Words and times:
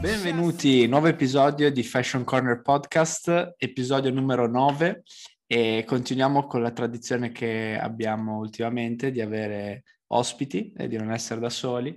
Benvenuti, 0.00 0.86
nuovo 0.86 1.08
episodio 1.08 1.70
di 1.70 1.82
Fashion 1.82 2.24
Corner 2.24 2.62
Podcast, 2.62 3.52
episodio 3.58 4.10
numero 4.10 4.46
9 4.46 5.02
e 5.46 5.84
continuiamo 5.86 6.46
con 6.46 6.62
la 6.62 6.70
tradizione 6.70 7.30
che 7.30 7.78
abbiamo 7.78 8.38
ultimamente 8.38 9.10
di 9.10 9.20
avere 9.20 9.82
ospiti 10.12 10.72
e 10.74 10.88
di 10.88 10.96
non 10.96 11.12
essere 11.12 11.40
da 11.40 11.50
soli. 11.50 11.94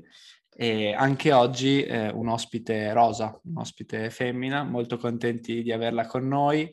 E 0.54 0.93
anche 0.93 1.32
oggi 1.32 1.84
eh, 1.84 2.09
un 2.09 2.27
ospite 2.27 2.91
rosa, 2.91 3.39
un 3.45 3.59
ospite 3.59 4.09
femmina, 4.09 4.64
molto 4.64 4.98
contenti 4.98 5.64
di 5.64 5.71
averla 5.71 6.05
con 6.05 6.27
noi 6.27 6.70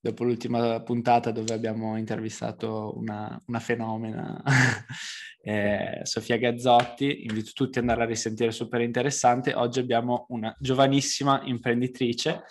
dopo 0.00 0.24
l'ultima 0.24 0.80
puntata 0.82 1.30
dove 1.30 1.52
abbiamo 1.52 1.96
intervistato 1.96 2.94
una, 2.96 3.40
una 3.46 3.60
fenomena, 3.60 4.42
eh, 5.42 6.00
Sofia 6.04 6.36
Gazzotti, 6.36 7.24
invito 7.24 7.50
tutti 7.52 7.78
ad 7.78 7.84
andare 7.84 8.04
a 8.04 8.08
risentire, 8.08 8.50
super 8.52 8.80
interessante. 8.80 9.54
Oggi 9.54 9.80
abbiamo 9.80 10.26
una 10.28 10.54
giovanissima 10.58 11.40
imprenditrice 11.44 12.44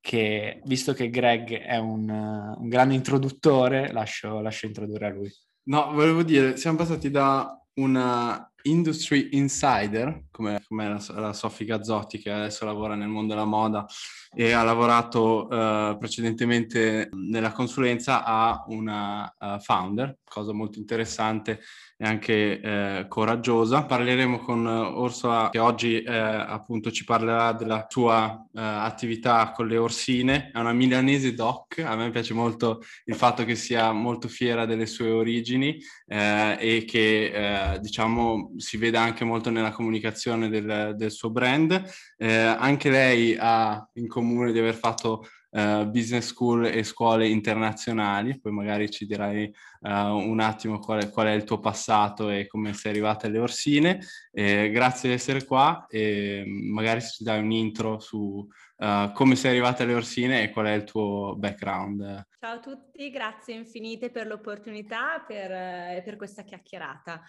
che, 0.00 0.60
visto 0.64 0.92
che 0.92 1.10
Greg 1.10 1.58
è 1.60 1.78
un, 1.78 2.08
un 2.08 2.68
grande 2.68 2.94
introduttore, 2.94 3.90
lascio, 3.92 4.40
lascio 4.40 4.66
introdurre 4.66 5.06
a 5.06 5.10
lui. 5.10 5.32
No, 5.66 5.92
volevo 5.92 6.22
dire, 6.22 6.56
siamo 6.56 6.76
passati 6.76 7.10
da 7.10 7.58
una 7.74 8.48
industry 8.64 9.30
insider, 9.32 10.26
come, 10.30 10.62
come 10.66 10.88
la, 10.88 11.20
la 11.20 11.32
Sofia 11.32 11.76
Gazzotti 11.76 12.18
che 12.18 12.30
adesso 12.30 12.64
lavora 12.64 12.94
nel 12.94 13.08
mondo 13.08 13.34
della 13.34 13.46
moda 13.46 13.84
e 14.34 14.52
ha 14.52 14.62
lavorato 14.62 15.46
uh, 15.46 15.96
precedentemente 15.98 17.08
nella 17.12 17.52
consulenza, 17.52 18.24
a 18.24 18.64
una 18.68 19.32
uh, 19.38 19.58
founder, 19.60 20.18
cosa 20.24 20.52
molto 20.52 20.78
interessante 20.78 21.60
e 21.96 22.04
anche 22.04 22.60
eh, 22.60 23.06
coraggiosa. 23.06 23.84
Parleremo 23.84 24.40
con 24.40 24.66
Orsola 24.66 25.48
che 25.52 25.60
oggi 25.60 26.02
appunto 26.04 26.90
ci 26.90 27.04
parlerà 27.04 27.52
della 27.52 27.86
sua 27.88 28.44
attività 28.52 29.52
con 29.52 29.68
le 29.68 29.76
orsine, 29.76 30.50
è 30.52 30.58
una 30.58 30.72
milanese 30.72 31.34
doc, 31.34 31.78
a 31.78 31.94
me 31.94 32.10
piace 32.10 32.34
molto 32.34 32.82
il 33.04 33.14
fatto 33.14 33.44
che 33.44 33.54
sia 33.54 33.92
molto 33.92 34.26
fiera 34.26 34.66
delle 34.66 34.86
sue 34.86 35.08
origini 35.08 35.78
e 36.04 36.84
che 36.84 37.78
diciamo 37.80 38.54
si 38.56 38.76
veda 38.76 39.00
anche 39.00 39.24
molto 39.24 39.50
nella 39.50 39.70
comunicazione 39.70 40.48
del, 40.48 40.94
del 40.96 41.12
suo 41.12 41.30
brand. 41.30 41.80
Anche 42.18 42.90
lei 42.90 43.36
ha 43.38 43.88
in 43.94 44.08
comune 44.08 44.23
di 44.52 44.58
aver 44.58 44.74
fatto 44.74 45.26
uh, 45.54 45.88
business 45.88 46.26
school 46.26 46.66
e 46.66 46.82
scuole 46.82 47.28
internazionali, 47.28 48.40
poi 48.40 48.52
magari 48.52 48.90
ci 48.90 49.06
dirai 49.06 49.44
uh, 49.80 49.88
un 49.88 50.40
attimo 50.40 50.78
qual 50.78 51.02
è, 51.02 51.10
qual 51.10 51.28
è, 51.28 51.32
il 51.32 51.44
tuo 51.44 51.60
passato 51.60 52.28
e 52.30 52.46
come 52.46 52.72
sei 52.74 52.92
arrivata 52.92 53.26
alle 53.26 53.38
Orsine. 53.38 54.00
Eh, 54.32 54.70
grazie 54.70 55.08
di 55.08 55.14
essere 55.14 55.44
qua 55.44 55.86
e 55.88 56.44
magari 56.46 57.00
ci 57.00 57.22
dai 57.22 57.40
un 57.40 57.52
intro 57.52 57.98
su 58.00 58.46
uh, 58.76 59.12
come 59.12 59.36
sei 59.36 59.52
arrivata 59.52 59.82
alle 59.82 59.94
Orsine 59.94 60.42
e 60.42 60.50
qual 60.50 60.66
è 60.66 60.72
il 60.72 60.84
tuo 60.84 61.34
background. 61.36 62.26
Ciao 62.38 62.56
a 62.56 62.60
tutti, 62.60 63.10
grazie 63.10 63.54
infinite 63.54 64.10
per 64.10 64.26
l'opportunità 64.26 65.16
e 65.16 65.24
per, 65.26 66.02
per 66.02 66.16
questa 66.16 66.42
chiacchierata. 66.42 67.22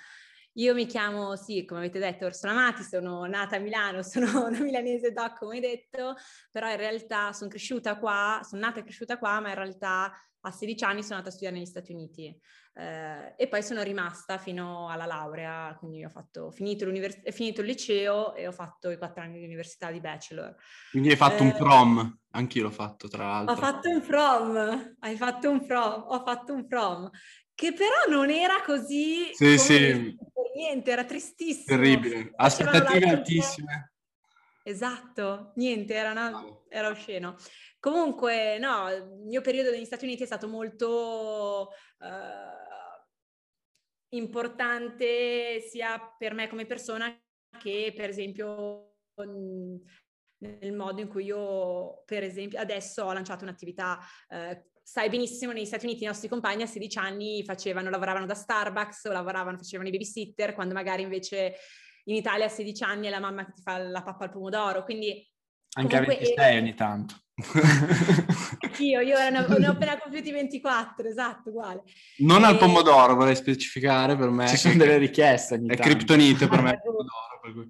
Io 0.58 0.74
mi 0.74 0.86
chiamo, 0.86 1.36
sì, 1.36 1.66
come 1.66 1.82
avete 1.82 2.00
detto, 2.00 2.26
Orsola 2.26 2.54
Mati, 2.54 2.82
sono 2.84 3.26
nata 3.26 3.58
a 3.58 3.60
Milano, 3.60 4.02
sono 4.04 4.46
una 4.48 4.60
milanese 4.60 5.12
doc, 5.12 5.40
come 5.40 5.56
hai 5.56 5.62
detto, 5.62 6.16
però 6.52 6.70
in 6.70 6.78
realtà 6.78 7.34
sono 7.34 7.50
cresciuta 7.50 7.98
qua, 7.98 8.40
sono 8.44 8.62
nata 8.62 8.80
e 8.80 8.84
cresciuta 8.84 9.18
qua, 9.18 9.40
ma 9.42 9.50
in 9.50 9.56
realtà 9.56 10.14
a 10.48 10.52
16 10.52 10.84
anni 10.84 11.02
sono 11.02 11.16
andata 11.16 11.30
a 11.30 11.32
studiare 11.32 11.56
negli 11.56 11.66
Stati 11.66 11.92
Uniti 11.92 12.40
eh, 12.78 13.34
e 13.36 13.48
poi 13.48 13.64
sono 13.64 13.82
rimasta 13.82 14.38
fino 14.38 14.90
alla 14.90 15.06
laurea, 15.06 15.76
quindi 15.80 16.04
ho 16.04 16.10
fatto, 16.10 16.52
finito, 16.52 16.86
finito, 17.32 17.62
il 17.62 17.68
liceo 17.68 18.36
e 18.36 18.48
ho 18.48 18.52
fatto 18.52 18.90
i 18.92 18.98
quattro 18.98 19.24
anni 19.24 19.40
di 19.40 19.46
università 19.46 19.92
di 19.92 20.00
bachelor. 20.00 20.56
Quindi 20.92 21.10
hai 21.10 21.16
fatto 21.16 21.42
eh, 21.44 21.46
un 21.46 21.54
prom, 21.54 22.20
anch'io 22.32 22.64
l'ho 22.64 22.72
fatto 22.72 23.08
tra 23.08 23.26
l'altro. 23.26 23.54
Ho 23.54 23.58
fatto 23.58 23.90
un 23.90 24.02
prom, 24.02 24.96
hai 25.00 25.16
fatto 25.16 25.50
un 25.50 25.66
prom, 25.66 26.06
ho 26.08 26.24
fatto 26.24 26.54
un 26.54 26.68
prom, 26.68 27.10
che 27.56 27.74
però 27.74 28.06
non 28.10 28.30
era 28.30 28.62
così... 28.62 29.34
Sì, 29.34 29.58
sì. 29.58 30.16
Niente, 30.56 30.92
era 30.92 31.04
tristissimo. 31.04 31.78
Terribile, 31.78 32.32
aspettative 32.36 33.10
altissime. 33.10 33.94
Esatto, 34.64 35.52
niente, 35.56 35.94
era, 35.94 36.12
una, 36.12 36.44
era 36.70 36.90
osceno. 36.90 37.36
Comunque, 37.80 38.58
no, 38.58 38.90
il 38.90 39.06
mio 39.26 39.42
periodo 39.42 39.70
negli 39.70 39.86
Stati 39.86 40.06
Uniti 40.06 40.24
è 40.24 40.26
stato 40.26 40.48
molto 40.48 41.72
uh, 42.00 42.96
importante 44.16 45.62
sia 45.62 46.00
per 46.18 46.34
me 46.34 46.48
come 46.48 46.66
persona 46.66 47.16
che 47.60 47.94
per 47.96 48.10
esempio 48.10 48.96
nel 50.38 50.74
modo 50.74 51.00
in 51.00 51.08
cui 51.08 51.26
io, 51.26 52.04
per 52.06 52.24
esempio, 52.24 52.60
adesso 52.60 53.04
ho 53.04 53.14
lanciato 53.14 53.44
un'attività 53.44 54.00
uh, 54.30 54.74
sai 54.86 55.10
benissimo, 55.10 55.52
negli 55.52 55.66
Stati 55.66 55.88
Uniti 55.88 56.04
i 56.04 56.08
nostri 56.08 56.30
compagni 56.30 56.62
a 56.62 56.68
16 56.68 57.00
anni 57.00 57.44
facevano, 57.44 57.90
lavoravano 57.90 58.28
da 58.28 58.36
Starbucks 58.36 59.06
o 59.06 59.12
lavoravano, 59.12 59.58
facevano 59.58 59.90
i 59.90 59.92
babysitter, 59.92 60.54
quando 60.54 60.76
magari 60.76 61.02
invece 61.02 61.56
in 62.04 62.16
Italia 62.16 62.46
a 62.46 62.50
16 62.50 62.84
anni 62.84 63.08
è 63.08 63.10
la 63.10 63.20
mamma 63.20 63.46
che 63.46 63.54
ti 63.54 63.62
fa 63.64 63.80
la 63.80 64.04
pappa 64.04 64.26
al 64.26 64.32
pomodoro, 64.32 64.84
quindi... 64.84 65.28
Anche 65.78 65.98
a 65.98 66.02
26 66.02 66.58
ogni 66.58 66.76
tanto. 66.76 67.16
Anch'io, 68.62 69.02
io 69.02 69.18
ne 69.30 69.40
ho, 69.40 69.58
ne 69.58 69.68
ho 69.68 69.72
appena 69.72 69.98
compiuti 70.00 70.32
24, 70.32 71.08
esatto, 71.10 71.50
uguale. 71.50 71.82
Non 72.20 72.44
e... 72.44 72.46
al 72.46 72.58
pomodoro, 72.58 73.16
vorrei 73.16 73.36
specificare 73.36 74.16
per 74.16 74.30
me. 74.30 74.48
Ci 74.48 74.56
sono 74.56 74.76
delle 74.76 74.98
richieste 74.98 75.56
ogni 75.56 75.68
È 75.68 75.78
criptonite 75.78 76.48
per 76.48 76.62
me 76.62 76.70
il 76.70 76.82
pomodoro, 76.86 77.40
per 77.42 77.54
cui... 77.54 77.68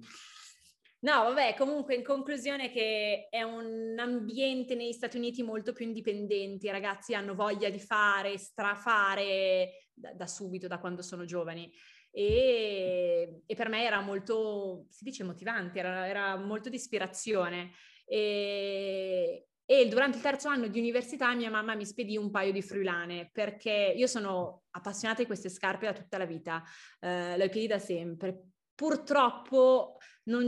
No, 0.98 1.24
vabbè, 1.24 1.54
comunque 1.56 1.94
in 1.94 2.02
conclusione 2.02 2.70
che 2.70 3.28
è 3.28 3.42
un 3.42 3.94
ambiente 3.98 4.74
negli 4.74 4.92
Stati 4.92 5.18
Uniti 5.18 5.42
molto 5.42 5.72
più 5.72 5.84
indipendenti, 5.84 6.66
i 6.66 6.70
ragazzi 6.70 7.14
hanno 7.14 7.34
voglia 7.34 7.68
di 7.68 7.78
fare, 7.78 8.38
strafare 8.38 9.90
da, 9.92 10.12
da 10.14 10.26
subito, 10.26 10.66
da 10.66 10.78
quando 10.78 11.02
sono 11.02 11.26
giovani. 11.26 11.70
E, 12.10 13.42
e, 13.44 13.54
per 13.54 13.68
me 13.68 13.84
era 13.84 14.00
molto, 14.00 14.86
si 14.88 15.04
dice 15.04 15.22
motivante, 15.22 15.78
era, 15.78 16.08
era 16.08 16.36
molto 16.36 16.70
di 16.70 16.76
ispirazione. 16.76 17.72
E, 18.06 19.48
e, 19.66 19.88
durante 19.88 20.16
il 20.16 20.22
terzo 20.22 20.48
anno 20.48 20.68
di 20.68 20.78
università 20.78 21.34
mia 21.34 21.50
mamma 21.50 21.74
mi 21.74 21.84
spedì 21.84 22.16
un 22.16 22.30
paio 22.30 22.52
di 22.52 22.62
fruilane 22.62 23.28
perché 23.32 23.92
io 23.94 24.06
sono 24.06 24.62
appassionata 24.70 25.20
di 25.20 25.26
queste 25.26 25.50
scarpe 25.50 25.86
da 25.86 25.92
tutta 25.92 26.16
la 26.16 26.24
vita, 26.24 26.62
eh, 27.00 27.36
le 27.36 27.44
ho 27.44 27.48
piedi 27.50 27.66
da 27.66 27.78
sempre, 27.78 28.52
Purtroppo 28.76 29.96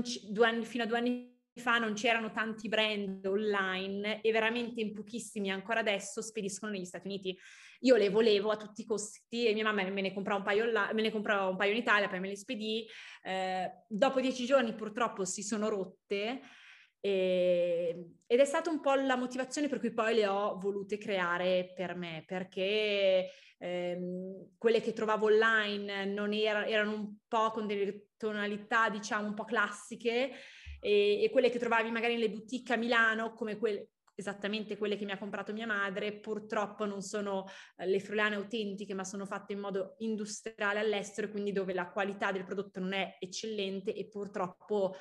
c- 0.02 0.28
anni, 0.46 0.64
fino 0.64 0.84
a 0.84 0.86
due 0.86 0.98
anni 0.98 1.36
fa 1.58 1.78
non 1.78 1.94
c'erano 1.94 2.30
tanti 2.30 2.68
brand 2.68 3.24
online 3.26 4.20
e 4.20 4.30
veramente 4.30 4.80
in 4.80 4.92
pochissimi 4.92 5.50
ancora 5.50 5.80
adesso 5.80 6.22
spediscono 6.22 6.70
negli 6.70 6.84
Stati 6.84 7.06
Uniti. 7.06 7.36
Io 7.80 7.96
le 7.96 8.10
volevo 8.10 8.50
a 8.50 8.56
tutti 8.56 8.82
i 8.82 8.84
costi 8.84 9.46
e 9.46 9.54
mia 9.54 9.64
mamma 9.64 9.82
me 9.88 10.02
ne 10.02 10.12
comprò 10.12 10.36
un 10.36 10.42
paio, 10.42 10.66
là, 10.66 10.90
me 10.92 11.02
ne 11.02 11.10
comprò 11.10 11.50
un 11.50 11.56
paio 11.56 11.72
in 11.72 11.78
Italia, 11.78 12.08
poi 12.08 12.20
me 12.20 12.28
le 12.28 12.36
spedì. 12.36 12.86
Eh, 13.22 13.70
dopo 13.88 14.20
dieci 14.20 14.44
giorni 14.44 14.74
purtroppo 14.74 15.24
si 15.24 15.42
sono 15.42 15.68
rotte 15.68 16.40
e, 17.00 18.14
ed 18.26 18.40
è 18.40 18.44
stata 18.44 18.70
un 18.70 18.80
po' 18.80 18.94
la 18.94 19.16
motivazione 19.16 19.68
per 19.68 19.78
cui 19.78 19.92
poi 19.92 20.14
le 20.14 20.26
ho 20.26 20.58
volute 20.58 20.98
creare 20.98 21.72
per 21.74 21.94
me, 21.94 22.24
perché 22.26 23.30
ehm, 23.58 24.56
quelle 24.58 24.80
che 24.80 24.92
trovavo 24.92 25.26
online 25.26 26.04
non 26.06 26.32
era, 26.32 26.66
erano 26.66 26.92
un 26.92 27.14
po' 27.26 27.50
con 27.50 27.66
delle 27.66 28.08
tonalità, 28.16 28.88
diciamo, 28.88 29.26
un 29.26 29.34
po' 29.34 29.44
classiche 29.44 30.30
e, 30.80 31.22
e 31.22 31.30
quelle 31.30 31.50
che 31.50 31.58
trovavi 31.58 31.90
magari 31.90 32.14
nelle 32.14 32.30
boutique 32.30 32.74
a 32.74 32.76
Milano, 32.76 33.32
come 33.32 33.56
quelle, 33.56 33.90
esattamente 34.14 34.76
quelle 34.76 34.96
che 34.96 35.04
mi 35.04 35.12
ha 35.12 35.18
comprato 35.18 35.52
mia 35.52 35.66
madre, 35.66 36.12
purtroppo 36.12 36.84
non 36.84 37.02
sono 37.02 37.46
eh, 37.76 37.86
le 37.86 38.00
friulane 38.00 38.34
autentiche, 38.34 38.92
ma 38.92 39.04
sono 39.04 39.24
fatte 39.26 39.52
in 39.52 39.60
modo 39.60 39.94
industriale 39.98 40.80
all'estero, 40.80 41.30
quindi 41.30 41.52
dove 41.52 41.72
la 41.72 41.88
qualità 41.88 42.32
del 42.32 42.44
prodotto 42.44 42.80
non 42.80 42.92
è 42.92 43.16
eccellente 43.20 43.94
e 43.94 44.08
purtroppo 44.08 44.96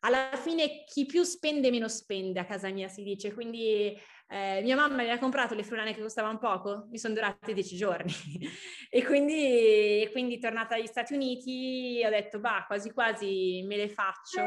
alla 0.00 0.30
fine 0.34 0.84
chi 0.84 1.06
più 1.06 1.22
spende 1.22 1.70
meno 1.70 1.88
spende 1.88 2.40
a 2.40 2.44
casa 2.44 2.68
mia 2.68 2.88
si 2.88 3.02
dice, 3.02 3.32
quindi 3.32 3.98
eh, 4.28 4.60
mia 4.62 4.76
mamma 4.76 5.02
mi 5.02 5.10
ha 5.10 5.18
comprato 5.18 5.54
le 5.54 5.64
friulane 5.64 5.94
che 5.94 6.00
costavano 6.00 6.38
poco, 6.38 6.86
mi 6.90 6.98
sono 6.98 7.14
durate 7.14 7.52
dieci 7.52 7.76
giorni. 7.76 8.12
E 8.92 9.04
quindi, 9.04 10.08
quindi 10.10 10.40
tornata 10.40 10.74
agli 10.74 10.86
Stati 10.86 11.14
Uniti 11.14 12.02
ho 12.04 12.10
detto 12.10 12.40
bah 12.40 12.64
quasi 12.66 12.90
quasi 12.90 13.62
me 13.64 13.76
le 13.76 13.88
faccio, 13.88 14.42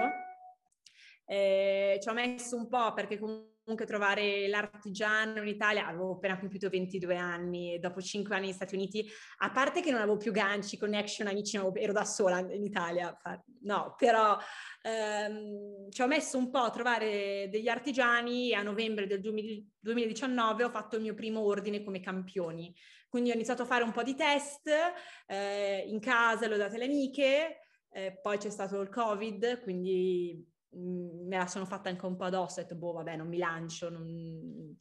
eh, 1.25 1.97
ci 2.01 2.09
ho 2.09 2.13
messo 2.13 2.57
un 2.57 2.67
po' 2.67 2.91
perché 2.93 3.17
comunque 3.17 3.52
comunque 3.63 3.85
trovare 3.85 4.47
l'artigiano 4.47 5.41
in 5.41 5.47
Italia, 5.47 5.87
avevo 5.87 6.13
appena 6.13 6.37
compiuto 6.37 6.69
22 6.69 7.15
anni, 7.15 7.79
dopo 7.79 8.01
5 8.01 8.35
anni 8.35 8.47
negli 8.47 8.53
Stati 8.53 8.75
Uniti, 8.75 9.09
a 9.37 9.51
parte 9.51 9.81
che 9.81 9.89
non 9.89 10.01
avevo 10.01 10.17
più 10.17 10.31
ganci, 10.31 10.77
connection, 10.77 11.27
amici, 11.27 11.57
ero 11.75 11.93
da 11.93 12.03
sola 12.03 12.39
in 12.39 12.63
Italia, 12.63 13.17
no, 13.61 13.95
però 13.97 14.37
ehm, 14.81 15.89
ci 15.89 16.01
ho 16.01 16.07
messo 16.07 16.37
un 16.37 16.49
po' 16.49 16.59
a 16.59 16.69
trovare 16.69 17.47
degli 17.49 17.69
artigiani 17.69 18.51
e 18.51 18.55
a 18.55 18.61
novembre 18.61 19.07
del 19.07 19.21
2019 19.21 20.65
ho 20.65 20.69
fatto 20.69 20.97
il 20.97 21.01
mio 21.01 21.13
primo 21.13 21.39
ordine 21.41 21.83
come 21.83 22.01
campioni. 22.01 22.73
Quindi 23.07 23.29
ho 23.29 23.35
iniziato 23.35 23.61
a 23.61 23.65
fare 23.65 23.83
un 23.83 23.91
po' 23.91 24.03
di 24.03 24.15
test 24.15 24.69
eh, 25.27 25.83
in 25.87 25.99
casa, 25.99 26.47
l'ho 26.47 26.57
date 26.57 26.75
alle 26.75 26.85
amiche, 26.85 27.59
eh, 27.91 28.19
poi 28.21 28.37
c'è 28.37 28.49
stato 28.49 28.81
il 28.81 28.89
Covid, 28.89 29.61
quindi 29.61 30.51
me 30.73 31.37
la 31.37 31.47
sono 31.47 31.65
fatta 31.65 31.89
anche 31.89 32.05
un 32.05 32.15
po' 32.15 32.25
addosso, 32.25 32.59
ho 32.59 32.63
detto, 32.63 32.75
boh, 32.75 32.93
vabbè, 32.93 33.15
non 33.15 33.27
mi 33.27 33.37
lancio, 33.37 33.89
non... 33.89 34.77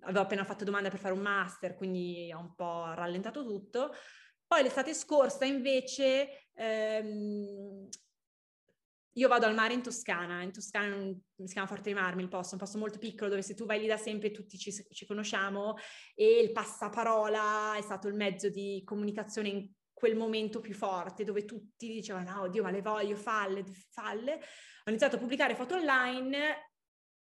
avevo 0.00 0.20
appena 0.20 0.44
fatto 0.44 0.64
domanda 0.64 0.90
per 0.90 0.98
fare 0.98 1.14
un 1.14 1.20
master, 1.20 1.74
quindi 1.74 2.30
ho 2.32 2.40
un 2.40 2.54
po' 2.54 2.92
rallentato 2.94 3.44
tutto. 3.44 3.92
Poi 4.46 4.62
l'estate 4.62 4.92
scorsa 4.94 5.44
invece 5.44 6.48
ehm, 6.54 7.88
io 9.14 9.28
vado 9.28 9.46
al 9.46 9.54
mare 9.54 9.74
in 9.74 9.82
Toscana, 9.82 10.42
in 10.42 10.52
Toscana 10.52 10.94
si 10.96 11.52
chiama 11.52 11.66
Forte 11.66 11.84
dei 11.84 11.94
Marmi 11.94 12.22
il 12.22 12.28
posto, 12.28 12.54
un 12.54 12.60
posto 12.60 12.78
molto 12.78 12.98
piccolo 12.98 13.30
dove 13.30 13.42
se 13.42 13.54
tu 13.54 13.66
vai 13.66 13.80
lì 13.80 13.86
da 13.86 13.96
sempre 13.96 14.30
tutti 14.30 14.56
ci, 14.58 14.72
ci 14.72 15.06
conosciamo 15.06 15.76
e 16.14 16.40
il 16.40 16.52
passaparola 16.52 17.76
è 17.76 17.82
stato 17.82 18.08
il 18.08 18.14
mezzo 18.14 18.48
di 18.48 18.82
comunicazione 18.84 19.48
in 19.48 19.70
quel 20.02 20.16
momento 20.16 20.58
più 20.58 20.74
forte 20.74 21.22
dove 21.22 21.44
tutti 21.44 21.86
dicevano 21.86 22.28
no, 22.28 22.40
oddio 22.40 22.64
ma 22.64 22.72
le 22.72 22.82
voglio, 22.82 23.14
falle, 23.14 23.64
falle. 23.88 24.34
Ho 24.34 24.90
iniziato 24.90 25.14
a 25.14 25.18
pubblicare 25.20 25.54
foto 25.54 25.76
online 25.76 26.72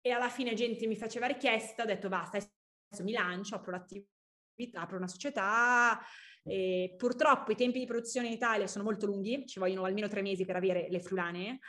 e 0.02 0.10
alla 0.10 0.28
fine 0.28 0.56
gente 0.56 0.88
mi 0.88 0.96
faceva 0.96 1.28
richiesta, 1.28 1.84
ho 1.84 1.86
detto 1.86 2.10
basta, 2.10 2.38
adesso 2.38 3.04
mi 3.04 3.12
lancio, 3.12 3.54
apro 3.54 3.70
l'attività, 3.74 4.81
apro 4.81 4.98
una 4.98 5.08
società 5.08 6.02
e 6.44 6.96
purtroppo 6.98 7.52
i 7.52 7.56
tempi 7.56 7.78
di 7.78 7.86
produzione 7.86 8.25
in 8.25 8.34
Italia 8.34 8.66
sono 8.66 8.86
molto 8.86 9.06
lunghi, 9.06 9.46
ci 9.46 9.60
vogliono 9.60 9.84
almeno 9.84 10.08
tre 10.08 10.24
mesi 10.24 10.44
per 10.44 10.56
avere 10.56 10.88
le 10.90 11.00
frulanee. 11.00 11.60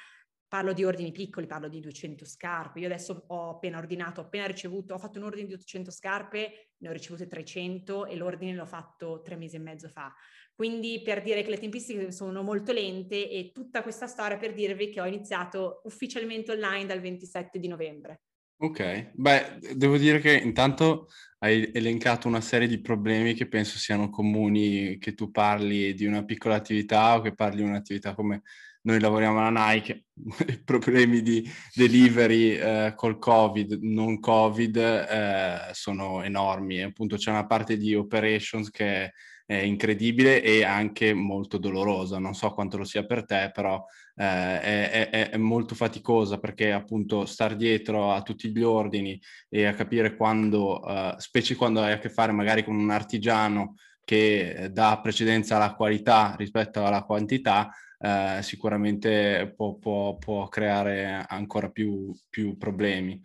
Parlo 0.55 0.73
di 0.73 0.85
ordini 0.85 1.11
piccoli, 1.11 1.49
parlo 1.49 1.67
di 1.67 1.81
200 1.81 2.25
scarpe. 2.25 2.79
Io 2.79 2.87
adesso 2.87 3.25
ho 3.27 3.51
appena 3.51 3.77
ordinato, 3.77 4.21
ho 4.21 4.25
appena 4.27 4.47
ricevuto, 4.47 4.95
ho 4.95 4.99
fatto 4.99 5.19
un 5.19 5.25
ordine 5.25 5.49
di 5.49 5.55
800 5.55 5.91
scarpe, 5.91 6.75
ne 6.79 6.89
ho 6.89 6.93
ricevute 6.93 7.27
300 7.27 8.07
e 8.07 8.15
l'ordine 8.15 8.55
l'ho 8.55 8.65
fatto 8.65 9.21
tre 9.23 9.35
mesi 9.35 9.57
e 9.57 9.59
mezzo 9.59 9.89
fa. 9.89 10.15
Quindi 10.55 11.03
per 11.03 11.23
dire 11.23 11.43
che 11.43 11.51
le 11.51 11.59
tempistiche 11.59 12.13
sono 12.13 12.45
molto 12.45 12.71
lente 12.71 13.29
e 13.29 13.51
tutta 13.53 13.83
questa 13.83 14.07
storia 14.07 14.37
per 14.37 14.55
dirvi 14.55 14.91
che 14.91 15.01
ho 15.01 15.07
iniziato 15.07 15.81
ufficialmente 15.87 16.53
online 16.53 16.87
dal 16.87 17.01
27 17.01 17.59
di 17.59 17.67
novembre. 17.67 18.21
Ok, 18.59 19.11
beh, 19.13 19.75
devo 19.75 19.99
dire 19.99 20.21
che 20.21 20.37
intanto 20.37 21.09
hai 21.39 21.69
elencato 21.75 22.29
una 22.29 22.41
serie 22.41 22.69
di 22.69 22.81
problemi 22.81 23.35
che 23.35 23.49
penso 23.49 23.77
siano 23.77 24.09
comuni, 24.09 24.99
che 24.99 25.15
tu 25.15 25.33
parli 25.33 25.95
di 25.95 26.07
una 26.07 26.25
piccola 26.25 26.55
attività 26.55 27.17
o 27.17 27.23
che 27.23 27.35
parli 27.35 27.57
di 27.57 27.69
un'attività 27.69 28.15
come 28.15 28.43
noi 28.85 29.01
lavoriamo 29.01 29.47
alla 29.47 29.71
Nike, 29.73 30.05
problemi 30.65 31.23
di 31.23 31.49
delivery 31.75 32.57
eh, 32.57 32.93
col 32.95 33.19
Covid, 33.19 33.79
non 33.83 34.21
Covid, 34.21 34.77
eh, 34.77 35.59
sono 35.73 36.23
enormi. 36.23 36.83
appunto 36.83 37.17
c'è 37.17 37.31
una 37.31 37.47
parte 37.47 37.77
di 37.77 37.95
operations 37.95 38.71
che 38.71 39.13
è 39.47 39.57
incredibile 39.57 40.43
e 40.43 40.65
anche 40.65 41.13
molto 41.15 41.59
dolorosa. 41.59 42.19
Non 42.19 42.35
so 42.35 42.51
quanto 42.53 42.77
lo 42.77 42.85
sia 42.85 43.05
per 43.05 43.25
te, 43.25 43.51
però 43.53 43.83
eh, 44.17 44.61
è, 44.61 45.11
è, 45.11 45.31
è, 45.31 45.37
molto 45.37 45.75
faticosa 45.75 46.39
perché 46.39 46.73
appunto 46.73 47.27
star 47.27 47.57
dietro 47.57 48.13
a 48.13 48.23
tutti 48.23 48.51
gli 48.51 48.63
ordini 48.63 49.21
e 49.49 49.67
a 49.67 49.75
capire 49.75 50.17
quando, 50.17 50.81
uh, 50.81 51.19
specie 51.19 51.57
quando 51.57 51.81
hai 51.81 51.93
a 51.93 51.99
che 51.99 52.11
fare 52.11 52.33
magari 52.33 52.65
con 52.65 52.77
un 52.77 52.91
artigiano 52.91 53.75
che 54.05 54.69
dà 54.71 55.01
precedenza 55.03 55.57
alla 55.57 55.75
qualità 55.75 56.35
rispetto 56.37 56.85
alla 56.85 57.03
quantità, 57.05 57.71
eh, 58.05 58.43
sicuramente 58.43 59.55
può, 59.57 59.77
può, 59.77 60.19
può, 60.19 60.49
creare 60.49 61.25
ancora 61.27 61.71
più, 61.71 62.15
più, 62.29 62.59
problemi. 62.59 63.19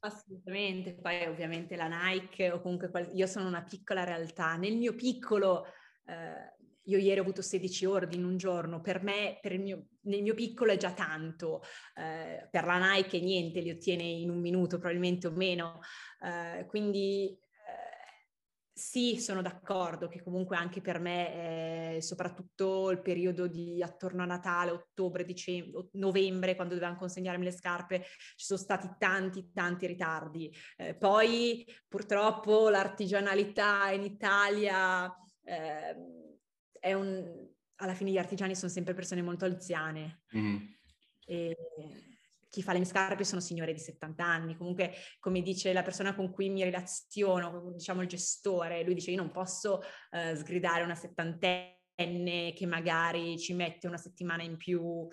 Assolutamente, 0.00 0.94
poi 0.94 1.26
ovviamente 1.26 1.76
la 1.76 1.88
Nike 1.88 2.50
o 2.50 2.62
comunque 2.62 2.88
qual- 2.88 3.10
io 3.12 3.26
sono 3.26 3.46
una 3.46 3.62
piccola 3.62 4.04
realtà, 4.04 4.56
nel 4.56 4.76
mio 4.76 4.94
piccolo 4.94 5.66
eh, 6.06 6.54
io 6.88 6.98
ieri 6.98 7.18
ho 7.18 7.22
avuto 7.22 7.42
16 7.42 7.84
ordini 7.84 8.22
in 8.22 8.28
un 8.28 8.36
giorno, 8.38 8.80
per 8.80 9.02
me, 9.02 9.38
per 9.42 9.58
mio, 9.58 9.88
nel 10.02 10.22
mio 10.22 10.34
piccolo 10.34 10.72
è 10.72 10.76
già 10.76 10.92
tanto, 10.92 11.62
eh, 11.96 12.48
per 12.50 12.64
la 12.64 12.94
Nike 12.94 13.20
niente, 13.20 13.60
li 13.60 13.70
ottiene 13.70 14.04
in 14.04 14.30
un 14.30 14.40
minuto 14.40 14.78
probabilmente 14.78 15.26
o 15.26 15.32
meno, 15.32 15.80
eh, 16.22 16.64
quindi 16.66 17.36
sì, 18.78 19.18
sono 19.18 19.40
d'accordo 19.40 20.06
che 20.06 20.22
comunque 20.22 20.54
anche 20.54 20.82
per 20.82 20.98
me, 20.98 21.94
eh, 21.96 22.02
soprattutto 22.02 22.90
il 22.90 23.00
periodo 23.00 23.46
di 23.46 23.82
attorno 23.82 24.22
a 24.22 24.26
Natale, 24.26 24.70
ottobre, 24.70 25.24
dicembre, 25.24 25.88
novembre, 25.92 26.54
quando 26.56 26.74
dovevamo 26.74 26.98
consegnarmi 26.98 27.44
le 27.44 27.52
scarpe, 27.52 28.02
ci 28.36 28.44
sono 28.44 28.58
stati 28.58 28.86
tanti, 28.98 29.50
tanti 29.54 29.86
ritardi. 29.86 30.54
Eh, 30.76 30.94
poi 30.94 31.66
purtroppo 31.88 32.68
l'artigianalità 32.68 33.90
in 33.92 34.02
Italia 34.02 35.10
eh, 35.42 35.96
è 36.78 36.92
un... 36.92 37.48
Alla 37.76 37.94
fine 37.94 38.10
gli 38.10 38.18
artigiani 38.18 38.54
sono 38.54 38.70
sempre 38.70 38.92
persone 38.92 39.22
molto 39.22 39.46
anziane. 39.46 40.20
Mm. 40.36 40.56
E 41.24 41.56
chi 42.56 42.62
fa 42.62 42.72
le 42.72 42.78
mie 42.78 42.86
scarpe 42.86 43.22
sono 43.22 43.42
signore 43.42 43.74
di 43.74 43.78
70 43.78 44.24
anni, 44.24 44.56
comunque 44.56 44.94
come 45.20 45.42
dice 45.42 45.74
la 45.74 45.82
persona 45.82 46.14
con 46.14 46.32
cui 46.32 46.48
mi 46.48 46.64
relaziono, 46.64 47.70
diciamo 47.74 48.00
il 48.00 48.08
gestore, 48.08 48.82
lui 48.82 48.94
dice 48.94 49.10
io 49.10 49.18
non 49.18 49.30
posso 49.30 49.82
uh, 50.12 50.34
sgridare 50.34 50.82
una 50.82 50.94
settantenne 50.94 52.54
che 52.54 52.64
magari 52.66 53.38
ci 53.38 53.52
mette 53.52 53.86
una 53.86 53.98
settimana 53.98 54.42
in 54.42 54.56
più 54.56 55.06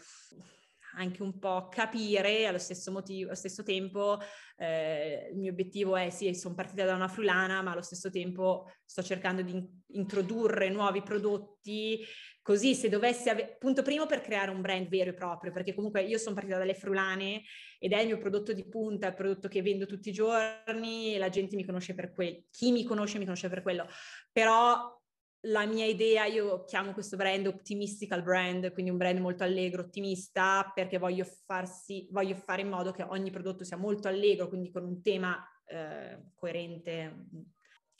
anche 0.95 1.21
un 1.21 1.37
po' 1.37 1.67
capire 1.69 2.45
allo 2.45 2.59
stesso, 2.59 2.91
motivo, 2.91 3.27
allo 3.27 3.37
stesso 3.37 3.63
tempo 3.63 4.19
eh, 4.55 5.29
il 5.31 5.39
mio 5.39 5.51
obiettivo 5.51 5.97
è 5.97 6.09
sì, 6.11 6.33
sono 6.35 6.55
partita 6.55 6.85
da 6.85 6.95
una 6.95 7.07
frulana, 7.07 7.61
ma 7.61 7.71
allo 7.71 7.81
stesso 7.81 8.09
tempo 8.09 8.71
sto 8.85 9.03
cercando 9.03 9.41
di 9.41 9.51
in- 9.51 9.67
introdurre 9.87 10.69
nuovi 10.69 11.01
prodotti, 11.01 12.05
così 12.43 12.75
se 12.75 12.89
dovessi 12.89 13.29
avere, 13.29 13.55
punto 13.57 13.81
primo 13.81 14.05
per 14.05 14.21
creare 14.21 14.51
un 14.51 14.61
brand 14.61 14.87
vero 14.89 15.09
e 15.09 15.13
proprio, 15.13 15.51
perché 15.51 15.73
comunque 15.73 16.03
io 16.03 16.19
sono 16.19 16.35
partita 16.35 16.59
dalle 16.59 16.75
frulane 16.75 17.41
ed 17.79 17.93
è 17.93 17.99
il 18.01 18.07
mio 18.07 18.17
prodotto 18.19 18.53
di 18.53 18.67
punta, 18.67 19.07
il 19.07 19.15
prodotto 19.15 19.47
che 19.47 19.63
vendo 19.63 19.87
tutti 19.87 20.09
i 20.09 20.13
giorni 20.13 21.15
e 21.15 21.17
la 21.17 21.29
gente 21.29 21.55
mi 21.55 21.65
conosce 21.65 21.95
per 21.95 22.13
quello, 22.13 22.43
chi 22.51 22.71
mi 22.71 22.83
conosce 22.83 23.17
mi 23.17 23.23
conosce 23.23 23.49
per 23.49 23.63
quello, 23.63 23.87
però 24.31 25.01
la 25.47 25.65
mia 25.65 25.85
idea, 25.85 26.25
io 26.25 26.63
chiamo 26.63 26.93
questo 26.93 27.17
brand 27.17 27.47
optimistical 27.47 28.23
brand, 28.23 28.71
quindi 28.71 28.91
un 28.91 28.97
brand 28.97 29.19
molto 29.19 29.43
allegro, 29.43 29.81
ottimista, 29.81 30.71
perché 30.73 30.97
voglio, 30.97 31.25
farsi, 31.45 32.07
voglio 32.11 32.35
fare 32.35 32.61
in 32.61 32.69
modo 32.69 32.91
che 32.91 33.03
ogni 33.03 33.29
prodotto 33.29 33.65
sia 33.65 33.75
molto 33.75 34.07
allegro, 34.07 34.47
quindi 34.47 34.71
con 34.71 34.85
un 34.85 35.01
tema 35.01 35.45
eh, 35.65 36.31
coerente. 36.35 37.25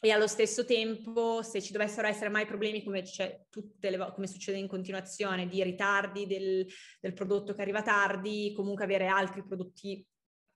E 0.05 0.11
allo 0.11 0.27
stesso 0.27 0.65
tempo, 0.65 1.41
se 1.43 1.61
ci 1.61 1.71
dovessero 1.71 2.09
essere 2.09 2.27
mai 2.27 2.45
problemi 2.45 2.83
come, 2.83 3.05
le, 3.79 4.11
come 4.13 4.27
succede 4.27 4.57
in 4.57 4.67
continuazione, 4.67 5.47
di 5.47 5.63
ritardi 5.63 6.27
del, 6.27 6.67
del 6.99 7.13
prodotto 7.13 7.53
che 7.53 7.61
arriva 7.61 7.81
tardi, 7.81 8.51
comunque 8.53 8.83
avere 8.83 9.07
altri 9.07 9.45
prodotti 9.45 10.05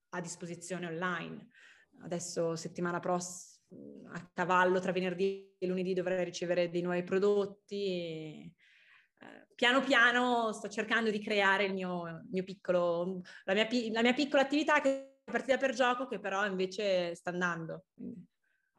a 0.09 0.19
disposizione 0.19 0.87
online. 0.87 1.47
Adesso 2.01 2.57
settimana 2.57 2.99
prossima 2.99 4.11
a 4.11 4.29
cavallo 4.33 4.81
tra 4.81 4.91
venerdì 4.91 5.55
e 5.57 5.65
lunedì 5.65 5.93
dovrei 5.93 6.25
ricevere 6.25 6.69
dei 6.69 6.81
nuovi 6.81 7.03
prodotti. 7.03 7.85
E, 7.85 8.53
eh, 9.19 9.47
piano 9.55 9.79
piano 9.79 10.51
sto 10.51 10.67
cercando 10.67 11.09
di 11.09 11.21
creare 11.21 11.63
il 11.63 11.73
mio, 11.73 12.25
mio 12.29 12.43
piccolo, 12.43 13.21
la 13.45 13.53
mia, 13.53 13.65
la 13.93 14.01
mia, 14.01 14.13
piccola 14.13 14.41
attività 14.41 14.81
che 14.81 15.21
è 15.23 15.31
partita 15.31 15.55
per 15.55 15.73
gioco, 15.73 16.05
che 16.05 16.19
però 16.19 16.45
invece 16.45 17.15
sta 17.15 17.29
andando. 17.29 17.85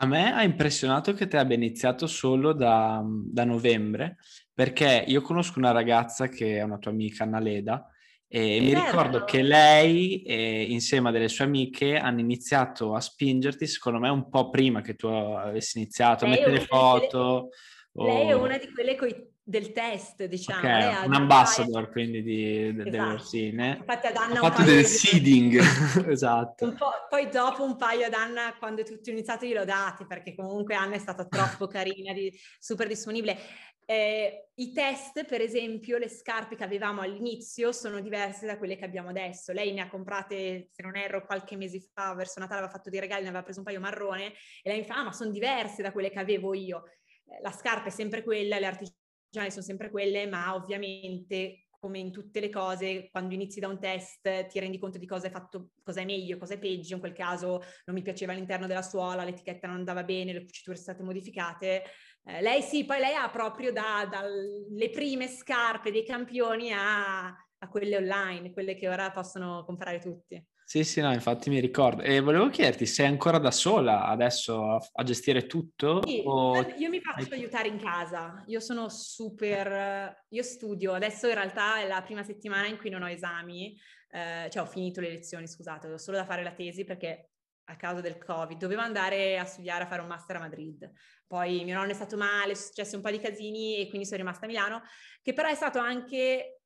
A 0.01 0.07
me 0.07 0.33
ha 0.33 0.43
impressionato 0.43 1.13
che 1.13 1.27
te 1.27 1.39
abbia 1.39 1.57
iniziato 1.57 2.07
solo 2.07 2.53
da, 2.53 3.03
da 3.05 3.45
novembre, 3.45 4.17
perché 4.55 5.05
io 5.07 5.23
conosco 5.23 5.59
una 5.59 5.73
ragazza 5.73 6.29
che 6.29 6.59
è 6.59 6.63
una 6.63 6.79
tua 6.79 6.93
amica, 6.93 7.25
Annaleda, 7.25 7.91
e 8.31 8.61
mi 8.61 8.75
ricordo 8.75 9.25
che 9.25 9.41
lei, 9.41 10.23
eh, 10.23 10.67
insieme 10.69 11.09
a 11.09 11.13
delle 11.13 11.29
sue 11.29 11.47
amiche, 11.47 11.97
hanno 11.97 12.21
iniziato 12.21 12.95
a 12.95 13.01
spingerti, 13.01 13.67
secondo 13.67 13.99
me, 13.99 14.11
un 14.11 14.29
po' 14.29 14.51
prima 14.51 14.83
che 14.83 14.95
tu 14.95 15.07
avessi 15.07 15.79
iniziato 15.79 16.27
lei 16.27 16.35
a 16.35 16.37
mettere 16.37 16.61
foto. 16.61 17.49
Quelle... 17.91 18.11
O... 18.11 18.19
Lei 18.19 18.29
è 18.29 18.33
una 18.35 18.59
di 18.59 18.71
quelle 18.71 18.95
coi 18.95 19.28
del 19.49 19.73
test, 19.73 20.27
diciamo. 20.27 20.59
Okay, 20.59 21.07
un 21.07 21.15
ambassador 21.15 21.85
paio... 21.85 21.89
quindi 21.89 22.23
di, 22.23 22.35
de, 22.35 22.69
esatto. 22.69 22.91
delle 22.91 23.01
orsine. 23.01 23.77
Infatti 23.79 24.07
ad 24.09 24.17
Anna 24.17 24.41
ha 24.41 24.43
fatto 24.43 24.63
del 24.63 24.83
di... 24.83 24.85
seeding. 24.85 25.59
esatto. 26.07 26.75
poi 27.09 27.31
dopo 27.31 27.65
un 27.65 27.77
paio 27.77 28.05
ad 28.05 28.13
Anna, 28.13 28.55
quando 28.59 28.83
tutti 28.83 29.09
ho 29.09 29.13
iniziato, 29.15 29.47
glielo 29.47 29.65
dati, 29.65 30.05
perché 30.05 30.35
comunque 30.35 30.75
Anna 30.75 30.97
è 30.97 30.99
stata 30.99 31.25
troppo 31.25 31.67
carina, 31.67 32.13
di, 32.13 32.31
super 32.59 32.87
disponibile. 32.87 33.39
Eh, 33.87 34.51
I 34.57 34.73
test, 34.75 35.25
per 35.25 35.41
esempio, 35.41 35.97
le 35.97 36.11
scarpe 36.11 36.55
che 36.55 36.65
avevamo 36.65 37.01
all'inizio 37.01 37.73
sono 37.73 38.01
diverse 38.01 38.45
da 38.45 38.59
quelle 38.59 38.77
che 38.77 38.85
abbiamo 38.85 39.09
adesso. 39.09 39.53
Lei 39.53 39.73
ne 39.73 39.81
ha 39.81 39.89
comprate, 39.89 40.69
se 40.71 40.83
non 40.83 40.95
erro, 40.95 41.25
qualche 41.25 41.57
mese 41.57 41.81
fa, 41.95 42.13
verso 42.13 42.39
Natale 42.39 42.59
aveva 42.59 42.73
fatto 42.75 42.91
dei 42.91 43.01
regali, 43.01 43.23
ne 43.23 43.29
aveva 43.29 43.45
preso 43.45 43.61
un 43.61 43.65
paio 43.65 43.81
marrone 43.81 44.27
e 44.63 44.69
lei 44.69 44.81
mi 44.81 44.85
fa, 44.85 44.97
ah, 44.97 45.05
ma 45.05 45.13
sono 45.13 45.31
diverse 45.31 45.81
da 45.81 45.91
quelle 45.91 46.11
che 46.11 46.19
avevo 46.19 46.53
io. 46.53 46.83
Eh, 47.25 47.41
la 47.41 47.51
scarpa 47.51 47.89
è 47.89 47.91
sempre 47.91 48.23
quella, 48.23 48.59
le 48.59 48.67
artigiane 48.67 48.98
sono 49.31 49.63
sempre 49.63 49.91
quelle, 49.91 50.27
ma 50.27 50.55
ovviamente 50.55 51.69
come 51.79 51.99
in 51.99 52.11
tutte 52.11 52.41
le 52.41 52.51
cose, 52.51 53.09
quando 53.11 53.35
inizi 53.35 53.61
da 53.61 53.69
un 53.69 53.79
test 53.79 54.49
ti 54.49 54.59
rendi 54.59 54.79
conto 54.79 54.99
di 54.99 55.07
cosa 55.07 55.29
è 55.29 55.31
fatto, 55.31 55.71
cosa 55.83 56.01
è 56.01 56.05
meglio, 56.05 56.37
cosa 56.37 56.55
è 56.55 56.59
peggio. 56.59 56.95
In 56.95 57.01
quel 57.01 57.13
caso 57.13 57.63
non 57.85 57.95
mi 57.95 58.03
piaceva 58.03 58.33
all'interno 58.33 58.67
della 58.67 58.83
suola, 58.83 59.25
l'etichetta 59.25 59.69
non 59.69 59.77
andava 59.77 60.03
bene, 60.03 60.33
le 60.33 60.45
cuciture 60.45 60.77
sono 60.77 60.95
state 60.95 61.03
modificate. 61.03 61.85
Eh, 62.25 62.43
lei 62.43 62.63
sì, 62.63 62.85
poi 62.85 62.99
lei 62.99 63.15
ha 63.15 63.31
proprio 63.31 63.73
dalle 63.73 64.09
da 64.09 64.89
prime 64.91 65.29
scarpe 65.29 65.93
dei 65.93 66.05
campioni 66.05 66.73
a, 66.73 67.27
a 67.27 67.69
quelle 67.69 67.97
online, 67.97 68.51
quelle 68.53 68.75
che 68.75 68.89
ora 68.89 69.11
possono 69.13 69.65
comprare 69.65 70.01
tutti. 70.01 70.45
Sì, 70.69 70.85
sì, 70.85 71.01
no, 71.01 71.11
infatti 71.15 71.49
mi 71.49 71.61
ricordo. 71.61 72.03
E 72.03 72.21
volevo 72.21 72.51
chiederti, 72.51 72.85
sei 72.85 73.07
ancora 73.07 73.39
da 73.39 73.51
sola 73.51 74.05
adesso 74.05 74.73
a, 74.73 74.79
a 74.93 75.03
gestire 75.03 75.47
tutto? 75.47 76.07
Sì, 76.07 76.21
o... 76.27 76.61
io 76.77 76.91
mi 76.91 77.01
faccio 77.01 77.33
aiutare 77.33 77.69
in 77.69 77.79
casa. 77.79 78.45
Io 78.49 78.61
sono 78.61 78.91
super... 78.91 80.27
Io 80.29 80.43
studio. 80.43 80.93
Adesso 80.93 81.27
in 81.27 81.33
realtà 81.33 81.81
è 81.81 81.87
la 81.87 82.03
prima 82.03 82.23
settimana 82.23 82.67
in 82.67 82.77
cui 82.77 82.91
non 82.91 83.01
ho 83.01 83.09
esami. 83.09 83.75
Eh, 84.11 84.51
cioè 84.51 84.63
ho 84.63 84.67
finito 84.67 85.01
le 85.01 85.09
lezioni, 85.09 85.49
scusate, 85.49 85.89
ho 85.91 85.97
solo 85.97 86.19
da 86.19 86.27
fare 86.27 86.43
la 86.43 86.53
tesi 86.53 86.85
perché 86.85 87.31
a 87.65 87.77
causa 87.77 88.03
del 88.03 88.19
Covid 88.19 88.59
dovevo 88.59 88.83
andare 88.83 89.39
a 89.39 89.47
studiare, 89.47 89.85
a 89.85 89.87
fare 89.87 90.03
un 90.03 90.09
master 90.09 90.37
a 90.37 90.41
Madrid. 90.41 90.91
Poi 91.27 91.65
mio 91.65 91.77
nonno 91.77 91.93
è 91.93 91.95
stato 91.95 92.19
male, 92.19 92.55
sono 92.55 92.67
successi 92.67 92.95
un 92.95 93.01
po' 93.01 93.11
di 93.11 93.21
casini 93.21 93.79
e 93.79 93.89
quindi 93.89 94.07
sono 94.07 94.21
rimasta 94.21 94.45
a 94.45 94.49
Milano, 94.49 94.83
che 95.23 95.33
però 95.33 95.49
è 95.49 95.55
stato 95.55 95.79
anche 95.79 96.58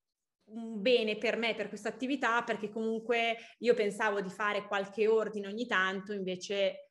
un 0.46 0.82
bene 0.82 1.16
per 1.16 1.36
me 1.36 1.54
per 1.54 1.68
questa 1.68 1.88
attività 1.88 2.42
perché 2.42 2.70
comunque 2.70 3.36
io 3.58 3.74
pensavo 3.74 4.20
di 4.20 4.30
fare 4.30 4.66
qualche 4.66 5.06
ordine 5.06 5.46
ogni 5.46 5.66
tanto, 5.66 6.12
invece 6.12 6.90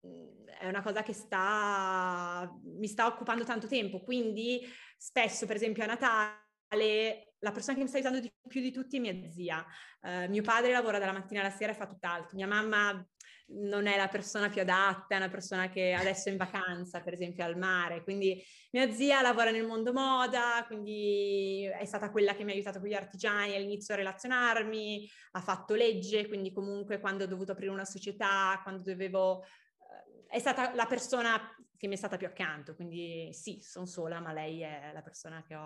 mhmm, 0.00 0.44
è 0.58 0.68
una 0.68 0.82
cosa 0.82 1.02
che 1.02 1.12
sta, 1.12 2.50
mi 2.62 2.86
sta 2.86 3.06
occupando 3.06 3.44
tanto 3.44 3.66
tempo, 3.66 4.00
quindi 4.00 4.60
spesso 4.96 5.46
per 5.46 5.56
esempio 5.56 5.82
a 5.82 5.86
Natale 5.86 7.34
la 7.40 7.52
persona 7.52 7.76
che 7.76 7.82
mi 7.82 7.88
sta 7.88 7.98
aiutando 7.98 8.20
di 8.20 8.32
più 8.48 8.60
di 8.60 8.72
tutti 8.72 8.96
è 8.96 9.00
mia 9.00 9.30
zia. 9.30 9.64
Uh, 10.00 10.28
mio 10.28 10.42
padre 10.42 10.72
lavora 10.72 10.98
dalla 10.98 11.12
mattina 11.12 11.40
alla 11.40 11.50
sera 11.50 11.72
e 11.72 11.74
fa 11.74 11.86
tutt'altro. 11.86 12.36
Mia 12.36 12.46
mamma 12.46 13.06
non 13.48 13.86
è 13.86 13.96
la 13.96 14.08
persona 14.08 14.48
più 14.48 14.60
adatta, 14.60 15.14
è 15.14 15.16
una 15.16 15.28
persona 15.28 15.68
che 15.68 15.92
adesso 15.92 16.28
è 16.28 16.32
in 16.32 16.38
vacanza, 16.38 17.00
per 17.00 17.12
esempio 17.12 17.44
al 17.44 17.56
mare. 17.56 18.02
Quindi 18.02 18.42
mia 18.72 18.90
zia 18.90 19.22
lavora 19.22 19.50
nel 19.50 19.66
mondo 19.66 19.92
moda, 19.92 20.64
quindi 20.66 21.64
è 21.64 21.84
stata 21.84 22.10
quella 22.10 22.34
che 22.34 22.44
mi 22.44 22.50
ha 22.50 22.54
aiutato 22.54 22.80
con 22.80 22.88
gli 22.88 22.94
artigiani 22.94 23.54
all'inizio 23.54 23.94
a 23.94 23.98
relazionarmi, 23.98 25.08
ha 25.32 25.40
fatto 25.40 25.74
legge, 25.74 26.26
quindi 26.26 26.52
comunque 26.52 26.98
quando 26.98 27.24
ho 27.24 27.28
dovuto 27.28 27.52
aprire 27.52 27.70
una 27.70 27.84
società, 27.84 28.60
quando 28.62 28.82
dovevo... 28.82 29.42
Eh, 29.42 30.26
è 30.28 30.38
stata 30.40 30.74
la 30.74 30.86
persona 30.86 31.54
che 31.76 31.86
mi 31.86 31.94
è 31.94 31.98
stata 31.98 32.16
più 32.16 32.26
accanto, 32.26 32.74
quindi 32.74 33.32
sì, 33.32 33.60
sono 33.60 33.86
sola, 33.86 34.18
ma 34.20 34.32
lei 34.32 34.60
è 34.62 34.90
la 34.92 35.02
persona 35.02 35.42
che 35.46 35.54
ho, 35.54 35.60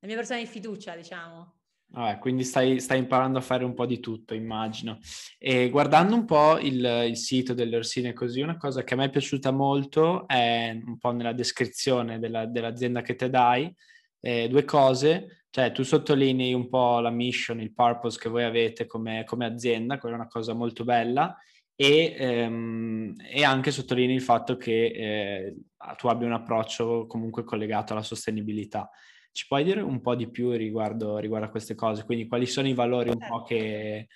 la 0.00 0.06
mia 0.06 0.16
persona 0.16 0.40
di 0.40 0.46
fiducia, 0.46 0.94
diciamo. 0.94 1.54
Vabbè, 1.90 2.18
quindi 2.18 2.44
stai, 2.44 2.80
stai, 2.80 2.98
imparando 2.98 3.38
a 3.38 3.40
fare 3.40 3.64
un 3.64 3.72
po' 3.72 3.86
di 3.86 3.98
tutto, 3.98 4.34
immagino. 4.34 4.98
E 5.38 5.70
guardando 5.70 6.14
un 6.14 6.26
po' 6.26 6.58
il, 6.58 7.06
il, 7.08 7.16
sito 7.16 7.54
delle 7.54 7.76
Orsine 7.76 8.12
così, 8.12 8.42
una 8.42 8.58
cosa 8.58 8.84
che 8.84 8.92
a 8.92 8.96
me 8.98 9.06
è 9.06 9.10
piaciuta 9.10 9.50
molto 9.50 10.28
è 10.28 10.78
un 10.84 10.98
po' 10.98 11.12
nella 11.12 11.32
descrizione 11.32 12.18
della, 12.18 12.44
dell'azienda 12.44 13.00
che 13.00 13.14
te 13.16 13.30
dai, 13.30 13.74
eh, 14.20 14.48
due 14.48 14.64
cose, 14.64 15.44
cioè 15.50 15.72
tu 15.72 15.82
sottolinei 15.82 16.52
un 16.52 16.68
po' 16.68 17.00
la 17.00 17.10
mission, 17.10 17.60
il 17.60 17.72
purpose 17.72 18.18
che 18.20 18.28
voi 18.28 18.44
avete 18.44 18.86
come, 18.86 19.24
come 19.24 19.46
azienda, 19.46 19.98
quella 19.98 20.16
è 20.16 20.18
una 20.18 20.28
cosa 20.28 20.52
molto 20.52 20.84
bella, 20.84 21.34
e, 21.74 22.14
ehm, 22.18 23.14
e 23.30 23.44
anche 23.44 23.70
sottolinei 23.70 24.16
il 24.16 24.22
fatto 24.22 24.56
che 24.56 24.86
eh, 24.86 25.56
tu 25.96 26.08
abbia 26.08 26.26
un 26.26 26.32
approccio 26.34 27.06
comunque 27.06 27.44
collegato 27.44 27.92
alla 27.94 28.02
sostenibilità. 28.02 28.90
Ci 29.30 29.46
puoi 29.46 29.64
dire 29.64 29.80
un 29.80 30.00
po' 30.00 30.14
di 30.14 30.30
più 30.30 30.50
riguardo, 30.52 31.18
riguardo 31.18 31.46
a 31.46 31.50
queste 31.50 31.74
cose? 31.74 32.04
Quindi 32.04 32.26
quali 32.26 32.46
sono 32.46 32.68
i 32.68 32.74
valori 32.74 33.10
un 33.10 33.18
po' 33.18 33.42
che, 33.42 34.08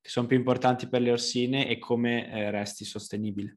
che 0.00 0.08
sono 0.08 0.26
più 0.26 0.36
importanti 0.36 0.88
per 0.88 1.02
le 1.02 1.12
orsine 1.12 1.68
e 1.68 1.78
come 1.78 2.30
eh, 2.30 2.50
resti 2.50 2.84
sostenibile? 2.84 3.54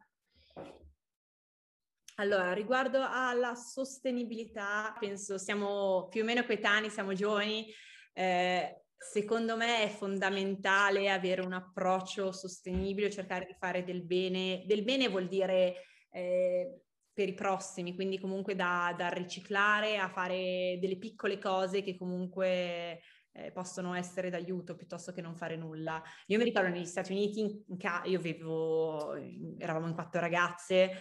Allora, 2.15 2.53
riguardo 2.53 2.99
alla 3.01 3.55
sostenibilità, 3.55 4.95
penso 4.99 5.39
siamo 5.39 6.07
più 6.09 6.21
o 6.21 6.25
meno 6.25 6.45
coetanei, 6.45 6.91
siamo 6.91 7.13
giovani. 7.13 7.65
Eh, 8.13 8.83
secondo 8.95 9.57
me 9.57 9.81
è 9.81 9.89
fondamentale 9.89 11.09
avere 11.09 11.41
un 11.41 11.53
approccio 11.53 12.31
sostenibile, 12.31 13.09
cercare 13.09 13.45
di 13.45 13.55
fare 13.57 13.83
del 13.83 14.03
bene. 14.03 14.63
Del 14.67 14.83
bene 14.83 15.09
vuol 15.09 15.27
dire 15.27 15.75
eh, 16.11 16.81
per 17.13 17.29
i 17.29 17.33
prossimi, 17.33 17.93
quindi 17.93 18.19
comunque 18.19 18.55
da, 18.55 18.93
da 18.97 19.09
riciclare 19.09 19.97
a 19.97 20.09
fare 20.09 20.77
delle 20.81 20.97
piccole 20.97 21.37
cose 21.37 21.83
che 21.83 21.95
comunque 21.95 23.01
eh, 23.33 23.51
possono 23.51 23.93
essere 23.93 24.29
d'aiuto 24.29 24.75
piuttosto 24.75 25.11
che 25.11 25.21
non 25.21 25.35
fare 25.35 25.55
nulla. 25.55 26.01
Io 26.27 26.37
mi 26.37 26.43
ricordo 26.43 26.69
negli 26.69 26.85
Stati 26.85 27.11
Uniti, 27.11 27.63
ca- 27.77 28.01
io 28.05 28.19
vivevo, 28.19 29.13
eravamo 29.57 29.87
in 29.87 29.93
quattro 29.93 30.19
ragazze, 30.19 30.91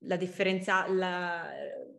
la, 0.00 0.16
differenza, 0.16 0.88
la 0.88 1.50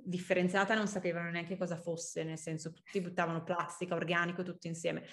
differenziata 0.03 0.73
non 0.73 0.87
sapevano 0.87 1.29
neanche 1.29 1.57
cosa 1.57 1.77
fosse, 1.77 2.23
nel 2.23 2.37
senso 2.37 2.73
tutti 2.73 3.01
buttavano 3.01 3.43
plastica, 3.43 3.95
organico, 3.95 4.43
tutto 4.43 4.67
insieme. 4.67 5.05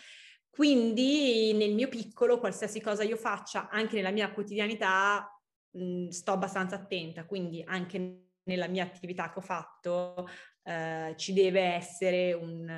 Quindi 0.49 1.53
nel 1.55 1.75
mio 1.75 1.89
piccolo, 1.89 2.39
qualsiasi 2.39 2.81
cosa 2.81 3.03
io 3.03 3.17
faccia, 3.17 3.69
anche 3.69 3.97
nella 3.97 4.13
mia 4.13 4.33
quotidianità, 4.33 5.29
mh, 5.75 6.09
sto 6.09 6.33
abbastanza 6.33 6.77
attenta, 6.77 7.27
quindi 7.27 7.63
anche 7.67 8.23
nella 8.45 8.69
mia 8.69 8.85
attività 8.85 9.31
che 9.31 9.39
ho 9.39 9.43
fatto 9.43 10.29
eh, 10.63 11.15
ci 11.17 11.33
deve 11.33 11.61
essere 11.61 12.33
un, 12.33 12.69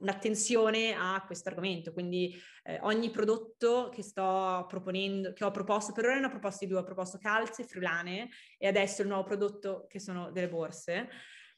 un'attenzione 0.00 0.94
a 0.94 1.22
questo 1.26 1.48
argomento. 1.48 1.92
Quindi 1.92 2.34
eh, 2.64 2.78
ogni 2.82 3.10
prodotto 3.10 3.90
che 3.92 4.02
sto 4.02 4.64
proponendo, 4.68 5.32
che 5.32 5.44
ho 5.44 5.50
proposto, 5.50 5.92
per 5.92 6.06
ora 6.06 6.18
ne 6.18 6.26
ho 6.26 6.30
proposti 6.30 6.66
due, 6.66 6.78
ho 6.78 6.84
proposto 6.84 7.18
calze 7.18 7.62
e 7.62 7.66
friulane 7.66 8.28
e 8.58 8.66
adesso 8.66 9.02
il 9.02 9.08
nuovo 9.08 9.24
prodotto 9.24 9.86
che 9.88 10.00
sono 10.00 10.30
delle 10.30 10.48
borse. 10.48 11.08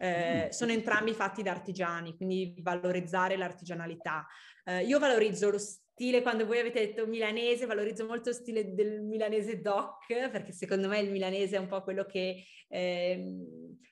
Eh, 0.02 0.47
mm. 0.47 0.49
sono 0.49 0.73
entrambi 0.73 1.12
fatti 1.12 1.42
da 1.42 1.50
artigiani, 1.50 2.16
quindi 2.16 2.54
valorizzare 2.62 3.37
l'artigianalità. 3.37 4.26
Eh, 4.64 4.85
io 4.85 4.99
valorizzo 4.99 5.50
lo 5.50 5.59
stile, 5.59 6.23
quando 6.23 6.47
voi 6.47 6.59
avete 6.59 6.80
detto 6.80 7.07
milanese, 7.07 7.66
valorizzo 7.66 8.07
molto 8.07 8.30
lo 8.30 8.35
stile 8.35 8.73
del 8.73 9.02
milanese 9.02 9.61
doc, 9.61 10.07
perché 10.30 10.52
secondo 10.52 10.88
me 10.88 11.00
il 11.00 11.11
milanese 11.11 11.57
è 11.57 11.59
un 11.59 11.66
po' 11.66 11.83
quello 11.83 12.07
che 12.07 12.42
eh, 12.69 13.45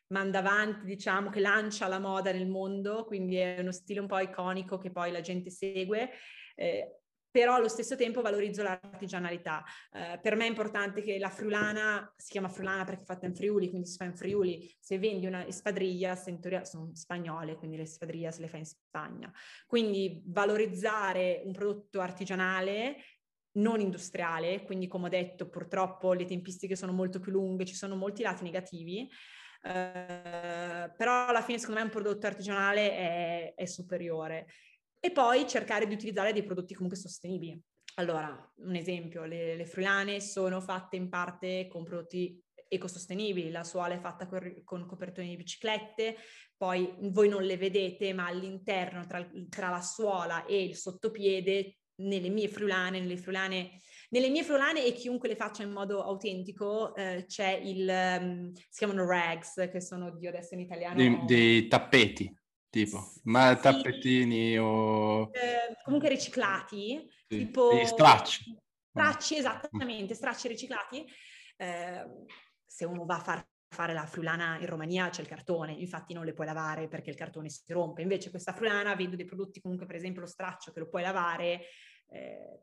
manda 0.07 0.38
avanti, 0.38 0.87
diciamo, 0.87 1.29
che 1.29 1.41
lancia 1.41 1.87
la 1.88 1.99
moda 1.99 2.33
nel 2.33 2.49
mondo, 2.49 3.05
quindi 3.05 3.37
è 3.37 3.59
uno 3.61 3.73
stile 3.73 4.00
un 4.00 4.07
po' 4.07 4.19
iconico 4.19 4.79
che 4.79 4.91
poi 4.91 5.12
la 5.12 5.21
gente 5.21 5.50
segue. 5.50 6.09
Eh, 6.55 7.00
però 7.31 7.55
allo 7.55 7.69
stesso 7.69 7.97
tempo 7.97 8.21
valorizzo 8.21 8.63
l'artigianalità. 8.63 9.63
Eh, 9.93 10.19
per 10.21 10.35
me 10.37 10.47
è 10.47 10.49
importante 10.49 11.03
che 11.03 11.19
la 11.19 11.31
friulana, 11.31 12.13
si 12.17 12.31
chiama 12.33 12.49
friulana 12.49 12.85
perché 12.85 13.03
è 13.03 13.05
fatta 13.05 13.27
in 13.27 13.35
Friuli, 13.35 13.69
quindi 13.69 13.87
si 13.87 13.97
fa 13.97 14.05
in 14.05 14.17
Friuli, 14.17 14.75
se 14.79 14.99
vendi 14.99 15.27
una 15.27 15.47
espadrilla, 15.47 16.21
in 16.27 16.41
teoria 16.41 16.65
sono 16.65 16.91
spagnole, 16.95 17.57
quindi 17.57 17.77
le 17.77 17.83
espadrille 17.83 18.33
se 18.33 18.41
le 18.41 18.49
fa 18.49 18.57
in 18.57 18.65
Spagna. 18.65 19.33
Quindi 19.67 20.23
valorizzare 20.27 21.43
un 21.45 21.53
prodotto 21.53 22.01
artigianale 22.01 22.97
non 23.53 23.81
industriale, 23.81 24.63
quindi 24.63 24.87
come 24.87 25.07
ho 25.07 25.11
detto 25.11 25.49
purtroppo 25.49 26.13
le 26.13 26.25
tempistiche 26.25 26.77
sono 26.77 26.93
molto 26.93 27.19
più 27.19 27.33
lunghe, 27.33 27.65
ci 27.65 27.75
sono 27.75 27.97
molti 27.97 28.23
lati 28.23 28.45
negativi, 28.45 29.09
Uh, 29.61 30.95
però 30.97 31.27
alla 31.27 31.43
fine 31.43 31.59
secondo 31.59 31.81
me 31.81 31.87
un 31.87 31.93
prodotto 31.93 32.29
artigianale 32.29 32.93
è, 32.93 33.55
è 33.57 33.65
superiore 33.65 34.47
e 35.00 35.11
poi 35.11 35.47
cercare 35.47 35.87
di 35.87 35.95
utilizzare 35.95 36.33
dei 36.33 36.43
prodotti 36.43 36.75
comunque 36.75 36.99
sostenibili. 36.99 37.61
Allora, 37.97 38.52
un 38.57 38.75
esempio, 38.75 39.25
le, 39.25 39.57
le 39.57 39.67
friulane 39.67 40.21
sono 40.21 40.61
fatte 40.61 40.97
in 40.97 41.09
parte 41.09 41.67
con 41.69 41.85
prodotti 41.85 42.40
ecosostenibili, 42.69 43.50
la 43.50 43.64
suola 43.64 43.95
è 43.95 44.00
fatta 44.00 44.26
con, 44.26 44.62
con 44.64 44.87
copertoni 44.87 45.28
di 45.28 45.37
biciclette, 45.37 46.17
poi 46.57 46.95
voi 47.00 47.28
non 47.28 47.43
le 47.43 47.57
vedete, 47.57 48.12
ma 48.12 48.26
all'interno 48.26 49.07
tra, 49.07 49.26
tra 49.49 49.71
la 49.71 49.81
suola 49.81 50.45
e 50.45 50.62
il 50.62 50.76
sottopiede 50.76 51.78
nelle 52.00 52.28
mie 52.28 52.49
friulane, 52.49 53.00
nelle 53.00 53.17
friulane 53.17 53.81
Nelle 54.11 54.31
mie 54.31 54.45
friulane 54.45 54.85
e 54.85 54.93
chiunque 54.93 55.28
le 55.28 55.37
faccia 55.37 55.62
in 55.62 55.71
modo 55.71 56.02
autentico 56.02 56.95
eh, 56.95 57.25
c'è 57.26 57.61
il, 57.62 57.88
um, 57.88 58.52
si 58.55 58.78
chiamano 58.78 59.05
rags, 59.05 59.69
che 59.71 59.81
sono, 59.81 60.17
Dio 60.17 60.31
adesso 60.31 60.55
in 60.55 60.61
italiano... 60.61 60.97
Dei, 60.97 61.25
dei 61.26 61.69
tappeti, 61.69 62.33
tipo, 62.71 63.13
ma 63.25 63.55
sì, 63.57 63.63
tappetini 63.63 64.59
o... 64.59 65.31
Eh, 65.33 65.77
comunque 65.83 66.09
riciclati, 66.09 67.09
sì. 67.27 67.39
tipo... 67.39 67.71
Degli 67.73 67.87
stracci. 67.87 68.57
Stracci, 68.91 69.37
esattamente, 69.37 70.15
stracci 70.15 70.49
riciclati. 70.49 71.05
Eh, 71.57 72.07
se 72.65 72.85
uno 72.85 73.05
va 73.05 73.17
a 73.17 73.21
far 73.21 73.49
fare 73.69 73.93
la 73.93 74.07
friulana 74.07 74.59
in 74.59 74.67
Romania 74.67 75.11
c'è 75.11 75.21
il 75.21 75.29
cartone, 75.29 75.73
infatti 75.73 76.15
non 76.15 76.25
le 76.25 76.33
puoi 76.33 76.47
lavare 76.47 76.89
perché 76.89 77.11
il 77.11 77.17
cartone 77.17 77.51
si 77.51 77.73
rompe. 77.73 78.03
Invece 78.03 78.31
questa 78.31 78.53
friulana, 78.53 78.91
avendo 78.91 79.17
dei 79.17 79.27
prodotti 79.27 79.61
comunque, 79.61 79.87
per 79.87 79.97
esempio 79.97 80.23
lo 80.23 80.27
straccio 80.27 80.73
che 80.73 80.81
lo 80.81 80.89
puoi 80.89 81.03
lavare, 81.03 81.67
eh, 82.09 82.63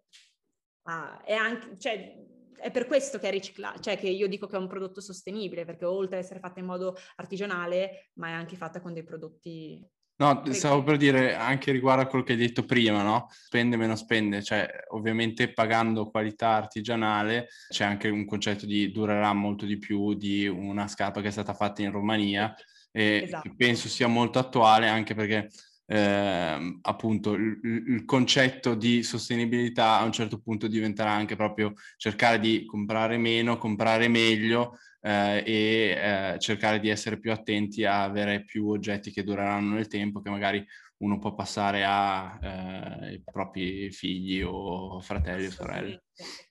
ah, 0.84 1.22
è 1.24 1.34
anche, 1.34 1.78
cioè, 1.78 2.16
è 2.58 2.72
per 2.72 2.88
questo 2.88 3.20
che 3.20 3.28
è 3.28 3.32
riciclato, 3.32 3.82
cioè 3.82 3.98
che 3.98 4.10
io 4.10 4.28
dico 4.28 4.48
che 4.48 4.56
è 4.56 4.60
un 4.60 4.68
prodotto 4.68 5.00
sostenibile, 5.00 5.66
perché 5.66 5.86
oltre 5.86 6.18
ad 6.18 6.24
essere 6.24 6.40
fatta 6.40 6.60
in 6.60 6.66
modo 6.66 6.98
artigianale, 7.18 8.10
ma 8.14 8.30
è 8.30 8.32
anche 8.32 8.56
fatta 8.56 8.82
con 8.82 8.94
dei 8.94 9.04
prodotti 9.04 9.88
No, 10.18 10.44
stavo 10.52 10.82
per 10.82 10.96
dire 10.96 11.36
anche 11.36 11.74
riguardo 11.74 12.04
a 12.04 12.06
quello 12.06 12.24
che 12.24 12.32
hai 12.34 12.38
detto 12.38 12.64
prima, 12.64 13.04
no? 13.04 13.28
Spende 13.30 13.76
meno 13.76 13.98
spende, 13.98 14.42
cioè 14.42 14.66
ovviamente 14.92 15.52
pagando 15.52 16.10
qualità 16.10 16.52
artigianale 16.52 17.48
c'è 17.68 17.84
anche 17.84 18.08
un 18.08 18.24
concetto 18.26 18.66
di 18.66 18.92
durerà 18.92 19.34
molto 19.34 19.66
di 19.66 19.78
più 19.78 20.14
di 20.14 20.48
una 20.48 20.88
scarpa 20.88 21.20
che 21.20 21.28
è 21.28 21.32
stata 21.32 21.54
fatta 21.54 21.82
in 21.82 21.92
Romania 21.92 22.56
e 22.94 23.24
esatto. 23.26 23.54
penso 23.58 23.90
sia 23.90 24.08
molto 24.08 24.40
attuale 24.40 24.88
anche 24.88 25.16
perché 25.16 25.50
eh, 25.88 26.80
appunto 26.82 27.34
il, 27.34 27.60
il, 27.64 28.06
concetto 28.06 28.74
di 28.74 29.04
sostenibilità 29.04 30.00
a 30.00 30.04
un 30.04 30.14
certo 30.14 30.40
punto 30.40 30.68
diventerà 30.68 31.12
anche 31.12 31.36
proprio 31.36 31.74
cercare 31.98 32.40
di 32.40 32.66
comprare 32.66 33.18
meno, 33.18 33.58
comprare 33.58 34.08
meglio, 34.08 34.80
eh, 35.06 35.44
e 35.46 36.34
eh, 36.34 36.40
cercare 36.40 36.80
di 36.80 36.90
essere 36.90 37.20
più 37.20 37.32
attenti 37.32 37.86
a 37.86 38.02
avere 38.02 38.44
più 38.44 38.70
oggetti 38.70 39.12
che 39.12 39.24
dureranno 39.24 39.76
nel 39.76 39.88
tempo, 39.88 40.20
che 40.20 40.32
magari 40.32 40.66
uno 40.98 41.20
può 41.20 41.36
passare 41.36 41.84
ai 41.86 43.14
eh, 43.14 43.22
propri 43.24 43.92
figli 43.92 44.42
o 44.42 45.00
fratelli 45.02 45.46
o 45.46 45.52
sorelle. 45.52 46.04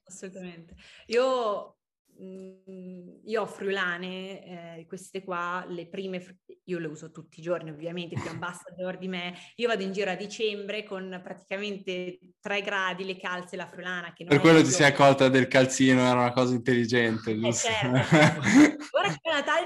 Assolutamente. 0.04 0.76
Io 1.06 1.78
io 2.16 3.42
ho 3.42 3.47
friulane, 3.47 4.78
eh, 4.78 4.87
queste 4.87 5.23
qua, 5.23 5.64
le 5.68 5.87
prime, 5.87 6.23
io 6.64 6.78
le 6.78 6.87
uso 6.87 7.11
tutti 7.11 7.40
i 7.40 7.42
giorni 7.42 7.71
ovviamente, 7.71 8.21
più 8.21 8.30
ambassador 8.30 8.99
di 8.99 9.09
me, 9.09 9.35
io 9.56 9.68
vado 9.68 9.83
in 9.83 9.92
giro 9.92 10.11
a 10.11 10.14
dicembre 10.14 10.85
con 10.85 11.21
praticamente 11.23 12.18
3 12.40 12.61
gradi 12.62 13.04
le 13.04 13.16
calze 13.16 13.54
e 13.54 13.59
la 13.59 13.66
friulana. 13.66 14.12
Che 14.12 14.25
per 14.25 14.40
quello 14.40 14.62
ti 14.62 14.71
sei 14.71 14.87
accorta 14.87 15.28
del 15.28 15.49
calzino, 15.49 16.00
era 16.00 16.21
una 16.21 16.33
cosa 16.33 16.54
intelligente, 16.54 17.33
eh, 17.33 17.38
giusto? 17.38 17.68
certo, 17.68 18.16
certo. 18.16 18.40
Ora 18.97 19.09
che 19.09 19.21
è 19.23 19.33
Natale 19.33 19.64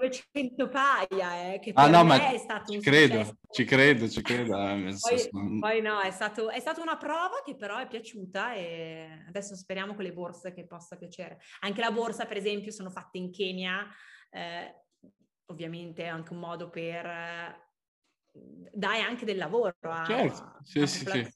900 0.00 0.68
paia, 0.68 1.52
eh, 1.52 1.58
che 1.58 1.72
ah, 1.74 1.88
no, 1.88 2.04
me 2.04 2.32
è 2.32 2.38
stato 2.38 2.72
un 2.72 2.80
credo, 2.80 3.18
successo. 3.18 3.38
Ci 3.50 3.64
credo, 3.64 4.08
ci 4.08 4.22
credo. 4.22 4.56
Eh, 4.58 4.94
poi, 4.98 5.58
poi, 5.58 5.80
no, 5.82 6.00
è, 6.00 6.10
stato, 6.10 6.48
è 6.48 6.58
stata 6.58 6.80
una 6.80 6.96
prova 6.96 7.42
che 7.44 7.54
però 7.56 7.76
è 7.76 7.86
piaciuta 7.86 8.54
e 8.54 9.24
adesso 9.28 9.54
speriamo 9.54 9.94
con 9.94 10.04
le 10.04 10.12
borse 10.12 10.52
che 10.52 10.66
possa 10.66 10.96
piacere. 10.96 11.40
Anche 11.60 11.80
la 11.80 11.92
borsa, 11.92 12.24
per 12.24 12.38
esempio, 12.38 12.72
sono 12.72 12.90
fatte 12.90 13.18
in 13.18 13.30
Kenya, 13.30 13.86
eh, 14.30 14.84
ovviamente 15.46 16.04
è 16.04 16.08
anche 16.08 16.32
un 16.32 16.38
modo 16.38 16.70
per... 16.70 17.06
Eh, 17.06 17.68
dare 18.32 19.00
anche 19.00 19.24
del 19.24 19.36
lavoro 19.36 19.74
a, 19.80 20.04
certo. 20.04 20.58
sì, 20.62 20.78
a, 20.78 20.86
sì, 20.86 21.04
sì. 21.04 21.34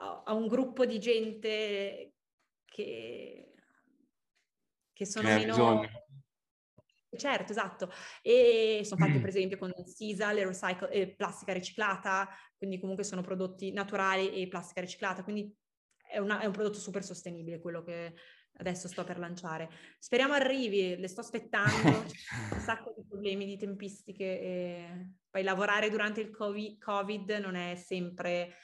a, 0.00 0.22
a 0.24 0.32
un 0.32 0.48
gruppo 0.48 0.84
di 0.84 0.98
gente 0.98 2.14
che, 2.64 3.54
che 4.92 5.06
sono 5.06 5.28
che 5.28 5.34
meno... 5.34 5.52
Bisogno 5.52 6.02
Certo, 7.16 7.52
esatto. 7.52 7.90
E 8.22 8.80
sono 8.84 9.04
fatte 9.04 9.18
per 9.18 9.28
esempio 9.28 9.58
con 9.58 9.72
Sisa, 9.84 10.32
le 10.32 10.46
recycle, 10.46 10.90
eh, 10.90 11.14
plastica 11.14 11.52
riciclata, 11.52 12.28
quindi 12.56 12.80
comunque 12.80 13.04
sono 13.04 13.20
prodotti 13.20 13.72
naturali 13.72 14.32
e 14.32 14.48
plastica 14.48 14.80
riciclata, 14.80 15.22
quindi 15.22 15.54
è, 16.08 16.18
una, 16.18 16.40
è, 16.40 16.46
un 16.46 16.52
prodotto 16.52 16.78
super 16.78 17.04
sostenibile 17.04 17.60
quello 17.60 17.82
che 17.82 18.14
adesso 18.56 18.88
sto 18.88 19.04
per 19.04 19.18
lanciare. 19.18 19.68
Speriamo 19.98 20.32
arrivi, 20.32 20.96
le 20.96 21.08
sto 21.08 21.20
aspettando, 21.20 21.88
un 21.88 22.60
sacco 22.60 22.94
di 22.96 23.04
problemi 23.06 23.44
di 23.44 23.56
tempistiche 23.56 24.40
e 24.40 25.10
poi 25.30 25.42
lavorare 25.42 25.90
durante 25.90 26.20
il 26.20 26.30
COVID 26.30 27.30
non 27.32 27.56
è 27.56 27.74
sempre 27.76 28.54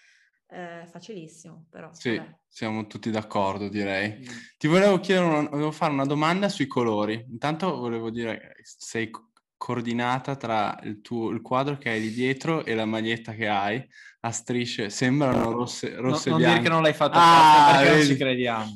eh, 0.51 0.87
facilissimo, 0.87 1.67
però. 1.69 1.91
Sì, 1.93 2.17
vabbè. 2.17 2.39
siamo 2.49 2.87
tutti 2.87 3.11
d'accordo, 3.11 3.69
direi. 3.69 4.19
Mm. 4.19 4.25
Ti 4.57 4.67
volevo 4.67 4.99
chiedere, 4.99 5.27
una, 5.27 5.49
volevo 5.49 5.71
fare 5.71 5.93
una 5.93 6.07
domanda 6.07 6.49
sui 6.49 6.67
colori. 6.67 7.27
Intanto 7.29 7.77
volevo 7.77 8.11
dire, 8.11 8.55
sei 8.63 9.11
coordinata 9.57 10.37
tra 10.37 10.79
il, 10.85 11.03
tuo, 11.03 11.31
il 11.31 11.43
quadro 11.43 11.77
che 11.77 11.91
hai 11.91 12.01
lì 12.01 12.11
dietro 12.11 12.65
e 12.65 12.75
la 12.75 12.87
maglietta 12.87 13.33
che 13.33 13.49
hai 13.49 13.87
a 14.21 14.33
strisce, 14.33 14.89
sembrano 14.89 15.51
rosse, 15.53 15.95
rosse 15.97 16.31
no, 16.31 16.37
non 16.37 16.39
bianche. 16.39 16.39
Non 16.39 16.39
dire 16.39 16.63
che 16.63 16.69
non 16.69 16.83
l'hai 16.83 16.95
fatto 16.95 17.19
ah, 17.21 17.71
perché 17.73 17.85
vedi. 17.85 17.99
non 17.99 18.07
ci 18.07 18.17
crediamo. 18.17 18.73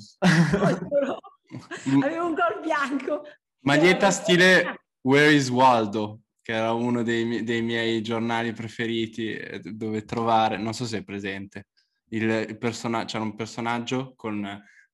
Avevo 2.05 2.27
un 2.27 2.35
gol 2.35 2.61
bianco. 2.63 3.23
Maglietta 3.61 4.11
stile 4.11 4.85
Where 5.01 5.33
is 5.33 5.49
Waldo? 5.49 6.23
che 6.43 6.53
era 6.53 6.73
uno 6.73 7.05
dei, 7.05 7.45
dei, 7.45 7.63
miei 7.63 8.03
giornali 8.03 8.53
preferiti, 8.53 9.33
eh, 9.33 9.61
dove 9.61 10.05
trovare, 10.05 10.59
non 10.59 10.75
so 10.75 10.85
se 10.85 10.99
è 10.99 11.05
presente, 11.05 11.69
il, 12.13 12.47
il 12.49 12.59
personaggio, 12.59 13.07
c'era 13.07 13.25
un 13.25 13.35
personaggio 13.35 14.15
con 14.17 14.41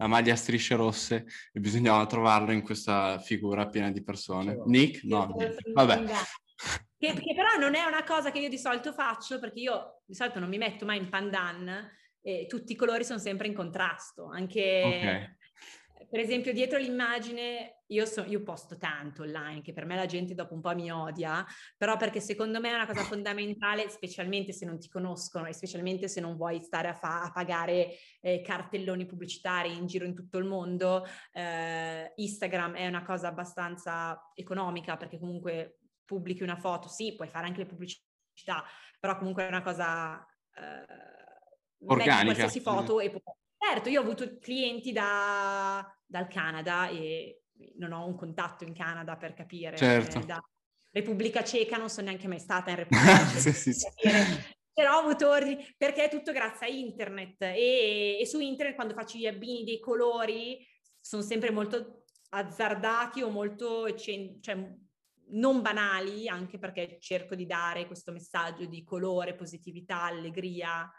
la 0.01 0.07
maglia 0.07 0.33
a 0.33 0.37
strisce 0.37 0.75
rosse 0.75 1.27
e 1.53 1.61
bisognava 1.61 2.07
trovarlo 2.07 2.53
in 2.53 2.63
questa 2.63 3.19
figura 3.19 3.69
piena 3.69 3.91
di 3.91 4.03
persone. 4.03 4.61
Nick? 4.67 5.03
No, 5.05 5.35
vabbè. 5.75 6.05
Che, 6.99 7.13
che, 7.13 7.35
però 7.35 7.57
non 7.59 7.75
è 7.75 7.85
una 7.85 8.03
cosa 8.05 8.31
che 8.31 8.41
io 8.41 8.49
di 8.49 8.59
solito 8.59 8.93
faccio, 8.93 9.39
perché 9.39 9.61
io 9.61 10.03
di 10.05 10.15
solito 10.15 10.41
non 10.41 10.49
mi 10.49 10.59
metto 10.59 10.85
mai 10.85 10.99
in 10.99 11.09
pandan 11.09 11.91
e 12.21 12.47
tutti 12.49 12.73
i 12.73 12.77
colori 12.77 13.05
sono 13.05 13.19
sempre 13.19 13.47
in 13.47 13.55
contrasto, 13.55 14.29
anche... 14.29 14.83
Okay 14.85 15.37
per 16.09 16.21
esempio, 16.21 16.53
dietro 16.53 16.79
l'immagine, 16.79 17.83
io, 17.87 18.05
so, 18.07 18.23
io, 18.25 18.43
posto 18.43 18.77
tanto 18.77 19.23
online, 19.23 19.63
che 19.63 19.73
per 19.73 19.85
me 19.85 19.97
la 19.97 20.07
gente 20.07 20.35
dopo 20.35 20.55
un 20.55 20.61
po' 20.61 20.75
mi 20.75 20.91
odia, 20.91 21.45
però 21.77 21.97
perché 21.97 22.21
secondo 22.21 22.61
me 22.61 22.71
è 22.71 22.75
una 22.75 22.87
cosa 22.87 23.03
fondamentale, 23.03 23.89
specialmente 23.89 24.53
se 24.53 24.65
non 24.65 24.79
ti 24.79 24.89
conoscono 24.89 25.47
e 25.47 25.53
specialmente 25.53 26.09
se 26.09 26.21
non 26.21 26.37
vuoi 26.37 26.61
stare 26.63 26.89
a, 26.89 26.95
fa- 26.95 27.23
a 27.23 27.33
pagare 27.33 27.97
eh, 28.21 28.41
cartelloni 28.41 29.07
pubblicitari 29.07 29.77
in 29.77 29.87
giro 29.87 30.05
in 30.05 30.15
tutto 30.15 30.39
il 30.39 30.45
mondo. 30.45 31.07
Eh, 31.33 32.13
Instagram 32.17 32.75
è 32.75 32.87
una 32.87 33.03
cosa 33.03 33.29
abbastanza 33.29 34.31
economica 34.35 34.97
perché 34.97 35.19
comunque 35.19 35.79
pubblichi 36.05 36.43
una 36.43 36.57
foto, 36.57 36.89
sì, 36.89 37.15
puoi 37.15 37.29
fare 37.29 37.47
anche 37.47 37.61
le 37.61 37.67
pubblicità, 37.67 38.65
però 38.99 39.17
comunque 39.17 39.45
è 39.45 39.49
una 39.49 39.63
cosa... 39.63 40.25
Eh, 40.55 41.17
Organica. 41.81 42.25
qualsiasi 42.25 42.61
foto 42.61 42.99
e 42.99 43.09
Certo, 43.59 43.89
io 43.89 44.01
ho 44.01 44.05
avuto 44.05 44.39
clienti 44.39 44.93
da, 44.93 45.85
dal 46.07 46.29
Canada 46.29 46.89
e 46.89 47.43
non 47.77 47.93
ho 47.93 48.07
un 48.07 48.15
contatto 48.15 48.65
in 48.65 48.73
Canada 48.73 49.17
per 49.17 49.35
capire. 49.35 49.77
Certo. 49.77 50.19
Eh, 50.19 50.25
da 50.25 50.41
Repubblica 50.91 51.43
Ceca 51.43 51.77
non 51.77 51.91
sono 51.91 52.07
neanche 52.07 52.29
mai 52.29 52.39
stata 52.39 52.71
in 52.71 52.77
Repubblica 52.87 53.19
Ceca. 53.27 53.41
sì, 53.41 53.53
sì, 53.53 53.73
sì. 53.73 53.87
Però 54.73 54.95
ho 54.95 55.01
avuto 55.01 55.29
ordini, 55.29 55.75
perché 55.77 56.05
è 56.05 56.09
tutto 56.09 56.31
grazie 56.31 56.69
a 56.69 56.71
internet 56.71 57.43
e, 57.43 58.19
e 58.21 58.27
su 58.27 58.39
internet 58.39 58.77
quando 58.77 58.95
faccio 58.95 59.19
gli 59.19 59.27
abbini 59.27 59.65
dei 59.65 59.81
colori 59.81 60.65
sono 61.01 61.23
sempre 61.23 61.51
molto 61.51 62.05
azzardati 62.31 63.23
o 63.23 63.31
molto, 63.31 63.93
cioè, 63.95 64.39
non 65.31 65.63
banali, 65.63 66.29
anche 66.29 66.59
perché 66.59 66.99
cerco 67.01 67.35
di 67.35 67.47
dare 67.47 67.87
questo 67.87 68.13
messaggio 68.13 68.67
di 68.67 68.85
colore, 68.85 69.35
positività, 69.35 70.03
allegria. 70.03 70.91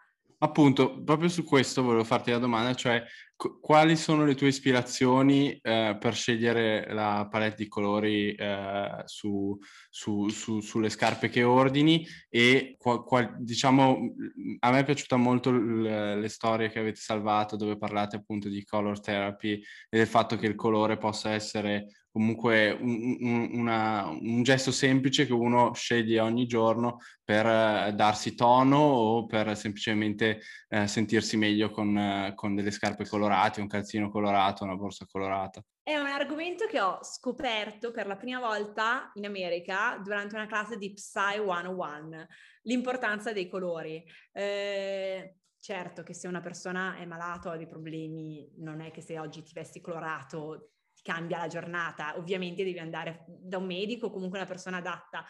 Appunto, 0.41 1.03
proprio 1.03 1.27
su 1.27 1.43
questo 1.43 1.83
volevo 1.83 2.05
farti 2.05 2.31
la 2.31 2.37
domanda, 2.37 2.73
cioè 2.73 3.03
qu- 3.35 3.59
quali 3.59 3.97
sono 3.97 4.23
le 4.23 4.35
tue 4.35 4.47
ispirazioni 4.47 5.51
eh, 5.61 5.97
per 5.99 6.15
scegliere 6.15 6.93
la 6.93 7.27
palette 7.29 7.63
di 7.63 7.67
colori 7.67 8.33
eh, 8.35 9.01
su, 9.03 9.57
su, 9.89 10.29
su, 10.29 10.61
sulle 10.61 10.89
scarpe 10.89 11.27
che 11.27 11.43
ordini? 11.43 12.07
E 12.29 12.75
qual, 12.77 13.03
qual, 13.03 13.35
diciamo 13.37 14.13
a 14.59 14.71
me 14.71 14.79
è 14.79 14.85
piaciuta 14.85 15.17
molto 15.17 15.51
l- 15.51 16.19
le 16.19 16.29
storie 16.29 16.69
che 16.69 16.79
avete 16.79 17.01
salvato 17.01 17.57
dove 17.57 17.77
parlate 17.77 18.15
appunto 18.15 18.47
di 18.47 18.63
color 18.63 19.01
therapy 19.01 19.61
e 19.89 19.97
del 19.97 20.07
fatto 20.07 20.37
che 20.37 20.47
il 20.47 20.55
colore 20.55 20.97
possa 20.97 21.31
essere 21.31 21.98
comunque 22.11 22.71
un, 22.71 23.17
un, 23.19 23.49
una, 23.53 24.07
un, 24.07 24.41
gesto 24.43 24.71
semplice 24.71 25.25
che 25.25 25.33
uno 25.33 25.73
sceglie 25.73 26.19
ogni 26.19 26.47
giorno 26.47 26.99
per 27.23 27.45
eh, 27.45 27.93
darsi 27.93 28.35
tono 28.35 28.77
o 28.77 29.25
per 29.25 29.55
semplicemente 29.55 30.41
eh, 30.69 30.87
sentirsi 30.87 31.37
meglio 31.37 31.69
con, 31.69 31.97
eh, 31.97 32.33
con, 32.35 32.55
delle 32.55 32.71
scarpe 32.71 33.07
colorate, 33.07 33.61
un 33.61 33.67
calzino 33.67 34.09
colorato, 34.09 34.63
una 34.63 34.75
borsa 34.75 35.05
colorata. 35.09 35.61
È 35.83 35.97
un 35.97 36.07
argomento 36.07 36.65
che 36.67 36.79
ho 36.79 36.99
scoperto 37.01 37.91
per 37.91 38.07
la 38.07 38.15
prima 38.15 38.39
volta 38.39 39.11
in 39.15 39.25
America 39.25 39.99
durante 40.03 40.35
una 40.35 40.47
classe 40.47 40.77
di 40.77 40.93
Psy 40.93 41.37
101, 41.37 42.25
l'importanza 42.63 43.33
dei 43.33 43.47
colori. 43.47 44.03
Eh, 44.31 45.35
certo 45.59 46.03
che 46.03 46.13
se 46.13 46.27
una 46.27 46.41
persona 46.41 46.95
è 46.97 47.05
malata 47.05 47.49
o 47.49 47.51
ha 47.51 47.57
dei 47.57 47.67
problemi, 47.67 48.51
non 48.57 48.81
è 48.81 48.91
che 48.91 49.01
se 49.01 49.19
oggi 49.19 49.43
ti 49.43 49.53
vesti 49.53 49.81
colorato 49.81 50.71
cambia 51.01 51.39
la 51.39 51.47
giornata, 51.47 52.17
ovviamente 52.17 52.63
devi 52.63 52.79
andare 52.79 53.25
da 53.27 53.57
un 53.57 53.65
medico 53.65 54.07
o 54.07 54.11
comunque 54.11 54.37
una 54.37 54.47
persona 54.47 54.77
adatta. 54.77 55.25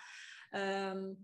Um, 0.52 1.16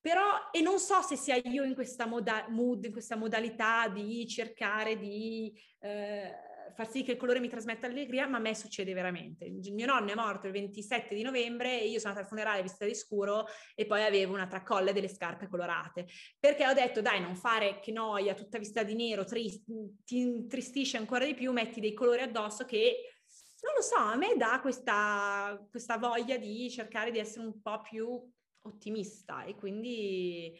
però, 0.00 0.50
e 0.52 0.60
non 0.60 0.78
so 0.78 1.02
se 1.02 1.16
sia 1.16 1.36
io 1.36 1.64
in 1.64 1.74
questa 1.74 2.06
moda- 2.06 2.46
mood, 2.48 2.84
in 2.84 2.92
questa 2.92 3.16
modalità 3.16 3.88
di 3.88 4.26
cercare 4.26 4.96
di 4.96 5.52
eh, 5.80 6.32
far 6.74 6.88
sì 6.88 7.02
che 7.02 7.12
il 7.12 7.16
colore 7.18 7.40
mi 7.40 7.48
trasmetta 7.48 7.86
allegria, 7.86 8.26
ma 8.26 8.36
a 8.36 8.40
me 8.40 8.54
succede 8.54 8.92
veramente. 8.92 9.44
Il 9.44 9.74
mio 9.74 9.86
nonno 9.86 10.12
è 10.12 10.14
morto 10.14 10.46
il 10.46 10.52
27 10.52 11.14
di 11.14 11.22
novembre 11.22 11.80
e 11.80 11.88
io 11.88 11.98
sono 11.98 12.12
andata 12.12 12.20
al 12.20 12.28
funerale 12.28 12.62
vestita 12.62 12.84
di 12.84 12.94
scuro 12.94 13.46
e 13.74 13.86
poi 13.86 14.04
avevo 14.04 14.34
una 14.34 14.46
tracolla 14.46 14.90
e 14.90 14.92
delle 14.92 15.08
scarpe 15.08 15.48
colorate. 15.48 16.06
Perché 16.38 16.66
ho 16.66 16.72
detto, 16.72 17.00
dai, 17.00 17.20
non 17.20 17.34
fare 17.34 17.80
che 17.80 17.90
noia, 17.90 18.34
tutta 18.34 18.58
vestita 18.58 18.84
di 18.84 18.94
nero, 18.94 19.24
trist- 19.24 19.64
ti 20.04 20.18
intristisce 20.18 20.96
ancora 20.96 21.24
di 21.24 21.34
più, 21.34 21.52
metti 21.52 21.80
dei 21.80 21.92
colori 21.92 22.20
addosso 22.20 22.64
che 22.64 23.17
non 23.62 23.74
lo 23.74 23.82
so, 23.82 23.96
a 23.96 24.16
me 24.16 24.36
dà 24.36 24.60
questa, 24.60 25.66
questa 25.70 25.98
voglia 25.98 26.36
di 26.36 26.70
cercare 26.70 27.10
di 27.10 27.18
essere 27.18 27.46
un 27.46 27.60
po' 27.60 27.80
più 27.80 28.08
ottimista 28.62 29.44
e 29.44 29.54
quindi, 29.54 30.52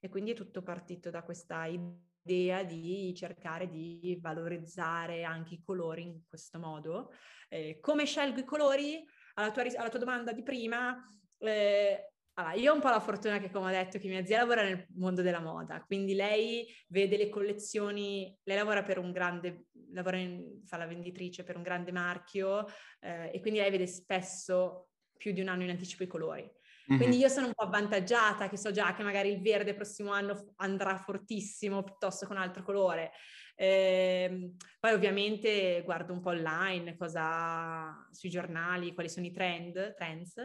e 0.00 0.08
quindi 0.08 0.32
è 0.32 0.34
tutto 0.34 0.62
partito 0.62 1.10
da 1.10 1.22
questa 1.22 1.66
idea 1.66 2.62
di 2.62 3.12
cercare 3.14 3.68
di 3.68 4.18
valorizzare 4.20 5.24
anche 5.24 5.54
i 5.54 5.62
colori 5.62 6.02
in 6.02 6.22
questo 6.28 6.58
modo. 6.58 7.10
Eh, 7.48 7.78
come 7.80 8.04
scelgo 8.04 8.40
i 8.40 8.44
colori? 8.44 9.04
Alla 9.34 9.50
tua, 9.50 9.62
alla 9.62 9.88
tua 9.88 9.98
domanda 9.98 10.32
di 10.32 10.42
prima, 10.42 11.00
eh, 11.38 12.12
allora, 12.38 12.54
io 12.54 12.70
ho 12.70 12.74
un 12.74 12.80
po' 12.80 12.88
la 12.88 13.00
fortuna 13.00 13.40
che, 13.40 13.50
come 13.50 13.66
ho 13.66 13.74
detto, 13.74 13.98
che 13.98 14.06
mia 14.06 14.24
zia 14.24 14.38
lavora 14.38 14.62
nel 14.62 14.86
mondo 14.94 15.22
della 15.22 15.40
moda, 15.40 15.82
quindi 15.82 16.14
lei 16.14 16.66
vede 16.86 17.16
le 17.16 17.28
collezioni, 17.28 18.32
lei 18.44 18.56
lavora 18.56 18.84
per 18.84 18.98
un 18.98 19.10
grande, 19.10 19.66
lavora 19.92 20.18
in, 20.18 20.62
fa 20.64 20.76
la 20.76 20.86
venditrice 20.86 21.42
per 21.42 21.56
un 21.56 21.62
grande 21.62 21.90
marchio 21.90 22.64
eh, 23.00 23.32
e 23.32 23.40
quindi 23.40 23.58
lei 23.58 23.72
vede 23.72 23.88
spesso 23.88 24.90
più 25.16 25.32
di 25.32 25.40
un 25.40 25.48
anno 25.48 25.64
in 25.64 25.70
anticipo 25.70 26.04
i 26.04 26.06
colori. 26.06 26.48
Quindi 26.86 27.06
mm-hmm. 27.06 27.18
io 27.18 27.28
sono 27.28 27.48
un 27.48 27.54
po' 27.54 27.64
avvantaggiata, 27.64 28.48
che 28.48 28.56
so 28.56 28.70
già 28.70 28.94
che 28.94 29.02
magari 29.02 29.30
il 29.30 29.42
verde 29.42 29.74
prossimo 29.74 30.12
anno 30.12 30.54
andrà 30.56 30.96
fortissimo 30.96 31.82
piuttosto 31.82 32.24
che 32.24 32.32
un 32.32 32.38
altro 32.38 32.62
colore. 32.62 33.10
Eh, 33.56 34.52
poi 34.78 34.92
ovviamente 34.92 35.82
guardo 35.84 36.12
un 36.12 36.20
po' 36.20 36.30
online, 36.30 36.96
cosa 36.96 38.06
sui 38.12 38.30
giornali, 38.30 38.94
quali 38.94 39.08
sono 39.08 39.26
i 39.26 39.32
trend, 39.32 39.94
trends. 39.96 40.36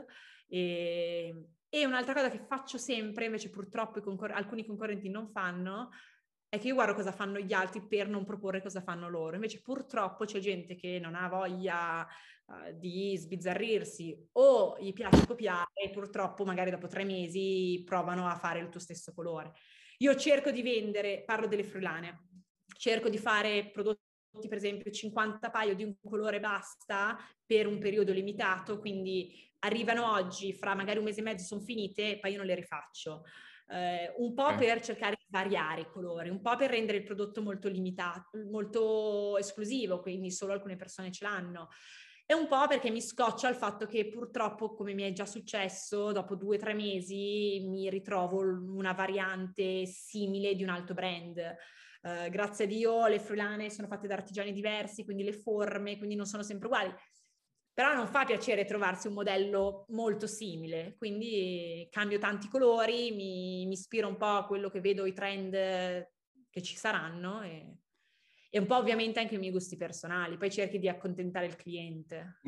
E, 0.48 1.34
e 1.76 1.88
un'altra 1.88 2.14
cosa 2.14 2.30
che 2.30 2.38
faccio 2.38 2.78
sempre, 2.78 3.26
invece 3.26 3.50
purtroppo 3.50 4.00
concor- 4.00 4.32
alcuni 4.32 4.64
concorrenti 4.64 5.10
non 5.10 5.32
fanno, 5.32 5.90
è 6.48 6.60
che 6.60 6.68
io 6.68 6.76
guardo 6.76 6.94
cosa 6.94 7.12
fanno 7.12 7.40
gli 7.40 7.52
altri 7.52 7.82
per 7.82 8.08
non 8.08 8.26
proporre 8.26 8.62
cosa 8.62 8.80
fanno 8.80 9.10
loro. 9.10 9.34
Invece 9.34 9.60
purtroppo 9.60 10.24
c'è 10.26 10.38
gente 10.38 10.76
che 10.76 11.00
non 11.02 11.16
ha 11.16 11.28
voglia 11.28 12.06
uh, 12.46 12.78
di 12.78 13.18
sbizzarrirsi 13.18 14.30
o 14.34 14.78
gli 14.80 14.94
piace 14.94 15.26
copiare 15.26 15.72
e 15.74 15.90
purtroppo 15.90 16.46
magari 16.46 16.70
dopo 16.70 16.86
tre 16.86 17.06
mesi 17.06 17.82
provano 17.84 18.28
a 18.28 18.36
fare 18.36 18.60
il 18.60 18.70
tuo 18.70 18.80
stesso 18.80 19.12
colore. 19.12 19.54
Io 19.98 20.16
cerco 20.16 20.52
di 20.52 20.62
vendere, 20.62 21.24
parlo 21.26 21.48
delle 21.48 21.64
friulane, 21.64 22.28
cerco 22.78 23.10
di 23.10 23.18
fare 23.18 23.72
prodotti 23.72 24.03
per 24.48 24.58
esempio 24.58 24.92
50 24.92 25.50
paio 25.50 25.76
di 25.76 25.84
un 25.84 25.96
colore 26.02 26.40
basta 26.40 27.18
per 27.46 27.68
un 27.68 27.80
periodo 27.80 28.12
limitato, 28.12 28.80
quindi 28.80 29.32
arrivano 29.60 30.12
oggi, 30.12 30.54
fra 30.54 30.76
magari 30.76 30.98
un 30.98 31.06
mese 31.06 31.20
e 31.22 31.24
mezzo 31.24 31.46
sono 31.46 31.62
finite 31.62 32.18
poi 32.20 32.32
io 32.32 32.38
non 32.38 32.46
le 32.46 32.56
rifaccio. 32.56 33.24
Eh, 33.70 34.14
un 34.18 34.34
po' 34.34 34.56
per 34.56 34.82
cercare 34.82 35.16
di 35.18 35.26
variare 35.30 35.82
i 35.82 35.90
colori, 35.90 36.30
un 36.30 36.42
po' 36.42 36.56
per 36.56 36.70
rendere 36.70 36.98
il 36.98 37.04
prodotto 37.04 37.42
molto 37.42 37.70
limitato, 37.70 38.38
molto 38.50 39.38
esclusivo, 39.38 40.02
quindi 40.02 40.32
solo 40.32 40.54
alcune 40.54 40.76
persone 40.76 41.12
ce 41.12 41.24
l'hanno. 41.24 41.70
E 42.26 42.34
un 42.34 42.48
po' 42.48 42.68
perché 42.68 42.90
mi 42.90 43.02
scoccia 43.02 43.50
il 43.50 43.56
fatto 43.56 43.86
che 43.86 44.08
purtroppo, 44.08 44.74
come 44.74 44.94
mi 44.94 45.04
è 45.04 45.12
già 45.12 45.26
successo, 45.26 46.12
dopo 46.12 46.36
due 46.36 46.56
o 46.56 46.60
tre 46.60 46.74
mesi 46.74 47.66
mi 47.68 47.90
ritrovo 47.90 48.40
una 48.40 48.94
variante 48.94 49.86
simile 49.86 50.56
di 50.56 50.64
un 50.64 50.70
altro 50.70 50.94
brand. 50.94 51.56
Uh, 52.04 52.30
grazie 52.30 52.66
a 52.66 52.68
Dio 52.68 53.08
le 53.08 53.18
friulane 53.18 53.70
sono 53.70 53.88
fatte 53.88 54.08
da 54.08 54.16
artigiani 54.16 54.52
diversi, 54.52 55.06
quindi 55.06 55.24
le 55.24 55.32
forme, 55.32 55.98
quindi 55.98 56.16
non 56.16 56.26
sono 56.26 56.44
sempre 56.44 56.68
uguali. 56.68 56.94
Però 57.74 57.94
non 57.94 58.08
fa 58.08 58.26
piacere 58.26 58.66
trovarsi 58.66 59.08
un 59.08 59.14
modello 59.14 59.86
molto 59.90 60.28
simile, 60.28 60.96
quindi 60.98 61.88
cambio 61.90 62.20
tanti 62.20 62.50
colori, 62.50 63.12
mi, 63.12 63.66
mi 63.66 63.74
ispiro 63.74 64.10
un 64.10 64.18
po' 64.18 64.26
a 64.26 64.46
quello 64.46 64.70
che 64.70 64.82
vedo, 64.82 65.06
i 65.06 65.14
trend 65.14 65.52
che 65.52 66.62
ci 66.62 66.76
saranno 66.76 67.42
e, 67.42 67.78
e 68.52 68.60
un 68.60 68.66
po' 68.66 68.76
ovviamente 68.76 69.22
anche 69.22 69.36
i 69.36 69.40
miei 69.40 69.52
gusti 69.52 69.78
personali, 69.78 70.38
poi 70.38 70.52
cerchi 70.52 70.78
di 70.78 70.90
accontentare 70.90 71.46
il 71.46 71.56
cliente. 71.56 72.42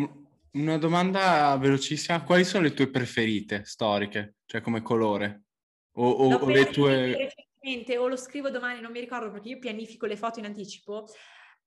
Una 0.51 0.77
domanda 0.77 1.57
velocissima, 1.57 2.23
quali 2.23 2.43
sono 2.43 2.63
le 2.63 2.73
tue 2.73 2.91
preferite 2.91 3.63
storiche, 3.63 4.35
cioè 4.45 4.59
come 4.59 4.81
colore? 4.81 5.45
O, 5.93 6.09
o, 6.09 6.35
o 6.35 6.49
le 6.49 6.69
tue 6.69 7.33
o 7.97 8.07
lo 8.07 8.15
scrivo 8.15 8.49
domani, 8.49 8.79
non 8.79 8.91
mi 8.91 8.99
ricordo 8.99 9.31
perché 9.31 9.49
io 9.49 9.59
pianifico 9.59 10.05
le 10.05 10.17
foto 10.17 10.39
in 10.39 10.45
anticipo. 10.45 11.07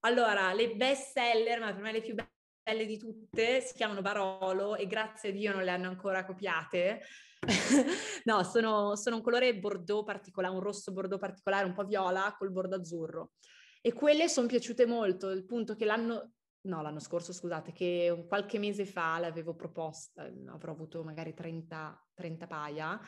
Allora, 0.01 0.53
le 0.53 0.77
best 0.77 1.13
seller, 1.13 1.59
ma 1.59 1.73
per 1.73 1.83
me 1.83 1.93
le 1.93 2.01
più 2.01 2.15
belle 2.15 2.87
di 2.87 2.99
tutte, 2.99 3.61
si 3.61 3.75
chiamano 3.75 4.01
Barolo 4.01 4.77
e 4.77 4.87
grazie 4.87 5.31
a 5.31 5.33
Dio 5.33 5.53
non 5.53 5.65
le 5.65 5.71
hanno 5.71 5.89
ancora 5.89 6.25
copiate. 6.25 7.01
no, 8.25 8.43
sono, 8.45 8.95
sono, 8.95 9.17
un 9.17 9.23
colore 9.23 9.59
bordeaux 9.59 10.05
particolare, 10.05 10.55
un 10.55 10.61
rosso 10.61 10.93
bordeaux 10.93 11.21
particolare, 11.21 11.67
un 11.67 11.75
po' 11.75 11.85
viola 11.85 12.35
col 12.39 12.53
bordo 12.53 12.77
azzurro. 12.77 13.33
E 13.81 13.93
quelle 13.93 14.29
sono 14.29 14.47
piaciute 14.47 14.87
molto, 14.87 15.31
il 15.31 15.47
punto 15.47 15.75
che 15.75 15.85
l'anno, 15.85 16.33
no, 16.63 16.83
l'anno 16.83 17.01
scorso, 17.01 17.33
scusate, 17.33 17.73
che 17.73 18.25
qualche 18.29 18.59
mese 18.59 18.85
fa 18.87 19.19
l'avevo 19.19 19.57
proposta, 19.57 20.31
avrò 20.47 20.73
avuto 20.73 21.03
magari 21.03 21.35
30, 21.35 22.09
30 22.15 22.47
paia 22.47 23.01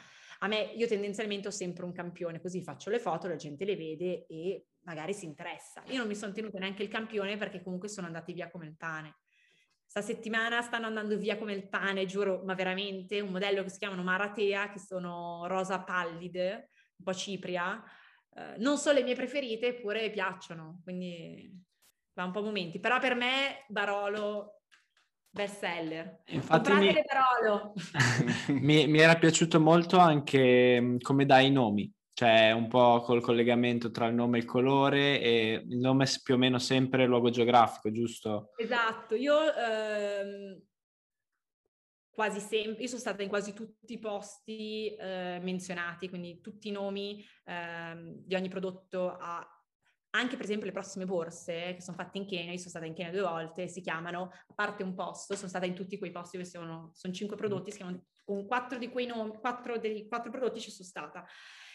a 0.42 0.48
me, 0.48 0.72
io 0.74 0.87
tendenzialmente 0.87 1.48
ho 1.48 1.50
sempre 1.50 1.85
un 1.85 1.92
campione, 1.92 2.40
così 2.40 2.62
faccio 2.62 2.88
le 2.88 2.98
foto, 2.98 3.29
la 3.29 3.37
gente 3.37 3.66
le 3.66 3.76
vede 3.76 4.26
e 4.26 4.64
magari 4.85 5.12
si 5.12 5.26
interessa. 5.26 5.83
Io 5.88 5.98
non 5.98 6.07
mi 6.09 6.14
sono 6.14 6.33
tenuta 6.33 6.59
neanche 6.59 6.83
il 6.83 6.88
campione 6.88 7.37
perché 7.37 7.62
comunque 7.62 7.88
sono 7.88 8.07
andati 8.07 8.33
via 8.33 8.50
come 8.50 8.66
il 8.66 8.76
pane. 8.76 9.18
Sta 9.85 10.00
settimana 10.00 10.62
stanno 10.62 10.87
andando 10.87 11.18
via 11.18 11.37
come 11.37 11.53
il 11.53 11.68
pane, 11.68 12.07
giuro, 12.07 12.42
ma 12.44 12.55
veramente, 12.55 13.20
un 13.20 13.31
modello 13.31 13.62
che 13.62 13.68
si 13.68 13.79
chiamano 13.79 14.03
Maratea, 14.03 14.70
che 14.70 14.79
sono 14.79 15.46
rosa 15.46 15.83
pallide, 15.83 16.70
un 16.96 17.05
po' 17.05 17.12
cipria. 17.12 17.83
Eh, 18.35 18.55
non 18.59 18.79
sono 18.79 18.98
le 18.98 19.05
mie 19.05 19.16
preferite, 19.16 19.66
eppure 19.66 20.09
piacciono, 20.11 20.81
quindi 20.85 21.53
va 22.14 22.24
un 22.24 22.31
po' 22.31 22.38
a 22.38 22.42
momenti. 22.44 22.81
Però 22.81 22.98
per 22.98 23.14
me 23.14 23.64
Barolo 23.68 24.60
best 25.31 25.59
seller. 25.59 26.23
Infatti 26.27 26.73
mi... 26.73 26.93
mi, 28.61 28.87
mi, 28.87 28.99
era 28.99 29.16
piaciuto 29.16 29.61
molto 29.61 29.99
anche 29.99 30.81
mm, 30.81 30.97
come 30.99 31.25
dai 31.25 31.47
i 31.47 31.51
nomi, 31.51 31.90
cioè 32.12 32.51
un 32.53 32.69
po' 32.69 33.01
col 33.01 33.23
collegamento 33.23 33.90
tra 33.90 34.07
il 34.07 34.14
nome 34.14 34.38
e 34.38 34.40
il 34.40 34.47
colore 34.47 35.21
e 35.21 35.64
il 35.66 35.79
nome 35.79 36.05
è 36.05 36.09
più 36.23 36.35
o 36.35 36.38
meno 36.38 36.59
sempre 36.59 37.07
luogo 37.07 37.31
geografico, 37.31 37.90
giusto? 37.90 38.51
Esatto, 38.57 39.14
io 39.14 39.55
ehm, 39.55 40.61
quasi 42.11 42.40
sempre, 42.40 42.83
io 42.83 42.88
sono 42.88 43.01
stata 43.01 43.23
in 43.23 43.29
quasi 43.29 43.55
tutti 43.55 43.95
i 43.95 43.99
posti 43.99 44.95
eh, 44.95 45.38
menzionati, 45.40 46.09
quindi 46.09 46.40
tutti 46.40 46.69
i 46.69 46.73
nomi 46.73 47.25
ehm, 47.45 48.25
di 48.27 48.35
ogni 48.35 48.49
prodotto 48.49 49.16
a 49.16 49.47
anche 50.11 50.37
per 50.37 50.44
esempio 50.44 50.66
le 50.66 50.73
prossime 50.73 51.05
borse 51.05 51.75
che 51.75 51.81
sono 51.81 51.96
fatte 51.96 52.18
in 52.18 52.27
Kenya, 52.27 52.51
io 52.51 52.59
sono 52.59 52.70
stata 52.70 52.87
in 52.87 52.94
Kenya 52.94 53.12
due 53.12 53.23
volte, 53.23 53.68
si 53.68 53.81
chiamano, 53.81 54.31
a 54.49 54.55
parte 54.55 54.83
un 54.83 54.94
posto, 54.94 55.37
sono 55.37 55.49
stata 55.49 55.66
in 55.66 55.75
tutti 55.75 55.99
quei 55.99 56.11
posti 56.11 56.37
dove 56.37 56.49
sono, 56.49 56.90
sono 56.94 57.12
cinque 57.12 57.37
prodotti, 57.37 57.70
si 57.70 57.79
chiamano, 57.79 58.07
con 58.25 58.46
quattro 58.46 58.79
di 58.79 58.88
quei 58.88 59.07
nomi, 59.07 59.38
quattro 59.38 59.79
dei 59.79 60.07
quattro 60.09 60.31
prodotti 60.31 60.61
ci 60.61 60.70
sono 60.70 60.88
stata. 60.88 61.25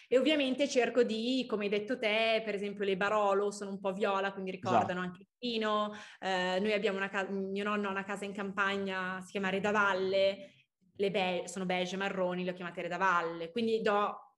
E 0.08 0.19
ovviamente 0.19 0.67
cerco 0.67 1.02
di, 1.02 1.45
come 1.48 1.63
hai 1.63 1.69
detto 1.69 1.98
te, 1.98 2.41
per 2.45 2.54
esempio 2.54 2.84
le 2.84 2.95
Barolo 2.95 3.50
sono 3.52 3.71
un 3.71 3.80
po' 3.80 3.91
viola, 3.91 4.32
quindi 4.34 4.52
ricordano 4.52 5.00
esatto. 5.00 5.00
anche 5.00 5.21
il 5.21 5.28
vino. 5.39 5.93
Eh, 6.19 6.60
noi 6.60 6.74
abbiamo 6.74 6.98
una 6.98 7.10
casa, 7.10 7.32
mio 7.32 7.63
nonno 7.63 7.88
ha 7.88 7.91
una 7.91 8.04
casa 8.04 8.26
in 8.26 8.34
campagna, 8.34 9.19
si 9.21 9.32
chiama 9.32 9.50
Redavalle, 9.50 10.54
le 10.95 11.12
be- 11.12 11.43
sono 11.48 11.65
beige 11.65 11.98
marroni, 11.98 12.43
le 12.43 12.52
ho 12.52 12.54
chiamate 12.54 12.84
Redavalle. 12.84 13.50
Quindi 13.50 13.82
do 13.82 14.36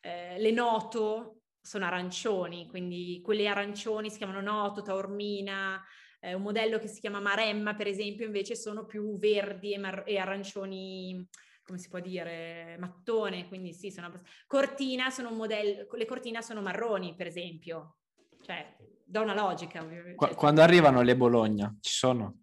eh, 0.00 0.38
le 0.38 0.50
noto 0.52 1.39
sono 1.60 1.84
arancioni, 1.84 2.66
quindi 2.68 3.20
quelli 3.22 3.46
arancioni 3.46 4.10
si 4.10 4.18
chiamano 4.18 4.40
Noto, 4.40 4.82
Taormina, 4.82 5.82
eh, 6.20 6.34
un 6.34 6.42
modello 6.42 6.78
che 6.78 6.88
si 6.88 7.00
chiama 7.00 7.20
Maremma 7.20 7.74
per 7.74 7.86
esempio 7.86 8.26
invece 8.26 8.56
sono 8.56 8.84
più 8.84 9.16
verdi 9.18 9.72
e, 9.72 9.78
mar- 9.78 10.04
e 10.06 10.18
arancioni 10.18 11.28
come 11.62 11.78
si 11.78 11.88
può 11.88 12.00
dire, 12.00 12.76
mattone, 12.80 13.46
quindi 13.46 13.72
sì, 13.72 13.92
sono 13.92 14.10
cortina 14.48 15.08
sono 15.10 15.30
un 15.30 15.36
modello, 15.36 15.86
le 15.92 16.04
cortina 16.04 16.42
sono 16.42 16.60
marroni, 16.60 17.14
per 17.14 17.28
esempio. 17.28 17.98
Cioè, 18.42 18.76
da 19.04 19.20
una 19.20 19.34
logica. 19.34 19.86
Qu- 20.16 20.34
quando 20.34 20.62
arrivano 20.62 21.02
le 21.02 21.16
Bologna, 21.16 21.72
ci 21.80 21.92
sono? 21.92 22.40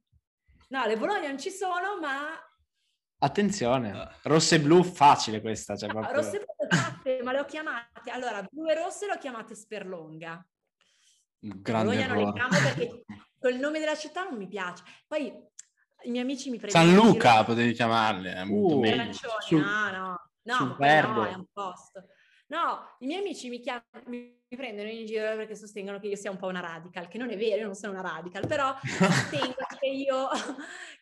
No, 0.69 0.85
le 0.85 0.95
Bologna 0.95 1.27
non 1.27 1.37
ci 1.37 1.49
sono, 1.49 1.99
ma 1.99 2.39
Attenzione, 3.19 4.19
rosse 4.23 4.55
e 4.55 4.59
blu 4.61 4.83
facile 4.83 5.41
questa. 5.41 5.75
Cioè 5.75 5.89
proprio... 5.89 6.13
Rosse 6.13 6.35
e 6.35 6.45
blu 6.45 6.56
fatte, 6.69 7.21
ma 7.23 7.31
le 7.31 7.39
ho 7.39 7.45
chiamate, 7.45 8.09
allora, 8.11 8.45
blu 8.49 8.67
e 8.67 8.75
rosse 8.75 9.05
le 9.05 9.13
ho 9.13 9.17
chiamate 9.17 9.55
Sperlonga. 9.55 10.45
Grande 11.39 11.95
Bologna 11.95 12.07
non 12.07 12.25
le 12.25 12.33
chiamo 12.33 12.57
perché 12.57 13.05
col 13.39 13.55
nome 13.55 13.79
della 13.79 13.95
città 13.95 14.23
non 14.23 14.37
mi 14.37 14.47
piace. 14.47 14.83
Poi 15.07 15.27
i 16.03 16.09
miei 16.09 16.23
amici 16.23 16.49
mi 16.49 16.57
prendono 16.57 16.85
San 16.85 16.93
Luca 16.95 17.43
potevi 17.43 17.73
chiamarle, 17.73 18.33
è 18.33 18.43
molto 18.43 18.75
Uh, 18.75 18.79
meglio. 18.79 19.01
Arancioni, 19.01 19.35
Sul- 19.39 19.61
no, 19.61 19.91
no, 19.91 20.29
no, 20.43 20.75
no, 20.77 21.25
è 21.25 21.33
un 21.33 21.45
posto. 21.51 22.07
No, 22.49 22.95
i 22.99 23.05
miei 23.07 23.19
amici 23.19 23.49
mi, 23.49 23.59
chiam- 23.59 23.83
mi 24.05 24.33
prendono 24.47 24.87
in 24.87 25.05
giro 25.05 25.35
perché 25.35 25.53
sostengono 25.55 25.99
che 25.99 26.07
io 26.07 26.15
sia 26.15 26.31
un 26.31 26.37
po' 26.37 26.47
una 26.47 26.61
radical, 26.61 27.09
che 27.09 27.17
non 27.17 27.29
è 27.29 27.37
vero, 27.37 27.57
io 27.57 27.65
non 27.65 27.75
sono 27.75 27.91
una 27.91 28.01
radical, 28.01 28.47
però 28.47 28.73
sostengo 28.87 29.55
che 29.77 29.87
io, 29.87 30.29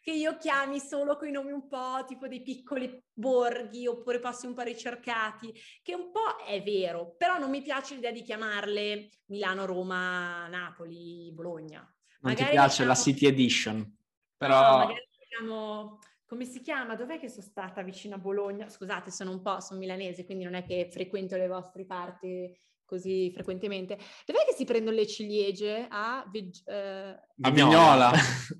che 0.01 0.11
io 0.11 0.37
chiami 0.37 0.79
solo 0.79 1.15
con 1.17 1.27
i 1.27 1.31
nomi 1.31 1.51
un 1.51 1.67
po' 1.67 2.03
tipo 2.07 2.27
dei 2.27 2.41
piccoli 2.41 2.99
borghi 3.13 3.85
oppure 3.85 4.19
passi 4.19 4.47
un 4.47 4.55
po' 4.55 4.63
ricercati, 4.63 5.53
che 5.83 5.93
un 5.93 6.11
po' 6.11 6.43
è 6.47 6.63
vero, 6.63 7.13
però 7.15 7.37
non 7.37 7.51
mi 7.51 7.61
piace 7.61 7.93
l'idea 7.93 8.11
di 8.11 8.23
chiamarle 8.23 9.09
Milano, 9.25 9.65
Roma, 9.65 10.47
Napoli, 10.47 11.31
Bologna. 11.31 11.79
Non 12.21 12.33
ti 12.33 12.41
Magari 12.41 12.57
piace 12.57 12.85
la 12.85 12.93
diciamo- 12.93 13.17
City 13.17 13.25
Edition, 13.27 13.77
No, 13.77 13.95
però 14.37 14.77
magari 14.79 15.07
diciamo, 15.15 15.99
come 16.27 16.45
si 16.45 16.61
chiama? 16.61 16.95
Dov'è 16.95 17.19
che 17.19 17.29
sono 17.29 17.43
stata 17.43 17.81
vicino 17.83 18.15
a 18.15 18.19
Bologna? 18.19 18.69
Scusate, 18.69 19.11
sono 19.11 19.31
un 19.31 19.41
po', 19.41 19.59
sono 19.59 19.79
milanese, 19.79 20.25
quindi 20.25 20.43
non 20.43 20.55
è 20.55 20.63
che 20.63 20.89
frequento 20.91 21.35
le 21.37 21.47
vostre 21.47 21.85
parti 21.85 22.51
così 22.85 23.31
frequentemente. 23.33 23.97
Dov'è 24.25 24.45
che 24.47 24.53
si 24.55 24.63
prendono 24.63 24.95
le 24.95 25.07
ciliegie? 25.07 25.87
A 25.89 26.23
Vig- 26.29 26.61
eh, 26.69 27.19
A 27.41 27.49
Vignola. 27.49 28.09
a 28.09 28.19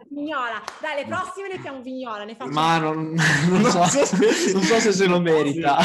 Vignola. 0.09 0.61
Dai, 0.81 1.03
le 1.03 1.05
prossime 1.07 1.47
le 1.49 1.59
chiamo 1.59 1.81
Vignola, 1.81 2.23
ne 2.23 2.35
faccio 2.35 2.51
ma 2.51 2.77
non, 2.79 3.13
non 3.49 3.63
so, 3.65 3.77
non 3.79 3.87
so 4.63 4.79
se 4.79 4.91
se 4.91 5.05
lo 5.05 5.19
merita. 5.19 5.75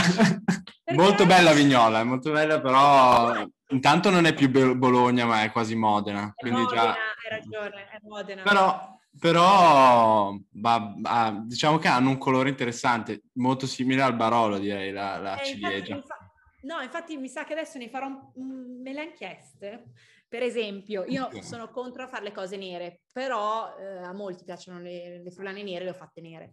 Perché- 0.83 1.01
Molto 1.03 1.27
bella 1.27 1.53
Vignola, 1.53 2.01
è 2.01 2.05
molto 2.05 2.33
bella, 2.33 2.61
però 2.61 3.47
intanto 3.69 4.11
non 4.11 4.25
è 4.25 4.35
più 4.35 4.51
Bologna, 4.51 5.25
ma 5.27 5.43
è 5.43 5.53
quasi 5.53 5.75
Modena. 5.77 6.29
È 6.35 6.41
Quindi 6.41 6.63
Modena, 6.63 6.83
già... 6.83 6.91
hai 6.91 7.31
ragione, 7.39 7.89
è 7.91 7.99
Modena. 8.03 8.43
Però, 8.43 9.00
però 9.21 10.35
va- 10.55 10.95
ha- 11.03 11.43
diciamo 11.45 11.79
che 11.79 11.89
hanno 11.89 12.09
un 12.11 12.19
colore 12.19 12.49
interessante, 12.49 13.23
molto 13.35 13.67
simile 13.67 14.03
al 14.03 14.17
Barolo, 14.17 14.59
direi, 14.59 14.91
la, 14.91 15.19
la 15.19 15.41
Eh, 15.41 15.51
infatti- 15.51 15.75
ciliegia. 15.75 15.95
infa- 15.95 16.33
no, 16.63 16.81
infatti 16.81 17.17
mi 17.19 17.29
sa 17.29 17.45
che 17.45 17.53
adesso 17.53 17.79
ne 17.79 17.89
farò 17.91 18.07
un- 18.35 18.81
me 18.83 18.93
le 18.93 19.01
han 19.01 19.13
chieste. 19.13 19.93
Per 20.27 20.43
esempio, 20.43 21.05
io 21.07 21.25
Ok. 21.25 21.43
sono 21.45 21.69
contro 21.71 22.05
a 22.05 22.07
fare 22.07 22.23
le 22.25 22.33
cose 22.33 22.57
nere, 22.57 23.01
però 23.13 23.77
eh, 23.77 23.99
a 23.99 24.13
molti 24.13 24.45
piacciono 24.45 24.79
le, 24.81 25.21
le 25.23 25.31
friulane 25.33 25.63
nere, 25.65 25.85
le 25.85 25.91
ho 25.91 25.95
fatte 25.95 26.21
nere. 26.21 26.53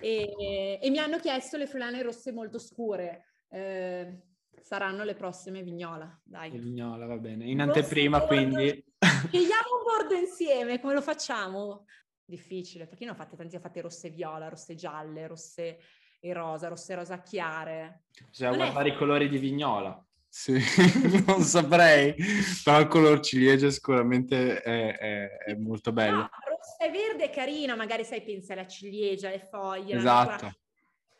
Eh, 0.00 0.06
E, 0.06 0.78
e 0.80 0.90
mi 0.90 0.98
hanno 0.98 1.18
chiesto 1.18 1.56
le 1.56 1.66
friulane 1.66 2.00
rosse 2.02 2.32
molto 2.32 2.58
scure. 2.60 3.24
Eh, 3.50 4.22
saranno 4.60 5.02
le 5.02 5.14
prossime 5.14 5.62
vignola, 5.62 6.16
dai. 6.22 6.50
Vignola, 6.50 7.06
va 7.06 7.16
bene. 7.16 7.44
In 7.46 7.58
Rosso 7.58 7.70
anteprima, 7.78 8.20
quindi... 8.20 8.84
Scegliamo 9.26 9.76
un 9.78 9.82
bordo 9.84 10.14
insieme, 10.14 10.80
come 10.80 10.94
lo 10.94 11.02
facciamo? 11.02 11.84
Difficile, 12.24 12.86
perché 12.86 13.04
io 13.04 13.10
ne 13.10 13.16
ho 13.16 13.18
fatte 13.20 13.36
tanti, 13.36 13.56
ho 13.56 13.60
fatte 13.60 13.80
rosse 13.80 14.10
viola, 14.10 14.48
rosse 14.48 14.74
gialle, 14.74 15.26
rosse 15.26 15.78
e 16.20 16.32
rosa, 16.32 16.68
rosse 16.68 16.94
rosa 16.94 17.22
chiare. 17.22 18.02
Bisogna 18.28 18.50
Non 18.50 18.60
è- 18.60 18.62
guardare 18.64 18.88
i 18.90 18.96
colori 18.96 19.28
di 19.28 19.38
Vignola. 19.38 20.04
sì, 20.28 20.52
non 21.26 21.40
saprei, 21.42 22.14
però 22.62 22.80
il 22.80 22.86
color 22.88 23.20
ciliegia 23.20 23.70
sicuramente 23.70 24.60
è, 24.60 24.96
è- 24.98 25.28
è 25.46 25.54
molto 25.54 25.92
bello. 25.92 26.16
No, 26.16 26.30
rossa 26.46 26.84
e 26.84 26.90
verde 26.90 27.24
è 27.24 27.30
carina, 27.30 27.74
magari 27.74 28.04
sai, 28.04 28.22
pensi 28.22 28.52
alla 28.52 28.66
ciliegia, 28.66 29.28
alle 29.28 29.40
foglie. 29.50 29.96
Esatto. 29.96 30.52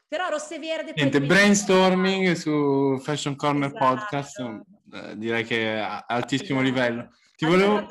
Però 0.07 0.29
rossa 0.29 0.55
e 0.55 0.59
verde... 0.59 0.93
Niente, 0.95 1.21
brainstorming 1.23 2.33
su 2.33 2.99
Fashion 3.03 3.37
Corner 3.37 3.69
Esatto. 3.69 3.85
Podcast, 3.85 4.39
eh, 4.93 5.17
direi 5.19 5.45
che 5.45 5.75
è 5.75 5.79
a 5.79 6.05
altissimo 6.07 6.61
Esatto. 6.63 6.75
livello. 6.81 7.11
Ti 7.39 7.45
volevo, 7.47 7.87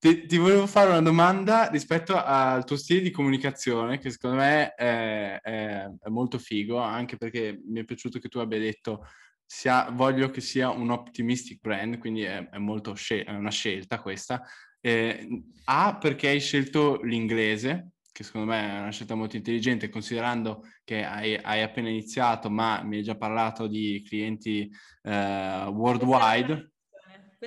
ti, 0.00 0.26
ti 0.26 0.36
volevo 0.36 0.66
fare 0.66 0.90
una 0.90 1.00
domanda 1.00 1.68
rispetto 1.68 2.20
al 2.20 2.64
tuo 2.64 2.76
stile 2.76 3.00
di 3.00 3.12
comunicazione, 3.12 3.98
che 3.98 4.10
secondo 4.10 4.38
me 4.38 4.74
è, 4.74 5.38
è- 5.40 5.84
è 6.02 6.08
molto 6.08 6.36
figo, 6.38 6.76
anche 6.78 7.16
perché 7.16 7.56
mi 7.68 7.78
è 7.80 7.84
piaciuto 7.84 8.18
che 8.18 8.28
tu 8.28 8.38
abbia 8.40 8.58
detto 8.58 9.06
sia, 9.44 9.90
voglio 9.90 10.28
che 10.30 10.40
sia 10.40 10.70
un 10.70 10.90
optimistic 10.90 11.60
brand, 11.60 11.98
quindi 11.98 12.22
è, 12.22 12.48
è 12.48 12.58
molto 12.58 12.94
scel- 12.94 13.26
una 13.28 13.50
scelta 13.52 14.00
questa. 14.00 14.42
Eh, 14.80 15.44
A, 15.66 15.96
perché 15.96 16.26
hai 16.26 16.40
scelto 16.40 17.00
l'inglese, 17.02 17.90
che 18.10 18.24
secondo 18.24 18.48
me 18.48 18.60
è 18.76 18.80
una 18.80 18.90
scelta 18.90 19.14
molto 19.14 19.36
intelligente, 19.36 19.88
considerando 19.88 20.62
che 20.82 21.04
hai, 21.04 21.36
hai 21.36 21.62
appena 21.62 21.88
iniziato, 21.88 22.50
ma 22.50 22.82
mi 22.82 22.96
hai 22.96 23.02
già 23.04 23.16
parlato 23.16 23.68
di 23.68 24.02
clienti 24.04 24.68
eh, 25.02 25.64
worldwide. 25.72 26.72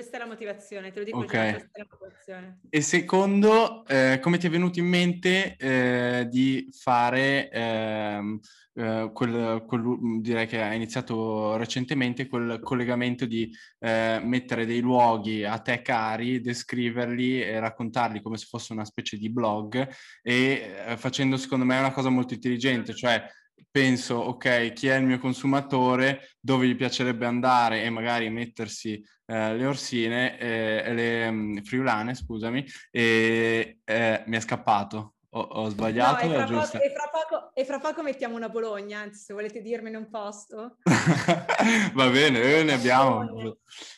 Questa 0.00 0.16
è 0.16 0.20
la 0.20 0.28
motivazione, 0.28 0.92
te 0.92 0.98
lo 1.00 1.04
dico 1.04 1.18
Ok. 1.18 1.30
già, 1.30 1.50
questa 1.50 1.68
è 1.72 1.78
la 1.78 1.86
motivazione. 1.90 2.60
E 2.70 2.80
secondo, 2.80 3.84
eh, 3.86 4.18
come 4.22 4.38
ti 4.38 4.46
è 4.46 4.50
venuto 4.50 4.78
in 4.78 4.86
mente 4.86 5.56
eh, 5.58 6.26
di 6.30 6.70
fare 6.72 7.50
ehm, 7.50 8.38
eh, 8.76 9.10
quel, 9.12 9.62
quel- 9.66 10.20
direi 10.22 10.46
che 10.46 10.62
hai 10.62 10.76
iniziato 10.76 11.58
recentemente, 11.58 12.28
quel 12.28 12.60
collegamento 12.62 13.26
di 13.26 13.54
eh, 13.78 14.22
mettere 14.24 14.64
dei 14.64 14.80
luoghi 14.80 15.44
a 15.44 15.58
te 15.58 15.82
cari, 15.82 16.40
descriverli 16.40 17.42
e 17.42 17.60
raccontarli 17.60 18.22
come 18.22 18.38
se 18.38 18.46
fosse 18.48 18.72
una 18.72 18.86
specie 18.86 19.18
di 19.18 19.30
blog 19.30 19.86
e 20.22 20.76
eh, 20.86 20.96
facendo 20.96 21.36
secondo 21.36 21.66
me 21.66 21.78
una 21.78 21.92
cosa 21.92 22.08
molto 22.08 22.32
intelligente, 22.32 22.94
cioè 22.94 23.22
penso, 23.70 24.14
ok, 24.14 24.72
chi 24.72 24.88
è 24.88 24.96
il 24.96 25.04
mio 25.04 25.18
consumatore, 25.18 26.30
dove 26.40 26.66
gli 26.66 26.76
piacerebbe 26.76 27.26
andare 27.26 27.82
e 27.82 27.90
magari 27.90 28.30
mettersi 28.30 29.02
eh, 29.26 29.56
le 29.56 29.66
orsine, 29.66 30.38
eh, 30.38 30.92
le 30.92 31.30
mm, 31.30 31.56
friulane, 31.58 32.14
scusami, 32.14 32.64
e 32.90 33.78
eh, 33.84 34.22
mi 34.26 34.36
è 34.36 34.40
scappato. 34.40 35.14
Ho, 35.32 35.40
ho 35.40 35.68
sbagliato, 35.68 36.26
No, 36.26 36.34
e, 36.34 36.36
è 36.38 36.44
fra 36.44 36.56
poco, 36.56 36.82
e, 36.82 36.90
fra 36.90 37.08
poco, 37.08 37.50
e 37.54 37.64
fra 37.64 37.78
poco 37.78 38.02
mettiamo 38.02 38.34
una 38.34 38.48
Bologna, 38.48 38.98
anzi 38.98 39.26
se 39.26 39.32
volete 39.32 39.62
dirmene 39.62 39.96
un 39.96 40.10
posto. 40.10 40.78
Va 41.94 42.08
bene, 42.08 42.42
eh, 42.42 42.64
ne 42.64 42.72
abbiamo. 42.72 43.22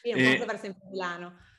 Io 0.03 0.16
non 0.16 0.46
posso 0.46 0.59
sempre 0.59 0.88
Milano. 0.90 1.51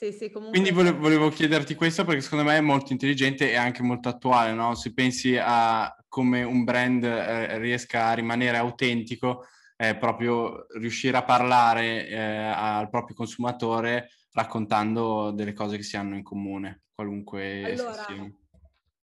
Sì, 0.00 0.12
sì, 0.12 0.30
comunque... 0.30 0.58
Quindi 0.58 0.70
vole- 0.70 0.92
volevo 0.92 1.28
chiederti 1.28 1.74
questo 1.74 2.06
perché 2.06 2.22
secondo 2.22 2.44
me 2.44 2.56
è 2.56 2.62
molto 2.62 2.92
intelligente 2.92 3.50
e 3.50 3.56
anche 3.56 3.82
molto 3.82 4.08
attuale, 4.08 4.54
no? 4.54 4.74
Se 4.74 4.94
pensi 4.94 5.36
a 5.38 5.94
come 6.08 6.42
un 6.42 6.64
brand 6.64 7.04
eh, 7.04 7.58
riesca 7.58 8.06
a 8.06 8.14
rimanere 8.14 8.56
autentico, 8.56 9.44
è 9.76 9.94
proprio 9.98 10.66
riuscire 10.78 11.18
a 11.18 11.22
parlare 11.22 12.08
eh, 12.08 12.16
al 12.16 12.88
proprio 12.88 13.14
consumatore 13.14 14.08
raccontando 14.32 15.32
delle 15.32 15.52
cose 15.52 15.76
che 15.76 15.82
si 15.82 15.98
hanno 15.98 16.16
in 16.16 16.22
comune, 16.22 16.84
qualunque 16.94 17.62
Allora. 17.62 18.06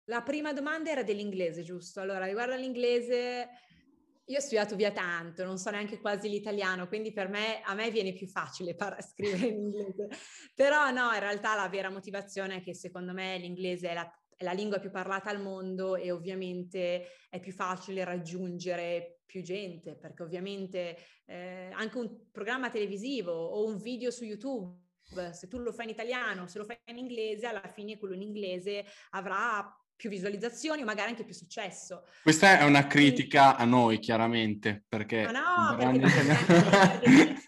La 0.05 0.23
prima 0.23 0.55
domanda 0.55 0.91
era 0.91 1.03
dell'inglese, 1.03 1.63
giusto? 1.63 2.01
Allora, 2.01 2.25
riguardo 2.25 2.55
all'inglese, 2.55 3.47
io 4.29 4.37
ho 4.37 4.41
studiato 4.41 4.77
via 4.77 4.93
tanto, 4.93 5.45
non 5.45 5.59
so 5.59 5.71
neanche 5.71 6.01
quasi 6.01 6.29
l'italiano, 6.29 6.87
quindi 6.87 7.13
per 7.13 7.29
me, 7.29 7.63
a 7.63 7.75
me 7.75 7.91
viene 7.91 8.13
più 8.13 8.27
facile 8.27 8.75
par- 8.77 9.03
scrivere 9.03 9.47
in 9.47 9.61
inglese. 9.61 10.09
Però 10.55 10.91
no, 10.91 11.13
in 11.13 11.21
realtà 11.21 11.55
la 11.55 11.69
vera 11.69 11.91
motivazione 11.91 12.57
è 12.57 12.63
che 12.63 12.75
secondo 12.75 13.13
me 13.13 13.39
l'inglese 13.39 13.89
è 13.89 13.95
la, 13.95 14.21
è 14.37 14.45
la 14.45 14.53
lingua 14.53 14.79
più 14.79 14.91
parlata 14.91 15.31
al 15.31 15.41
mondo 15.41 15.97
e 15.97 16.11
ovviamente 16.11 17.07
è 17.31 17.41
più 17.41 17.53
facile 17.53 18.05
raggiungere 18.05 19.23
più 19.25 19.43
gente, 19.43 19.97
perché 19.97 20.23
ovviamente 20.23 20.97
eh, 21.27 21.71
anche 21.73 21.99
un 21.99 22.31
programma 22.31 22.71
televisivo 22.71 23.33
o 23.33 23.67
un 23.67 23.79
video 23.79 24.11
su 24.11 24.25
YouTube, 24.25 24.87
se 25.33 25.49
tu 25.49 25.59
lo 25.59 25.73
fai 25.73 25.87
in 25.87 25.93
italiano, 25.93 26.47
se 26.47 26.59
lo 26.59 26.65
fai 26.65 26.79
in 26.87 26.99
inglese, 26.99 27.47
alla 27.47 27.67
fine 27.69 27.99
quello 27.99 28.15
in 28.15 28.23
inglese 28.23 28.85
avrà 29.11 29.75
più 29.99 30.09
visualizzazioni 30.09 30.83
o 30.83 30.85
magari 30.85 31.11
anche 31.11 31.25
più 31.25 31.35
successo. 31.35 32.05
Questa 32.23 32.61
è 32.61 32.63
una 32.63 32.87
critica 32.87 33.57
a 33.57 33.65
noi, 33.65 33.99
chiaramente, 33.99 34.85
perché... 34.89 35.29
Ma 35.29 35.33
no, 35.33 35.77
perché 35.77 37.37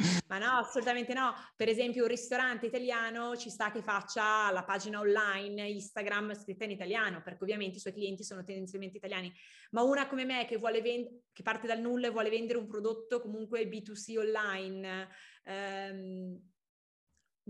ma 0.28 0.38
no, 0.38 0.52
assolutamente 0.58 1.12
no. 1.12 1.34
Per 1.54 1.68
esempio, 1.68 2.04
un 2.04 2.08
ristorante 2.08 2.64
italiano 2.64 3.36
ci 3.36 3.50
sta 3.50 3.70
che 3.70 3.82
faccia 3.82 4.50
la 4.50 4.64
pagina 4.64 5.00
online 5.00 5.68
Instagram 5.68 6.34
scritta 6.34 6.64
in 6.64 6.70
italiano, 6.70 7.20
perché 7.22 7.42
ovviamente 7.42 7.76
i 7.76 7.80
suoi 7.80 7.92
clienti 7.92 8.24
sono 8.24 8.42
tendenzialmente 8.44 8.96
italiani. 8.96 9.30
Ma 9.72 9.82
una 9.82 10.08
come 10.08 10.24
me 10.24 10.46
che 10.46 10.56
vuole 10.56 10.80
vend- 10.80 11.10
che 11.34 11.42
parte 11.42 11.66
dal 11.66 11.80
nulla 11.80 12.06
e 12.06 12.10
vuole 12.10 12.30
vendere 12.30 12.58
un 12.58 12.66
prodotto 12.66 13.20
comunque 13.20 13.68
B2C 13.68 14.16
online, 14.16 15.08
ehm, 15.44 16.49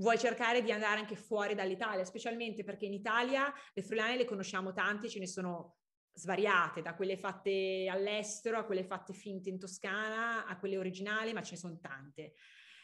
vuoi 0.00 0.18
cercare 0.18 0.62
di 0.62 0.72
andare 0.72 0.98
anche 0.98 1.14
fuori 1.14 1.54
dall'Italia, 1.54 2.04
specialmente 2.04 2.64
perché 2.64 2.86
in 2.86 2.94
Italia 2.94 3.52
le 3.72 3.82
friulane 3.82 4.16
le 4.16 4.24
conosciamo 4.24 4.72
tante, 4.72 5.08
ce 5.08 5.18
ne 5.18 5.26
sono 5.26 5.76
svariate, 6.12 6.82
da 6.82 6.94
quelle 6.94 7.16
fatte 7.16 7.86
all'estero 7.88 8.58
a 8.58 8.64
quelle 8.64 8.82
fatte 8.82 9.12
finte 9.12 9.48
in 9.48 9.58
Toscana, 9.58 10.46
a 10.46 10.58
quelle 10.58 10.78
originali, 10.78 11.32
ma 11.32 11.42
ce 11.42 11.52
ne 11.52 11.58
sono 11.58 11.78
tante. 11.78 12.34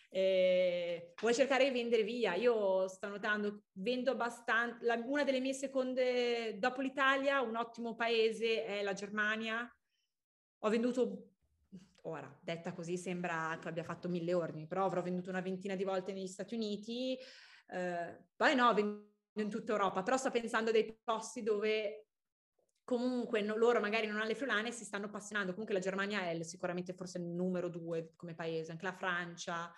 Eh, 0.09 1.13
vuoi 1.21 1.35
cercare 1.35 1.65
di 1.65 1.71
vendere 1.71 2.03
via? 2.03 2.35
Io 2.35 2.87
sto 2.89 3.09
notando, 3.09 3.65
vendo 3.73 4.13
abbastanza, 4.13 4.79
una 5.05 5.25
delle 5.25 5.41
mie 5.41 5.53
seconde, 5.55 6.57
dopo 6.59 6.81
l'Italia, 6.81 7.41
un 7.41 7.57
ottimo 7.57 7.95
paese 7.95 8.65
è 8.65 8.83
la 8.83 8.93
Germania. 8.93 9.69
Ho 10.61 10.69
venduto 10.69 11.36
ora, 12.03 12.35
detta 12.41 12.73
così 12.73 12.97
sembra 12.97 13.59
che 13.61 13.69
abbia 13.69 13.85
fatto 13.85 14.09
mille 14.09 14.33
ordini, 14.35 14.67
però 14.67 14.85
avrò 14.85 15.03
venduto 15.03 15.31
una 15.31 15.41
ventina 15.41 15.75
di 15.75 15.85
volte 15.85 16.13
negli 16.13 16.27
Stati 16.27 16.55
Uniti, 16.55 17.19
eh, 17.69 18.25
poi 18.35 18.55
no, 18.55 18.73
venduto 18.73 19.15
in 19.35 19.51
tutta 19.51 19.73
Europa, 19.73 20.03
però 20.03 20.17
sto 20.17 20.31
pensando 20.31 20.71
a 20.71 20.73
dei 20.73 20.99
posti 21.03 21.43
dove 21.43 22.07
comunque 22.85 23.43
no, 23.43 23.57
loro 23.57 23.81
magari 23.81 24.07
non 24.07 24.17
hanno 24.17 24.29
le 24.29 24.37
friulane 24.37 24.69
e 24.69 24.73
si 24.73 24.85
stanno 24.85 25.07
appassionando, 25.07 25.51
comunque 25.51 25.75
la 25.75 25.81
Germania 25.81 26.31
è 26.31 26.43
sicuramente 26.43 26.95
forse 26.95 27.19
il 27.19 27.25
numero 27.25 27.69
due 27.69 28.13
come 28.15 28.35
paese, 28.35 28.71
anche 28.71 28.85
la 28.85 28.95
Francia, 28.95 29.73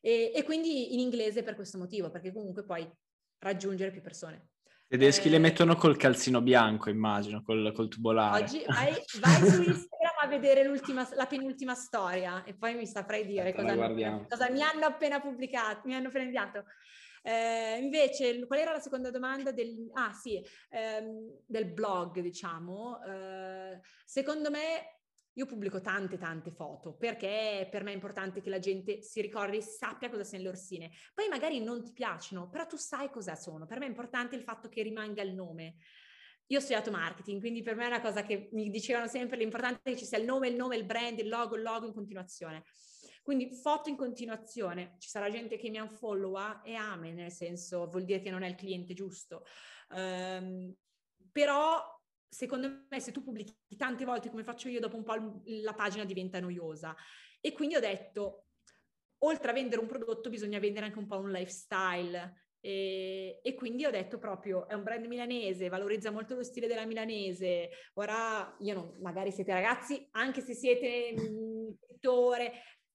e, 0.00 0.32
e 0.34 0.42
quindi 0.42 0.94
in 0.94 1.00
inglese 1.00 1.42
per 1.42 1.54
questo 1.54 1.76
motivo, 1.76 2.10
perché 2.10 2.32
comunque 2.32 2.64
puoi 2.64 2.90
raggiungere 3.38 3.90
più 3.90 4.00
persone. 4.00 4.48
I 4.92 4.96
tedeschi 4.96 5.28
eh, 5.28 5.32
le 5.32 5.38
mettono 5.38 5.76
col 5.76 5.96
calzino 5.96 6.40
bianco, 6.40 6.88
immagino, 6.90 7.42
col, 7.42 7.72
col 7.72 7.88
tubolare. 7.88 8.42
Oggi 8.42 8.64
vai, 8.66 8.92
vai 9.20 9.50
su 9.50 9.62
Instagram 9.62 9.99
a 10.20 10.26
vedere 10.26 10.62
la 11.14 11.26
penultima 11.26 11.74
storia 11.74 12.44
e 12.44 12.54
poi 12.54 12.74
mi 12.74 12.86
saprai 12.86 13.26
dire 13.26 13.54
cosa, 13.54 13.76
cosa, 14.28 14.50
mi 14.50 14.62
hanno 14.62 14.86
appena 14.86 15.20
pubblicato, 15.20 15.82
mi 15.84 15.94
hanno 15.94 16.08
appena 16.08 16.24
inviato. 16.24 16.64
Eh, 17.22 17.78
invece, 17.78 18.46
qual 18.46 18.60
era 18.60 18.72
la 18.72 18.80
seconda 18.80 19.10
domanda? 19.10 19.52
Del, 19.52 19.90
ah 19.94 20.12
sì, 20.12 20.42
ehm, 20.70 21.42
del 21.46 21.66
blog, 21.72 22.20
diciamo. 22.20 23.02
Eh, 23.04 23.80
secondo 24.04 24.50
me 24.50 25.00
io 25.34 25.46
pubblico 25.46 25.80
tante 25.80 26.18
tante 26.18 26.50
foto 26.50 26.94
perché 26.94 27.68
per 27.70 27.84
me 27.84 27.92
è 27.92 27.94
importante 27.94 28.40
che 28.40 28.50
la 28.50 28.58
gente 28.58 29.02
si 29.02 29.20
ricordi, 29.20 29.62
sappia 29.62 30.10
cosa 30.10 30.24
siano 30.24 30.44
le 30.44 30.50
orsine. 30.50 30.90
Poi 31.14 31.28
magari 31.28 31.62
non 31.62 31.84
ti 31.84 31.92
piacciono, 31.92 32.48
però 32.48 32.66
tu 32.66 32.76
sai 32.76 33.10
cosa 33.10 33.34
sono. 33.34 33.66
Per 33.66 33.78
me 33.78 33.86
è 33.86 33.88
importante 33.88 34.34
il 34.34 34.42
fatto 34.42 34.68
che 34.68 34.82
rimanga 34.82 35.22
il 35.22 35.34
nome. 35.34 35.76
Io 36.50 36.58
ho 36.58 36.60
studiato 36.60 36.90
marketing, 36.90 37.38
quindi 37.38 37.62
per 37.62 37.76
me 37.76 37.84
è 37.84 37.86
una 37.86 38.00
cosa 38.00 38.24
che 38.24 38.48
mi 38.52 38.70
dicevano 38.70 39.06
sempre, 39.06 39.36
l'importante 39.36 39.82
è 39.84 39.92
che 39.92 39.98
ci 39.98 40.04
sia 40.04 40.18
il 40.18 40.24
nome, 40.24 40.48
il 40.48 40.56
nome, 40.56 40.74
il 40.74 40.84
brand, 40.84 41.16
il 41.20 41.28
logo, 41.28 41.54
il 41.54 41.62
logo 41.62 41.86
in 41.86 41.92
continuazione. 41.92 42.64
Quindi 43.22 43.54
foto 43.54 43.88
in 43.88 43.96
continuazione, 43.96 44.96
ci 44.98 45.08
sarà 45.08 45.30
gente 45.30 45.56
che 45.56 45.70
mi 45.70 45.78
unfollowa 45.78 46.62
e 46.62 46.74
ame, 46.74 47.12
nel 47.12 47.30
senso 47.30 47.86
vuol 47.86 48.02
dire 48.02 48.20
che 48.20 48.30
non 48.30 48.42
è 48.42 48.48
il 48.48 48.56
cliente 48.56 48.94
giusto. 48.94 49.44
Um, 49.90 50.74
però 51.30 51.84
secondo 52.28 52.86
me 52.88 53.00
se 53.00 53.12
tu 53.12 53.22
pubblichi 53.22 53.56
tante 53.76 54.04
volte 54.04 54.28
come 54.28 54.42
faccio 54.42 54.68
io, 54.68 54.80
dopo 54.80 54.96
un 54.96 55.04
po' 55.04 55.42
la 55.44 55.74
pagina 55.74 56.04
diventa 56.04 56.40
noiosa. 56.40 56.96
E 57.40 57.52
quindi 57.52 57.76
ho 57.76 57.80
detto, 57.80 58.46
oltre 59.18 59.50
a 59.50 59.54
vendere 59.54 59.80
un 59.80 59.86
prodotto 59.86 60.30
bisogna 60.30 60.58
vendere 60.58 60.86
anche 60.86 60.98
un 60.98 61.06
po' 61.06 61.20
un 61.20 61.30
lifestyle. 61.30 62.48
E, 62.60 63.40
e, 63.42 63.54
quindi 63.54 63.86
ho 63.86 63.90
detto 63.90 64.18
proprio 64.18 64.68
è 64.68 64.74
un 64.74 64.82
brand 64.82 65.06
milanese, 65.06 65.68
valorizza 65.68 66.10
molto 66.10 66.34
lo 66.34 66.42
stile 66.42 66.66
della 66.66 66.84
milanese. 66.84 67.70
Ora, 67.94 68.54
io 68.60 68.74
non, 68.74 68.96
magari 69.00 69.32
siete 69.32 69.52
ragazzi, 69.52 70.06
anche 70.12 70.42
se 70.42 70.54
siete 70.54 71.14
pittore, 71.86 72.52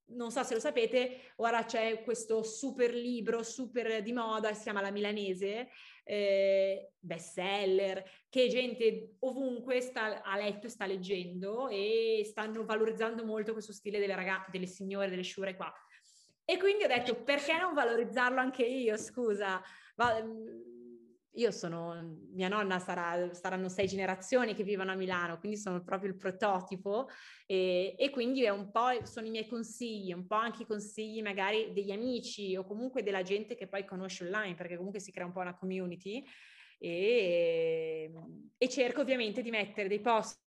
non 0.08 0.32
so 0.32 0.43
se 0.43 0.54
lo 0.54 0.60
sapete, 0.60 1.34
ora 1.38 1.65
c'è 1.65 2.04
questo 2.04 2.43
super 2.43 2.93
libro, 2.93 3.41
super 3.41 4.01
di 4.01 4.13
moda, 4.13 4.54
si 4.54 4.63
chiama 4.63 4.82
La 4.82 4.91
Milanese, 4.91 5.69
eh, 6.04 6.91
bestseller, 6.99 8.04
che 8.30 8.47
gente 8.47 9.15
ovunque 9.19 9.82
sta, 9.82 10.21
ha 10.21 10.38
letto 10.38 10.67
e 10.67 10.69
sta 10.69 10.86
leggendo 10.86 11.67
e 11.69 12.21
stanno 12.25 12.65
valorizzando 12.65 13.25
molto 13.25 13.54
questo 13.54 13.73
stile 13.73 13.99
delle 13.99 14.15
ragazze, 14.15 14.51
delle 14.51 14.67
signore, 14.67 15.10
delle 15.10 15.23
sciure 15.23 15.56
qua. 15.56 15.73
E 16.45 16.58
quindi 16.60 16.84
ho 16.84 16.88
detto, 16.88 17.23
perché 17.23 17.58
non 17.58 17.73
valorizzarlo 17.73 18.39
anche 18.39 18.63
io, 18.63 18.97
scusa? 18.97 19.62
Va, 19.95 20.23
io 21.36 21.51
sono, 21.51 22.17
mia 22.34 22.47
nonna 22.47 22.79
sarà, 22.79 23.34
saranno 23.34 23.67
sei 23.67 23.88
generazioni 23.88 24.53
che 24.53 24.63
vivono 24.63 24.91
a 24.91 24.95
Milano, 24.95 25.39
quindi 25.39 25.58
sono 25.58 25.84
proprio 25.84 26.10
il 26.10 26.17
prototipo 26.17 27.08
e, 27.45 27.95
e, 27.97 28.10
quindi 28.10 28.43
è 28.43 28.49
un 28.49 28.71
po', 28.71 29.03
sono 29.03 29.27
i 29.27 29.31
miei 29.31 29.47
consigli, 29.47 30.13
un 30.13 30.27
po' 30.27 30.36
anche 30.36 30.63
i 30.63 30.65
consigli 30.65 31.21
magari 31.21 31.73
degli 31.73 31.91
amici 31.91 32.55
o 32.55 32.63
comunque 32.63 33.03
della 33.03 33.21
gente 33.21 33.55
che 33.55 33.67
poi 33.67 33.86
conosce 33.86 34.25
online, 34.25 34.55
perché 34.55 34.77
comunque 34.77 34.99
si 34.99 35.12
crea 35.12 35.25
un 35.25 35.34
po' 35.34 35.41
una 35.41 35.58
community 35.58 36.23
e, 36.77 38.12
e 38.58 38.69
cerco 38.69 39.01
ovviamente 39.01 39.41
di 39.41 39.49
mettere 39.49 39.88
dei 39.88 39.99
post 39.99 40.39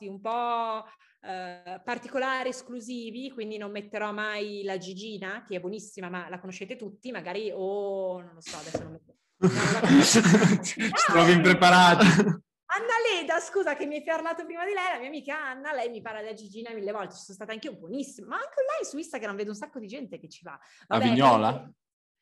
un 0.00 0.20
po' 0.20 0.84
eh, 1.24 1.80
particolari, 1.84 2.48
esclusivi, 2.48 3.30
quindi 3.30 3.56
non 3.56 3.70
metterò 3.70 4.12
mai 4.12 4.62
la 4.64 4.76
Gigina, 4.76 5.44
che 5.46 5.56
è 5.56 5.60
buonissima, 5.60 6.08
ma 6.08 6.28
la 6.28 6.40
conoscete 6.40 6.76
tutti, 6.76 7.12
magari, 7.12 7.50
o 7.54 8.20
non 8.20 8.34
lo 8.34 8.40
so, 8.40 8.56
adesso 8.56 8.82
non 8.82 8.92
metto 8.92 9.14
ci 10.02 10.90
trovi 11.06 11.32
impreparati. 11.32 12.06
Anna 12.06 12.96
Leda, 13.10 13.38
scusa 13.38 13.76
che 13.76 13.86
mi 13.86 13.96
hai 13.96 14.04
parlato 14.04 14.44
prima 14.44 14.64
di 14.64 14.72
lei, 14.72 14.92
la 14.92 14.98
mia 14.98 15.08
amica 15.08 15.36
Anna, 15.36 15.72
lei 15.72 15.90
mi 15.90 16.00
parla 16.00 16.20
della 16.20 16.32
Gigina 16.32 16.72
mille 16.72 16.90
volte, 16.90 17.14
ci 17.14 17.22
sono 17.22 17.36
stata 17.36 17.52
anche 17.52 17.68
io 17.68 17.76
buonissima, 17.76 18.28
ma 18.28 18.36
anche 18.36 18.62
lei 18.76 18.88
su 18.88 18.96
Instagram 18.96 19.36
vedo 19.36 19.50
un 19.50 19.56
sacco 19.56 19.78
di 19.78 19.86
gente 19.86 20.18
che 20.18 20.28
ci 20.28 20.42
va. 20.42 20.58
Vabbè, 20.88 21.04
a 21.04 21.08
Vignola? 21.08 21.72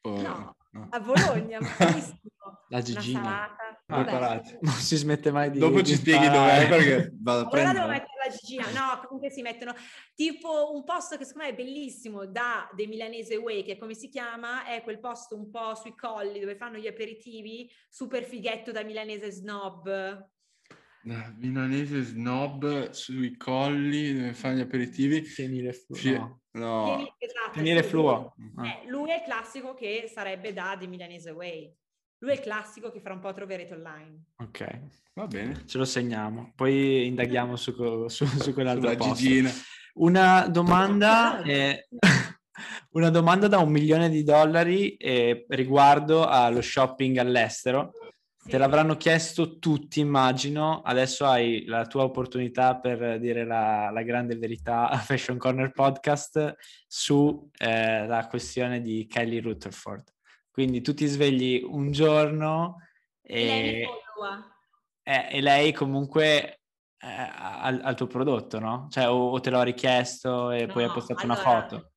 Oh, 0.03 0.21
no, 0.21 0.57
no, 0.71 0.87
a 0.91 1.01
Bologna. 1.01 1.59
La 2.69 2.81
Gigina. 2.81 3.55
Non 3.87 4.73
si 4.73 4.97
smette 4.97 5.31
mai 5.31 5.51
di... 5.51 5.59
Dopo 5.59 5.83
ci 5.83 5.95
spieghi 5.95 6.29
dov'è 6.29 6.69
perché 6.69 7.13
vado 7.21 7.47
a 7.47 7.49
prendere. 7.49 7.79
devo 7.79 7.91
mettere 7.91 8.29
la 8.29 8.35
Gigina. 8.35 8.71
No, 8.71 9.01
comunque 9.07 9.31
si 9.31 9.43
mettono... 9.43 9.75
Tipo 10.15 10.73
un 10.73 10.85
posto 10.85 11.17
che 11.17 11.25
secondo 11.25 11.49
me 11.49 11.55
è 11.55 11.57
bellissimo 11.57 12.27
da 12.27 12.69
The 12.75 12.87
Milanese 12.87 13.37
Way, 13.37 13.65
che 13.65 13.79
come 13.79 13.95
si 13.95 14.09
chiama, 14.09 14.67
è 14.67 14.83
quel 14.83 15.01
posto 15.01 15.37
un 15.37 15.51
po' 15.51 15.75
sui 15.75 15.95
colli 15.97 16.41
dove 16.41 16.57
fanno 16.57 16.79
gli 16.79 16.87
aperitivi, 16.87 17.71
super 17.89 18.23
fighetto 18.23 18.71
da 18.71 18.83
milanese 18.83 19.31
snob. 19.31 20.29
Da 21.03 21.35
milanese 21.39 22.03
snob 22.03 22.91
sui 22.91 23.37
colli 23.37 24.15
dove 24.15 24.35
fanno 24.35 24.59
gli 24.59 24.61
aperitivi. 24.61 25.23
Fienile 25.23 25.73
fluo. 25.73 25.97
Fie... 25.97 26.19
No. 26.19 26.43
no. 26.53 26.85
Fienile, 26.85 27.15
esatto, 27.19 27.53
Fienile 27.53 27.83
fluo. 27.83 28.35
Eh, 28.63 28.89
lui 28.89 29.11
è 29.11 29.17
il 29.17 29.23
classico 29.23 29.75
che 29.75 30.11
sarebbe 30.13 30.53
da 30.53 30.77
The 30.79 30.87
Milanese 30.87 31.31
Way. 31.31 31.75
Lui 32.23 32.33
è 32.33 32.35
il 32.35 32.41
classico 32.41 32.91
che 32.91 33.01
fra 33.01 33.15
un 33.15 33.21
po' 33.21 33.33
troverete 33.33 33.73
online. 33.73 34.25
Ok, 34.37 34.81
va 35.15 35.27
bene. 35.27 35.65
Ce 35.65 35.79
lo 35.79 35.87
segniamo. 35.87 36.53
Poi 36.55 37.07
indaghiamo 37.07 37.57
su, 37.57 38.09
su, 38.09 38.27
su 38.27 38.53
quell'altro. 38.53 38.95
Una 39.95 40.47
domanda, 40.47 41.41
è... 41.43 41.87
una 42.93 43.09
domanda 43.09 43.49
da 43.49 43.59
un 43.59 43.71
milione 43.71 44.11
di 44.11 44.23
dollari 44.23 44.97
eh, 44.97 45.47
riguardo 45.49 46.27
allo 46.27 46.61
shopping 46.61 47.17
all'estero. 47.17 47.93
Sì. 48.37 48.51
Te 48.51 48.59
l'avranno 48.59 48.99
chiesto 48.99 49.59
tutti, 49.59 50.01
immagino. 50.01 50.83
Adesso 50.83 51.25
hai 51.25 51.65
la 51.65 51.87
tua 51.87 52.03
opportunità 52.03 52.77
per 52.77 53.19
dire 53.19 53.47
la, 53.47 53.89
la 53.91 54.03
grande 54.03 54.37
verità 54.37 54.91
a 54.91 54.99
Fashion 54.99 55.39
Corner 55.39 55.73
Podcast 55.73 56.55
sulla 56.87 58.25
eh, 58.25 58.27
questione 58.29 58.83
di 58.83 59.07
Kelly 59.07 59.41
Rutherford. 59.41 60.05
Quindi 60.61 60.83
tu 60.83 60.93
ti 60.93 61.07
svegli 61.07 61.63
un 61.65 61.91
giorno 61.91 62.77
e, 63.23 63.87
lei, 65.03 65.29
e 65.31 65.41
lei 65.41 65.73
comunque 65.73 66.61
eh, 66.99 67.07
al, 67.07 67.81
al, 67.83 67.95
tuo 67.95 68.07
prodotto, 68.07 68.59
no? 68.59 68.87
Cioè 68.91 69.09
o, 69.09 69.31
o 69.31 69.41
te 69.41 69.49
l'ho 69.49 69.63
richiesto 69.63 70.51
e 70.51 70.67
no, 70.67 70.73
poi 70.75 70.85
ha 70.85 70.93
postato 70.93 71.23
allora, 71.23 71.41
una 71.41 71.51
foto. 71.51 71.93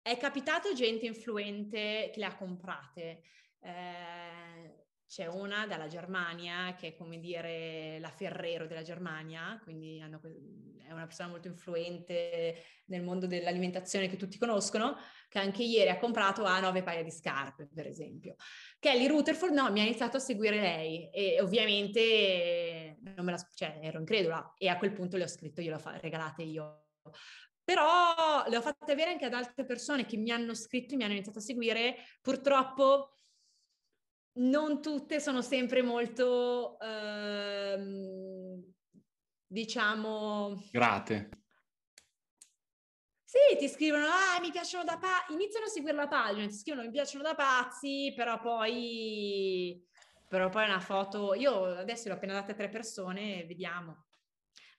È 0.00 0.16
capitato 0.16 0.72
gente 0.74 1.06
influente 1.06 2.10
che 2.12 2.20
le 2.20 2.24
ha 2.24 2.36
comprate. 2.36 3.22
Eh, 3.58 4.81
c'è 5.12 5.26
una 5.26 5.66
dalla 5.66 5.88
Germania 5.88 6.74
che 6.74 6.88
è 6.88 6.94
come 6.94 7.20
dire 7.20 7.98
la 8.00 8.08
Ferrero 8.08 8.66
della 8.66 8.80
Germania, 8.80 9.60
quindi 9.62 10.00
hanno, 10.00 10.22
è 10.78 10.90
una 10.90 11.04
persona 11.04 11.28
molto 11.28 11.48
influente 11.48 12.64
nel 12.86 13.02
mondo 13.02 13.26
dell'alimentazione 13.26 14.08
che 14.08 14.16
tutti 14.16 14.38
conoscono, 14.38 14.96
che 15.28 15.38
anche 15.38 15.64
ieri 15.64 15.90
ha 15.90 15.98
comprato 15.98 16.44
a 16.44 16.58
nove 16.60 16.82
paia 16.82 17.02
di 17.02 17.10
scarpe, 17.10 17.68
per 17.74 17.86
esempio. 17.86 18.36
Kelly 18.78 19.06
Rutherford, 19.06 19.52
no, 19.52 19.70
mi 19.70 19.80
ha 19.80 19.84
iniziato 19.84 20.16
a 20.16 20.20
seguire 20.20 20.58
lei 20.58 21.10
e 21.10 21.42
ovviamente 21.42 22.96
non 23.02 23.26
me 23.26 23.32
la, 23.32 23.48
cioè, 23.54 23.80
ero 23.82 23.98
incredula 23.98 24.54
e 24.56 24.68
a 24.68 24.78
quel 24.78 24.94
punto 24.94 25.18
le 25.18 25.24
ho 25.24 25.28
scritto, 25.28 25.60
glielo 25.60 25.76
ho 25.76 25.92
regalate 26.00 26.42
io. 26.42 26.86
Però 27.62 28.48
le 28.48 28.56
ho 28.56 28.62
fatte 28.62 28.92
avere 28.92 29.10
anche 29.10 29.26
ad 29.26 29.34
altre 29.34 29.66
persone 29.66 30.06
che 30.06 30.16
mi 30.16 30.30
hanno 30.30 30.54
scritto 30.54 30.94
e 30.94 30.96
mi 30.96 31.04
hanno 31.04 31.12
iniziato 31.12 31.38
a 31.38 31.42
seguire. 31.42 31.96
Purtroppo 32.22 33.10
non 34.34 34.80
tutte 34.82 35.20
sono 35.20 35.42
sempre 35.42 35.82
molto, 35.82 36.78
ehm, 36.80 38.62
diciamo... 39.46 40.62
Grate. 40.70 41.30
Sì, 43.24 43.56
ti 43.58 43.66
scrivono, 43.68 44.04
ah, 44.06 44.38
mi 44.40 44.50
piacciono 44.50 44.84
da 44.84 44.98
pazzi, 44.98 45.32
iniziano 45.32 45.64
a 45.66 45.68
seguire 45.70 45.96
la 45.96 46.06
pagina, 46.08 46.46
ti 46.46 46.52
scrivono, 46.54 46.84
mi 46.84 46.90
piacciono 46.92 47.22
da 47.22 47.34
pazzi, 47.34 48.12
però 48.14 48.38
poi, 48.40 49.82
però 50.28 50.50
poi 50.50 50.64
una 50.66 50.80
foto, 50.80 51.32
io 51.34 51.64
adesso 51.64 52.08
l'ho 52.08 52.14
appena 52.16 52.34
data 52.34 52.52
a 52.52 52.54
tre 52.54 52.68
persone, 52.68 53.44
vediamo. 53.46 54.04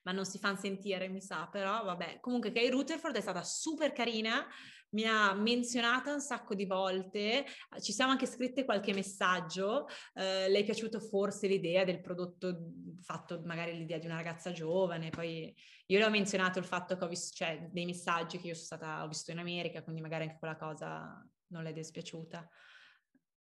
ma 0.04 0.12
non 0.12 0.24
si 0.24 0.38
fanno 0.38 0.56
sentire, 0.56 1.08
mi 1.08 1.20
sa, 1.20 1.48
però 1.50 1.82
vabbè. 1.84 2.20
Comunque 2.20 2.52
Kay 2.52 2.68
Rutherford 2.68 3.16
è 3.16 3.20
stata 3.20 3.42
super 3.42 3.92
carina, 3.92 4.46
mi 4.94 5.04
ha 5.04 5.34
menzionata 5.34 6.12
un 6.12 6.20
sacco 6.20 6.54
di 6.54 6.64
volte, 6.64 7.44
ci 7.80 7.92
siamo 7.92 8.12
anche 8.12 8.26
scritte 8.26 8.64
qualche 8.64 8.94
messaggio, 8.94 9.86
eh, 10.14 10.48
le 10.48 10.58
è 10.60 10.64
piaciuta 10.64 11.00
forse 11.00 11.48
l'idea 11.48 11.84
del 11.84 12.00
prodotto 12.00 12.70
fatto, 13.00 13.42
magari 13.44 13.76
l'idea 13.76 13.98
di 13.98 14.06
una 14.06 14.16
ragazza 14.16 14.52
giovane, 14.52 15.10
poi 15.10 15.54
io 15.86 15.98
le 15.98 16.04
ho 16.04 16.10
menzionato 16.10 16.58
il 16.58 16.64
fatto 16.64 16.96
che 16.96 17.04
ho 17.04 17.08
visto, 17.08 17.34
cioè 17.34 17.68
dei 17.70 17.84
messaggi 17.84 18.38
che 18.38 18.46
io 18.46 18.54
sono 18.54 18.66
stata, 18.66 19.02
ho 19.02 19.08
visto 19.08 19.32
in 19.32 19.38
America, 19.38 19.82
quindi 19.82 20.00
magari 20.00 20.24
anche 20.24 20.38
quella 20.38 20.56
cosa 20.56 21.28
non 21.48 21.62
le 21.64 21.70
è 21.70 21.72
dispiaciuta. 21.72 22.48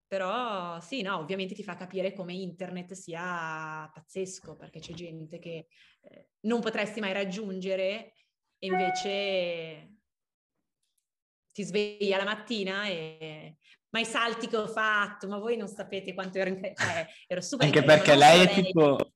Però 0.07 0.79
sì, 0.79 1.01
no, 1.03 1.17
ovviamente 1.17 1.53
ti 1.53 1.63
fa 1.63 1.75
capire 1.75 2.13
come 2.13 2.33
internet 2.33 2.93
sia 2.93 3.89
pazzesco, 3.93 4.55
perché 4.55 4.79
c'è 4.79 4.93
gente 4.93 5.37
che 5.37 5.67
eh, 6.01 6.29
non 6.41 6.61
potresti 6.61 6.99
mai 6.99 7.13
raggiungere 7.13 8.13
e 8.57 8.67
invece 8.67 9.98
ti 11.59 11.63
sveglia 11.65 12.17
la 12.17 12.23
mattina 12.23 12.85
e 12.85 13.57
ma 13.91 13.99
i 13.99 14.05
salti 14.05 14.47
che 14.47 14.55
ho 14.55 14.67
fatto, 14.67 15.27
ma 15.27 15.39
voi 15.39 15.57
non 15.57 15.67
sapete 15.67 16.13
quanto 16.13 16.37
ero, 16.37 16.49
in... 16.49 16.61
cioè, 16.75 17.07
ero 17.27 17.41
super 17.41 17.65
Anche 17.65 17.83
perché 17.83 18.15
lei 18.15 18.45
è 18.45 18.49
tipo 18.49 19.13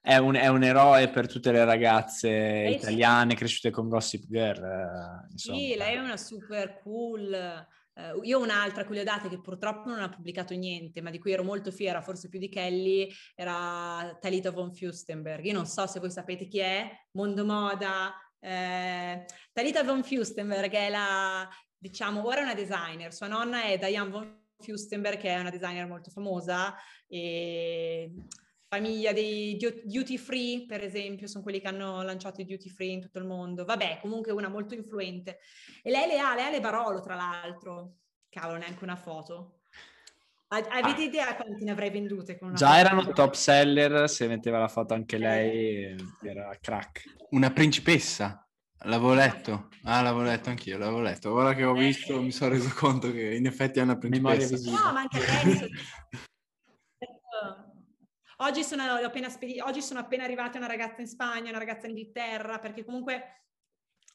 è 0.00 0.16
un, 0.16 0.34
è 0.34 0.46
un, 0.48 0.62
eroe 0.62 1.08
per 1.10 1.28
tutte 1.28 1.52
le 1.52 1.64
ragazze 1.64 2.28
eh, 2.28 2.70
italiane 2.70 3.32
sì. 3.32 3.36
cresciute 3.36 3.70
con 3.70 3.88
Gossip 3.88 4.24
Girl. 4.28 4.64
Eh, 4.64 5.38
sì, 5.38 5.74
lei 5.76 5.96
è 5.96 5.98
una 5.98 6.16
super 6.16 6.80
cool. 6.82 7.66
Uh, 7.94 8.22
io 8.22 8.38
ho 8.38 8.42
un'altra 8.42 8.86
cui 8.86 8.94
le 8.94 9.02
ho 9.02 9.04
date 9.04 9.28
che 9.28 9.40
purtroppo 9.40 9.90
non 9.90 10.00
ha 10.00 10.08
pubblicato 10.08 10.54
niente, 10.54 11.02
ma 11.02 11.10
di 11.10 11.18
cui 11.18 11.32
ero 11.32 11.44
molto 11.44 11.70
fiera, 11.70 12.00
forse 12.00 12.28
più 12.28 12.38
di 12.38 12.48
Kelly, 12.48 13.08
era 13.34 14.16
Talita 14.20 14.50
von 14.50 14.72
Fustenberg. 14.72 15.44
Io 15.44 15.52
non 15.52 15.66
so 15.66 15.86
se 15.86 16.00
voi 16.00 16.10
sapete 16.10 16.46
chi 16.46 16.58
è, 16.58 16.90
Mondo 17.12 17.44
Moda. 17.44 18.14
Eh, 18.40 19.24
Talita 19.52 19.84
von 19.84 20.02
Fustenberg 20.02 20.72
è 20.72 20.90
la, 20.90 21.48
diciamo, 21.82 22.24
ora 22.24 22.40
è 22.40 22.42
una 22.42 22.54
designer, 22.54 23.12
sua 23.12 23.26
nonna 23.26 23.64
è 23.64 23.76
Diane 23.76 24.10
von 24.10 24.40
Fustenberg, 24.58 25.18
che 25.18 25.30
è 25.30 25.40
una 25.40 25.50
designer 25.50 25.88
molto 25.88 26.10
famosa, 26.10 26.76
e 27.08 28.12
famiglia 28.68 29.12
dei 29.12 29.56
duty 29.56 30.16
free, 30.16 30.64
per 30.64 30.82
esempio, 30.84 31.26
sono 31.26 31.42
quelli 31.42 31.60
che 31.60 31.66
hanno 31.66 32.02
lanciato 32.02 32.40
i 32.40 32.44
duty 32.44 32.70
free 32.70 32.92
in 32.92 33.00
tutto 33.00 33.18
il 33.18 33.26
mondo. 33.26 33.64
Vabbè, 33.64 33.98
comunque 34.00 34.32
una 34.32 34.48
molto 34.48 34.74
influente. 34.74 35.40
E 35.82 35.90
lei 35.90 36.06
le 36.06 36.18
ha, 36.20 36.34
lei 36.34 36.46
ha 36.46 36.50
le 36.50 36.60
Barolo, 36.60 37.00
tra 37.00 37.16
l'altro. 37.16 37.96
Cavolo, 38.28 38.58
neanche 38.58 38.84
una 38.84 38.96
foto. 38.96 39.58
Avete 40.46 41.02
ah. 41.02 41.04
idea 41.04 41.34
quanti 41.34 41.64
ne 41.64 41.72
avrei 41.72 41.90
vendute? 41.90 42.38
Con 42.38 42.48
una 42.48 42.56
Già 42.56 42.68
foto? 42.68 42.78
erano 42.78 43.12
top 43.12 43.34
seller, 43.34 44.08
se 44.08 44.28
metteva 44.28 44.58
la 44.58 44.68
foto 44.68 44.94
anche 44.94 45.18
lei, 45.18 45.84
eh. 45.84 45.96
era 46.22 46.56
crack. 46.60 47.02
Una 47.30 47.50
principessa. 47.50 48.41
L'avevo 48.84 49.14
letto, 49.14 49.68
ah 49.84 50.02
l'avevo 50.02 50.22
letto 50.22 50.48
anch'io, 50.48 50.76
l'avevo 50.76 51.00
letto. 51.00 51.32
Ora 51.32 51.54
che 51.54 51.64
ho 51.64 51.72
visto 51.72 52.20
mi 52.20 52.32
sono 52.32 52.50
reso 52.50 52.72
conto 52.74 53.12
che 53.12 53.34
in 53.34 53.46
effetti 53.46 53.78
è 53.78 53.82
una 53.82 53.96
principessa. 53.96 54.70
No, 54.70 54.92
ma 54.92 55.00
anche 55.00 55.18
adesso. 55.18 55.66
Oggi 58.42 58.64
sono, 58.64 58.82
appena 58.82 59.28
spedi- 59.28 59.60
oggi 59.60 59.80
sono 59.80 60.00
appena 60.00 60.24
arrivata 60.24 60.58
una 60.58 60.66
ragazza 60.66 61.00
in 61.00 61.06
Spagna, 61.06 61.50
una 61.50 61.60
ragazza 61.60 61.86
in 61.86 61.96
Inghilterra, 61.96 62.58
perché 62.58 62.84
comunque 62.84 63.42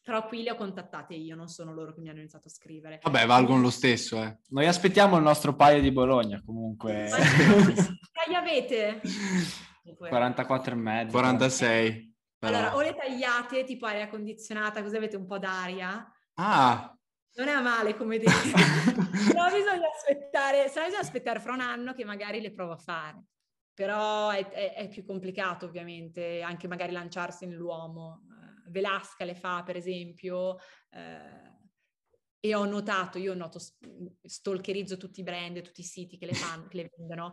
però 0.03 0.26
qui 0.26 0.43
le 0.43 0.51
ho 0.51 0.55
contattate 0.55 1.13
io, 1.15 1.36
non 1.36 1.47
sono 1.47 1.74
loro 1.74 1.93
che 1.93 2.01
mi 2.01 2.09
hanno 2.09 2.20
iniziato 2.20 2.47
a 2.47 2.51
scrivere. 2.51 2.99
Vabbè, 3.01 3.26
valgono 3.26 3.61
lo 3.61 3.70
stesso, 3.70 4.22
eh. 4.22 4.38
Noi 4.49 4.65
aspettiamo 4.65 5.15
il 5.15 5.24
nostro 5.24 5.55
paio 5.55 5.82
di 5.82 5.91
Bologna, 5.91 6.41
comunque. 6.45 7.09
Che 7.09 8.36
avete? 8.36 9.01
44 9.97 10.74
e 10.74 10.76
mezzo. 10.76 11.11
46. 11.11 12.07
Però. 12.39 12.55
Allora, 12.55 12.75
o 12.75 12.81
le 12.81 12.95
tagliate, 12.95 13.63
tipo 13.63 13.85
aria 13.85 14.07
condizionata, 14.07 14.81
così 14.81 14.95
avete 14.95 15.15
un 15.15 15.25
po' 15.25 15.39
d'aria. 15.39 16.05
Ah! 16.35 16.95
Non 17.35 17.47
è 17.47 17.61
male 17.61 17.95
come 17.95 18.17
dire. 18.19 18.31
Però 19.27 19.45
bisogna 19.45 19.89
aspettare, 19.93 20.67
se 20.69 20.79
no 20.79 20.85
bisogna 20.85 21.01
aspettare 21.01 21.39
fra 21.39 21.53
un 21.53 21.61
anno 21.61 21.93
che 21.93 22.05
magari 22.05 22.41
le 22.41 22.51
provo 22.51 22.73
a 22.73 22.77
fare 22.77 23.23
però 23.77 24.31
è, 24.31 24.49
è, 24.49 24.73
è, 24.73 24.88
più 24.88 25.05
complicato 25.05 25.67
ovviamente 25.67 26.41
anche 26.41 26.67
magari 26.67 26.91
lanciarsi 26.91 27.45
nell'uomo. 27.45 28.23
Uh, 28.27 28.71
Velasca 28.71 29.23
le 29.23 29.35
fa 29.35 29.61
per 29.61 29.75
esempio 29.75 30.55
uh, 30.55 31.57
e 32.39 32.55
ho 32.55 32.65
notato, 32.65 33.19
io 33.19 33.35
noto, 33.35 33.59
stalkerizzo 34.23 34.97
tutti 34.97 35.19
i 35.19 35.23
brand, 35.23 35.61
tutti 35.61 35.81
i 35.81 35.83
siti 35.83 36.17
che 36.17 36.25
le 36.25 36.33
fanno, 36.33 36.67
che 36.67 36.77
le 36.77 36.89
vendono 36.97 37.31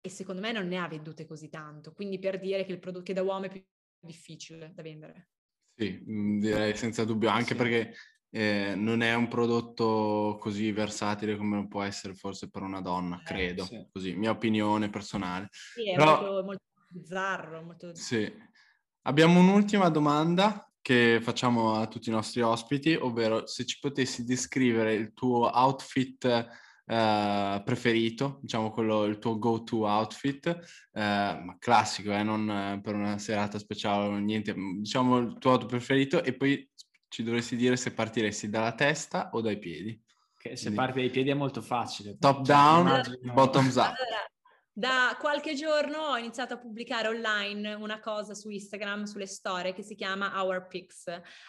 e 0.00 0.08
secondo 0.08 0.40
me 0.40 0.52
non 0.52 0.68
ne 0.68 0.78
ha 0.78 0.88
vendute 0.88 1.26
così 1.26 1.50
tanto, 1.50 1.92
quindi 1.92 2.18
per 2.18 2.38
dire 2.38 2.64
che 2.64 2.72
il 2.72 2.78
prodotto 2.78 3.04
che 3.04 3.12
da 3.12 3.22
uomo 3.22 3.44
è 3.44 3.50
più 3.50 3.62
difficile 4.04 4.72
da 4.74 4.82
vendere. 4.82 5.30
Sì, 5.76 6.02
mm, 6.08 6.40
direi 6.40 6.76
senza 6.76 7.04
dubbio, 7.04 7.28
anche 7.30 7.52
sì. 7.52 7.54
perché 7.54 7.94
eh, 8.30 8.74
non 8.76 9.02
è 9.02 9.14
un 9.14 9.28
prodotto 9.28 10.36
così 10.40 10.72
versatile 10.72 11.36
come 11.36 11.66
può 11.68 11.82
essere 11.82 12.14
forse 12.14 12.50
per 12.50 12.62
una 12.62 12.80
donna, 12.80 13.20
eh, 13.20 13.22
credo, 13.22 13.64
sì. 13.64 13.86
così, 13.92 14.14
mia 14.14 14.30
opinione 14.30 14.90
personale. 14.90 15.48
Sì, 15.50 15.90
è 15.90 15.96
Però, 15.96 16.20
molto, 16.20 16.44
molto 16.44 16.62
bizzarro. 16.88 17.62
Molto... 17.62 17.94
Sì. 17.94 18.32
Abbiamo 19.02 19.40
un'ultima 19.40 19.88
domanda 19.88 20.68
che 20.80 21.18
facciamo 21.22 21.74
a 21.74 21.86
tutti 21.86 22.08
i 22.08 22.12
nostri 22.12 22.40
ospiti, 22.42 22.94
ovvero 22.94 23.46
se 23.46 23.64
ci 23.64 23.78
potessi 23.80 24.24
descrivere 24.24 24.94
il 24.94 25.12
tuo 25.14 25.50
outfit 25.50 26.46
Uh, 26.86 27.62
preferito, 27.64 28.40
diciamo 28.42 28.70
quello, 28.70 29.04
il 29.04 29.18
tuo 29.18 29.38
go-to 29.38 29.86
outfit, 29.86 30.46
uh, 30.92 31.00
ma 31.00 31.56
classico, 31.58 32.12
eh, 32.12 32.22
non 32.22 32.80
per 32.82 32.94
una 32.94 33.16
serata 33.16 33.58
speciale 33.58 34.08
o 34.08 34.18
niente, 34.18 34.54
diciamo 34.54 35.16
il 35.16 35.38
tuo 35.38 35.52
outfit 35.52 35.70
preferito 35.70 36.22
e 36.22 36.34
poi 36.34 36.70
ci 37.08 37.22
dovresti 37.22 37.56
dire 37.56 37.76
se 37.76 37.94
partiresti 37.94 38.50
dalla 38.50 38.74
testa 38.74 39.30
o 39.32 39.40
dai 39.40 39.58
piedi. 39.58 39.98
Che 40.36 40.56
se 40.56 40.64
Quindi... 40.64 40.78
parti 40.78 41.00
dai 41.00 41.10
piedi 41.10 41.30
è 41.30 41.34
molto 41.34 41.62
facile. 41.62 42.18
Top 42.18 42.44
cioè, 42.44 42.54
down, 42.54 42.86
immagino... 42.86 43.32
bottoms 43.32 43.76
up. 43.76 43.84
Allora, 43.84 44.30
da 44.76 45.16
qualche 45.20 45.54
giorno 45.54 45.98
ho 45.98 46.18
iniziato 46.18 46.54
a 46.54 46.58
pubblicare 46.58 47.06
online 47.06 47.74
una 47.74 48.00
cosa 48.00 48.34
su 48.34 48.50
Instagram, 48.50 49.04
sulle 49.04 49.28
storie, 49.28 49.72
che 49.72 49.84
si 49.84 49.94
chiama 49.94 50.42
Our 50.42 50.66
Pics. 50.66 51.04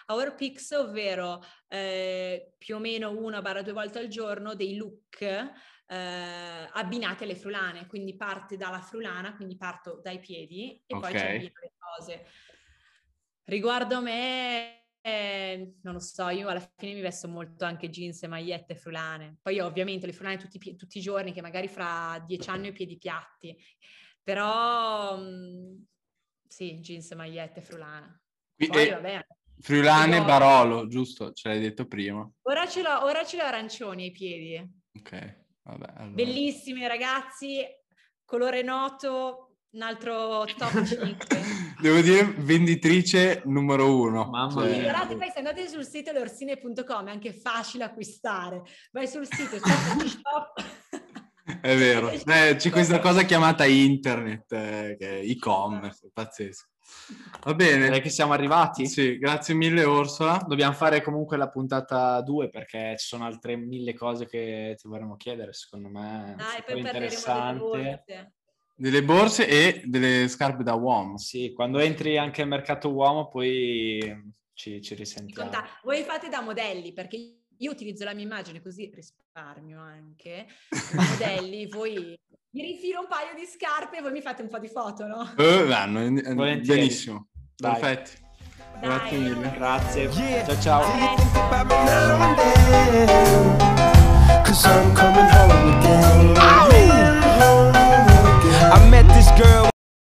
Our 0.07 0.36
Pics, 0.36 0.69
ovvero 0.71 1.43
eh, 1.67 2.53
più 2.59 2.76
o 2.76 2.80
meno 2.80 3.09
una 3.09 3.41
barra 3.41 3.63
due 3.63 3.73
volte 3.73 3.97
al 3.97 4.09
giorno 4.09 4.53
dei 4.53 4.76
look 4.76 5.21
eh, 5.21 6.69
abbinati 6.71 7.23
alle 7.23 7.36
frulane. 7.36 7.88
Quindi 7.88 8.15
parte 8.15 8.57
dalla 8.57 8.80
frulana, 8.80 9.36
quindi 9.36 9.57
parto 9.57 9.99
dai 10.03 10.19
piedi 10.19 10.84
e 10.86 10.95
okay. 10.95 11.11
poi 11.11 11.19
ci 11.19 11.26
abbino 11.26 11.59
le 11.61 11.73
cose. 11.80 12.26
Riguardo 13.45 13.95
a 13.95 14.01
me, 14.01 14.84
eh, 15.05 15.75
non 15.83 15.93
lo 15.93 15.99
so, 15.99 16.29
io 16.29 16.47
alla 16.47 16.67
fine 16.77 16.95
mi 16.95 17.01
vesto 17.01 17.27
molto 17.27 17.63
anche 17.63 17.91
jeans 17.91 18.23
e 18.23 18.27
magliette 18.27 18.73
frulane. 18.73 19.37
Poi 19.39 19.59
ovviamente 19.59 20.07
le 20.07 20.13
frulane 20.13 20.37
tutti, 20.37 20.75
tutti 20.75 20.97
i 20.97 21.01
giorni, 21.01 21.31
che 21.31 21.43
magari 21.43 21.67
fra 21.67 22.19
dieci 22.25 22.49
anni 22.49 22.65
ho 22.65 22.69
i 22.71 22.73
piedi 22.73 22.97
piatti. 22.97 23.55
Però 24.23 25.15
mh, 25.15 25.21
mm, 25.21 25.75
sì, 26.47 26.79
jeans 26.79 27.11
e 27.11 27.15
magliette 27.15 27.61
frulane. 27.61 28.21
Poi, 28.67 28.89
vabbè. 28.89 29.27
Friulane 29.59 30.17
e 30.17 30.23
Barolo, 30.23 30.87
giusto? 30.87 31.33
Ce 31.33 31.49
l'hai 31.49 31.59
detto 31.59 31.85
prima. 31.85 32.27
Ora 32.41 32.67
ce 32.67 32.81
l'ho, 32.81 33.03
ora 33.03 33.23
ce 33.23 33.37
l'ho 33.37 33.43
arancioni 33.43 34.05
ai 34.05 34.11
piedi. 34.11 34.57
Ok, 34.97 35.45
vabbè. 35.61 35.93
Allora. 35.97 36.15
Bellissimi 36.15 36.87
ragazzi, 36.87 37.63
colore 38.23 38.63
noto, 38.63 39.44
un 39.76 39.82
altro 39.82 40.45
top 40.57 40.84
5. 40.84 41.17
Devo 41.80 41.99
dire 41.99 42.34
venditrice 42.38 43.41
numero 43.45 43.99
uno. 43.99 44.26
Mamma 44.30 44.51
cioè... 44.51 44.69
mia. 44.69 44.82
Guardate, 44.84 45.15
poi 45.17 45.30
se 45.30 45.38
andate 45.39 45.67
sul 45.67 45.86
sito 45.86 46.11
leorsine.com 46.11 47.07
è 47.07 47.11
anche 47.11 47.34
facile 47.34 47.84
acquistare. 47.84 48.63
Vai 48.91 49.07
sul 49.07 49.28
sito, 49.30 49.57
shop. 49.57 50.63
È 51.61 51.78
vero, 51.78 52.09
eh, 52.09 52.55
c'è 52.57 52.69
questa 52.71 52.99
cosa 52.99 53.23
chiamata 53.23 53.65
internet, 53.65 54.51
eh, 54.53 54.95
che 54.97 55.19
è 55.19 55.30
e-commerce, 55.30 56.09
pazzesco. 56.11 56.69
Va 57.43 57.53
bene. 57.53 57.86
Direi 57.86 58.01
che 58.01 58.09
siamo 58.09 58.34
arrivati. 58.34 58.88
Sì, 58.88 59.17
grazie 59.17 59.53
mille 59.53 59.84
Orsola. 59.84 60.43
Dobbiamo 60.47 60.73
fare 60.73 61.01
comunque 61.01 61.36
la 61.36 61.49
puntata 61.49 62.21
2 62.21 62.49
perché 62.49 62.95
ci 62.97 63.07
sono 63.07 63.26
altre 63.26 63.57
mille 63.57 63.93
cose 63.93 64.26
che 64.26 64.76
ti 64.80 64.88
vorremmo 64.88 65.17
chiedere, 65.17 65.51
secondo 65.53 65.89
me. 65.89 66.36
Dai, 66.38 66.63
poi 66.65 66.80
interessante. 66.80 68.03
Delle 68.78 69.03
borse 69.03 69.47
e 69.47 69.84
delle 69.86 70.28
scarpe 70.28 70.63
da 70.63 70.73
uomo. 70.73 71.17
Sì, 71.17 71.53
quando 71.53 71.80
entri 71.80 72.17
anche 72.17 72.41
al 72.41 72.49
mercato 72.49 72.91
uomo 72.91 73.30
poi 73.30 74.34
ci, 74.53 74.82
ci 74.82 74.95
risentiamo. 74.95 75.49
Voi 75.84 76.03
fate 76.03 76.28
da 76.28 76.41
modelli 76.41 76.91
perché 76.91 77.17
io 77.57 77.71
utilizzo 77.71 78.03
la 78.03 78.13
mia 78.13 78.26
immagine 78.26 78.61
così 78.61 78.91
risparmio 78.93 79.80
anche. 79.80 80.47
modelli, 80.93 81.67
voi 81.67 82.17
mi 82.55 82.61
rifilo 82.61 83.01
un 83.01 83.07
paio 83.07 83.34
di 83.36 83.45
scarpe 83.45 83.97
e 83.97 84.01
voi 84.01 84.11
mi 84.11 84.21
fate 84.21 84.41
un 84.41 84.49
po' 84.49 84.59
di 84.59 84.69
foto, 84.69 85.05
no? 85.07 85.34
Eh, 85.38 85.65
vanno, 85.65 85.99
benissimo. 86.61 87.28
Dai. 87.55 87.80
Perfetti. 87.80 88.23
Dai. 88.80 88.82
Grazie 88.82 89.17
mille. 89.17 89.53
Grazie. 89.55 90.03
Yeah. 90.09 90.45
Ciao 90.45 90.84
ciao. 97.41 97.74
I 98.74 98.89
met 98.89 99.07
this 99.13 99.30
girl 99.39 99.74